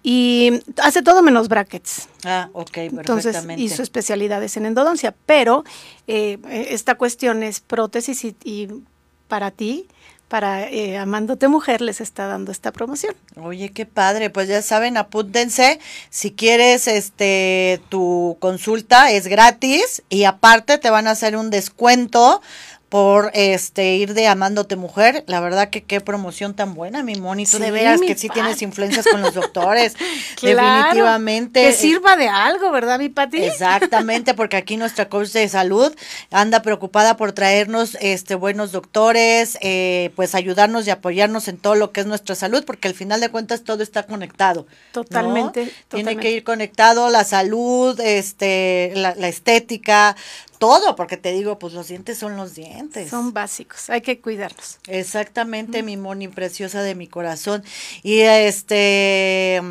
[0.03, 2.07] y hace todo menos brackets.
[2.23, 3.01] Ah, ok, perfectamente.
[3.01, 5.65] Entonces, y su especialidad es en endodoncia, pero
[6.05, 6.37] eh,
[6.69, 8.69] esta cuestión es prótesis y, y
[9.27, 9.87] para ti
[10.33, 13.13] para eh, Amándote Mujer les está dando esta promoción.
[13.35, 15.79] Oye, qué padre, pues ya saben, apúntense,
[16.09, 22.41] si quieres este tu consulta es gratis y aparte te van a hacer un descuento
[22.93, 25.23] por este ir de amándote mujer.
[25.25, 27.47] La verdad que qué promoción tan buena, mi Moni.
[27.47, 29.95] Tú de veras que sí tienes influencias con los doctores.
[30.39, 31.63] definitivamente.
[31.63, 33.43] Que sirva de algo, ¿verdad, mi Pati?
[33.43, 35.91] Exactamente, porque aquí nuestra coach de salud
[36.29, 41.91] anda preocupada por traernos este buenos doctores, eh, pues ayudarnos y apoyarnos en todo lo
[41.91, 44.67] que es nuestra salud, porque al final de cuentas todo está conectado.
[44.91, 45.73] Totalmente.
[45.87, 50.15] Tiene que ir conectado la salud, este, la, la estética,
[50.63, 53.09] todo, porque te digo, pues los dientes son los dientes.
[53.09, 54.79] Son básicos, hay que cuidarlos.
[54.87, 57.65] Exactamente, mi Moni preciosa de mi corazón.
[58.01, 59.61] Y este,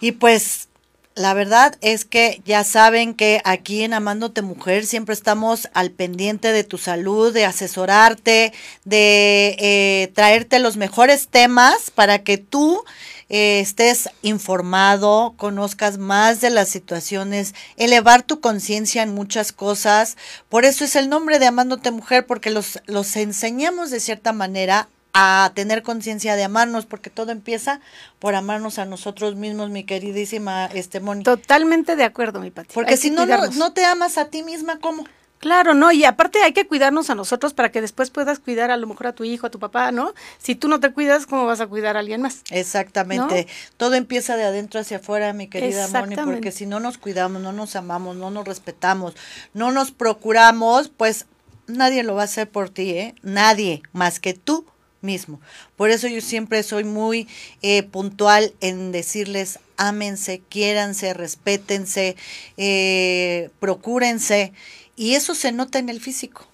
[0.00, 0.68] y pues
[1.16, 6.50] la verdad es que ya saben que aquí en Amándote Mujer siempre estamos al pendiente
[6.50, 12.82] de tu salud, de asesorarte, de eh, traerte los mejores temas para que tú
[13.28, 20.16] eh, estés informado, conozcas más de las situaciones, elevar tu conciencia en muchas cosas.
[20.48, 24.88] Por eso es el nombre de Amándote Mujer, porque los, los enseñamos de cierta manera
[25.18, 27.80] a tener conciencia de amarnos, porque todo empieza
[28.18, 31.24] por amarnos a nosotros mismos, mi queridísima este Moni.
[31.24, 32.74] Totalmente de acuerdo, mi Pati.
[32.74, 35.06] Porque si no, no, te amas a ti misma, ¿cómo?
[35.46, 38.76] Claro, no, y aparte hay que cuidarnos a nosotros para que después puedas cuidar a
[38.76, 40.12] lo mejor a tu hijo, a tu papá, ¿no?
[40.38, 42.42] Si tú no te cuidas, ¿cómo vas a cuidar a alguien más?
[42.50, 43.46] Exactamente.
[43.76, 47.52] Todo empieza de adentro hacia afuera, mi querida Moni, porque si no nos cuidamos, no
[47.52, 49.14] nos amamos, no nos respetamos,
[49.54, 51.26] no nos procuramos, pues
[51.68, 53.14] nadie lo va a hacer por ti, ¿eh?
[53.22, 54.66] Nadie más que tú
[55.00, 55.40] mismo.
[55.76, 57.28] Por eso yo siempre soy muy
[57.62, 62.16] eh, puntual en decirles, ámense, quiéranse, respétense,
[62.56, 64.52] eh, procúrense.
[64.96, 66.46] Y eso se nota en el físico.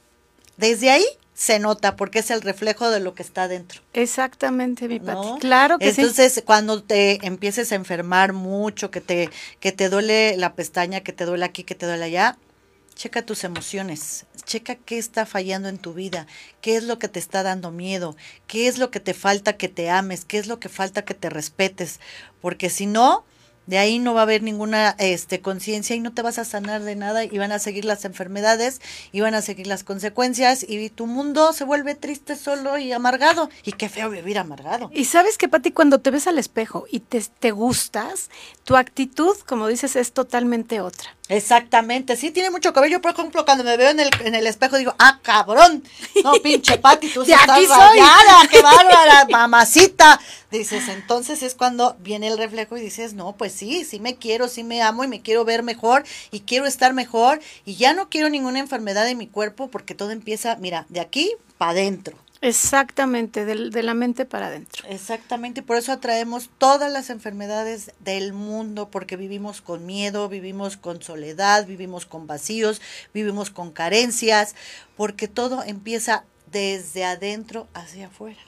[0.56, 3.80] Desde ahí se nota porque es el reflejo de lo que está dentro.
[3.94, 5.40] Exactamente, mi Pati.
[5.40, 10.54] Claro que Entonces, cuando te empieces a enfermar mucho, que te, que te duele la
[10.54, 12.36] pestaña, que te duele aquí, que te duele allá,
[12.94, 16.26] Checa tus emociones, checa qué está fallando en tu vida,
[16.60, 18.16] qué es lo que te está dando miedo,
[18.46, 21.14] qué es lo que te falta que te ames, qué es lo que falta que
[21.14, 22.00] te respetes,
[22.40, 23.24] porque si no,
[23.66, 26.82] de ahí no va a haber ninguna este, conciencia y no te vas a sanar
[26.82, 28.80] de nada y van a seguir las enfermedades
[29.12, 33.50] y van a seguir las consecuencias y tu mundo se vuelve triste solo y amargado.
[33.64, 34.90] Y qué feo vivir amargado.
[34.92, 38.30] Y sabes que, Pati, cuando te ves al espejo y te, te gustas,
[38.64, 41.16] tu actitud, como dices, es totalmente otra.
[41.28, 43.00] Exactamente, sí, tiene mucho cabello.
[43.00, 45.82] Por ejemplo, cuando me veo en el, en el espejo digo, ah, cabrón,
[46.22, 50.20] no, pinche Pati, tú sí estás rayada, qué bárbara, mamacita.
[50.52, 54.48] Dices, entonces es cuando viene el reflejo y dices, no, pues sí, sí me quiero,
[54.48, 58.10] sí me amo y me quiero ver mejor y quiero estar mejor y ya no
[58.10, 62.18] quiero ninguna enfermedad en mi cuerpo porque todo empieza, mira, de aquí para adentro.
[62.42, 64.86] Exactamente, de, de, la mente para adentro.
[64.90, 71.00] Exactamente, por eso atraemos todas las enfermedades del mundo, porque vivimos con miedo, vivimos con
[71.00, 72.82] soledad, vivimos con vacíos,
[73.14, 74.54] vivimos con carencias,
[74.98, 78.40] porque todo empieza desde adentro hacia afuera.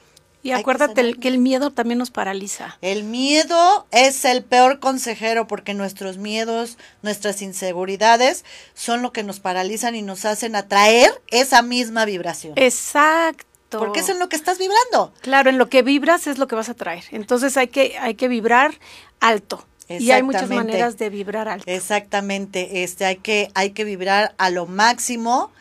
[0.45, 2.77] Y acuérdate que, el miedo también nos paraliza.
[2.83, 8.45] El miedo es el peor consejero porque nuestros miedos, nuestras inseguridades
[8.75, 12.53] son lo que nos paralizan y nos hacen atraer esa misma vibración.
[12.57, 13.79] Exacto.
[13.79, 15.11] Porque es en lo que estás vibrando.
[15.21, 17.05] Claro, en lo que vibras es lo que vas a traer.
[17.09, 18.75] Entonces hay que, hay que vibrar
[19.19, 19.65] alto.
[19.89, 21.65] Y hay muchas maneras de vibrar alto.
[21.67, 22.83] Exactamente.
[22.83, 25.51] Este, hay que, hay que vibrar a lo máximo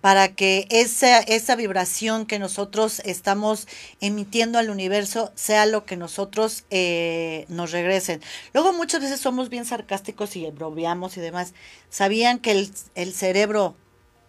[0.00, 3.68] para que esa, esa vibración que nosotros estamos
[4.00, 8.20] emitiendo al universo sea lo que nosotros eh, nos regresen.
[8.54, 11.52] Luego muchas veces somos bien sarcásticos y bromeamos y demás.
[11.90, 13.76] ¿Sabían que el, el cerebro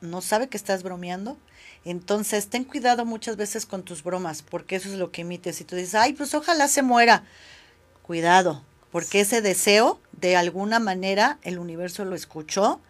[0.02, 1.38] no sabe que estás bromeando?
[1.84, 5.56] Entonces, ten cuidado muchas veces con tus bromas, porque eso es lo que emites.
[5.56, 7.24] Si tú dices, ay, pues ojalá se muera,
[8.04, 12.82] cuidado, porque ese deseo, de alguna manera, el universo lo escuchó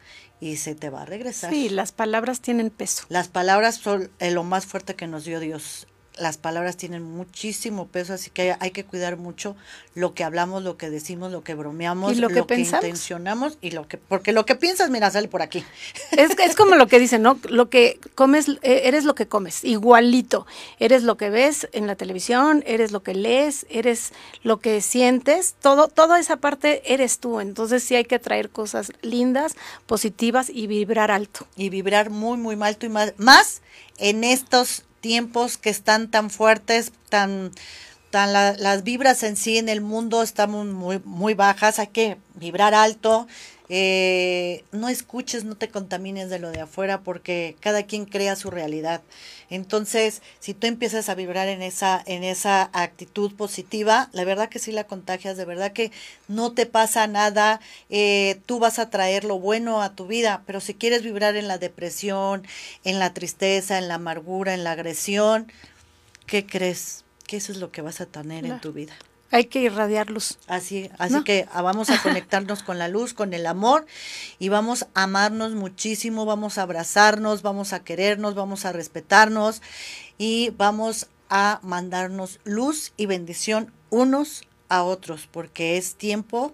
[0.42, 1.52] y se te va a regresar.
[1.52, 3.06] Sí, las palabras tienen peso.
[3.08, 8.14] Las palabras son lo más fuerte que nos dio Dios las palabras tienen muchísimo peso,
[8.14, 9.56] así que hay, que cuidar mucho
[9.96, 13.98] lo que hablamos, lo que decimos, lo que bromeamos, lo, que, intencionamos y lo que,
[13.98, 15.64] porque lo que piensas, mira, sale por aquí.
[16.12, 17.40] Es, es como lo que dicen, ¿no?
[17.50, 20.46] Lo que comes, eh, eres lo que comes, igualito.
[20.80, 24.12] Eres lo que ves en la televisión, eres lo que lees, eres
[24.44, 27.40] lo que sientes, todo, toda esa parte eres tú.
[27.40, 29.56] Entonces sí hay que traer cosas lindas,
[29.86, 31.48] positivas y vibrar alto.
[31.56, 33.62] Y vibrar muy, muy alto y más, más
[33.98, 37.52] en estos tiempos que están tan fuertes, tan,
[38.12, 43.28] las vibras en sí en el mundo están muy, muy bajas, hay que vibrar alto,
[43.74, 48.52] eh, no escuches, no te contamines de lo de afuera porque cada quien crea su
[48.52, 49.02] realidad.
[49.50, 54.60] Entonces, si tú empiezas a vibrar en esa, en esa actitud positiva, la verdad que
[54.60, 55.92] sí la contagias, de verdad que
[56.28, 60.60] no te pasa nada, eh, tú vas a traer lo bueno a tu vida, pero
[60.60, 62.46] si quieres vibrar en la depresión,
[62.84, 65.50] en la tristeza, en la amargura, en la agresión,
[66.26, 67.06] ¿qué crees?
[67.32, 68.92] Que eso es lo que vas a tener en tu vida.
[69.32, 70.38] Hay que irradiar luz.
[70.48, 73.86] Así, así que ah, vamos a conectarnos con la luz, con el amor
[74.38, 79.62] y vamos a amarnos muchísimo, vamos a abrazarnos, vamos a querernos, vamos a respetarnos
[80.18, 86.54] y vamos a mandarnos luz y bendición unos a otros, porque es tiempo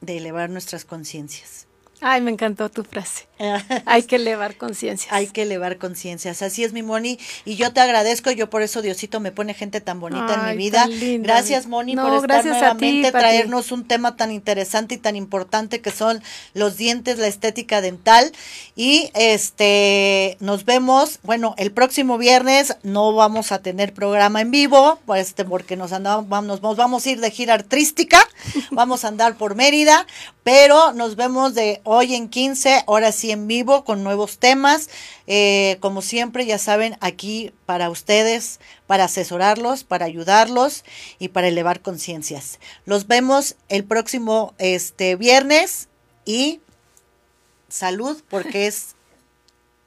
[0.00, 1.65] de elevar nuestras conciencias.
[2.00, 3.26] Ay, me encantó tu frase.
[3.86, 5.12] Hay que elevar conciencias.
[5.12, 6.42] Hay que elevar conciencias.
[6.42, 7.18] Así es, mi Moni.
[7.44, 8.30] Y yo te agradezco.
[8.30, 10.88] Yo por eso Diosito me pone gente tan bonita en mi vida.
[11.20, 16.22] Gracias, Moni, por estar nuevamente, traernos un tema tan interesante y tan importante que son
[16.54, 18.32] los dientes, la estética dental.
[18.74, 21.18] Y este nos vemos.
[21.22, 26.26] Bueno, el próximo viernes no vamos a tener programa en vivo, este, porque nos andamos,
[26.44, 28.26] nos, nos vamos a ir de gira artística.
[28.70, 30.06] vamos a andar por Mérida,
[30.42, 34.90] pero nos vemos de hoy en 15, ahora sí en vivo con nuevos temas.
[35.26, 40.84] Eh, como siempre, ya saben, aquí para ustedes, para asesorarlos, para ayudarlos
[41.18, 42.58] y para elevar conciencias.
[42.84, 45.88] Los vemos el próximo este, viernes
[46.24, 46.60] y
[47.68, 48.96] salud porque es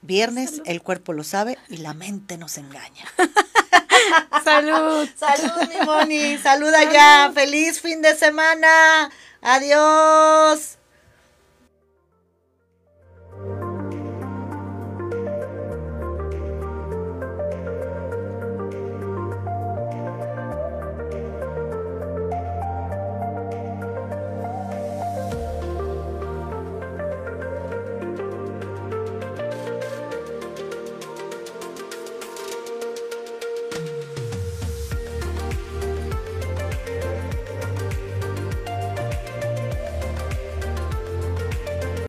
[0.01, 3.05] viernes, el cuerpo lo sabe y la mente nos engaña.
[4.43, 5.09] salud.
[5.17, 6.37] Salud, mi Moni.
[6.37, 7.31] Saluda ya.
[7.33, 9.11] Feliz fin de semana.
[9.41, 10.78] Adiós.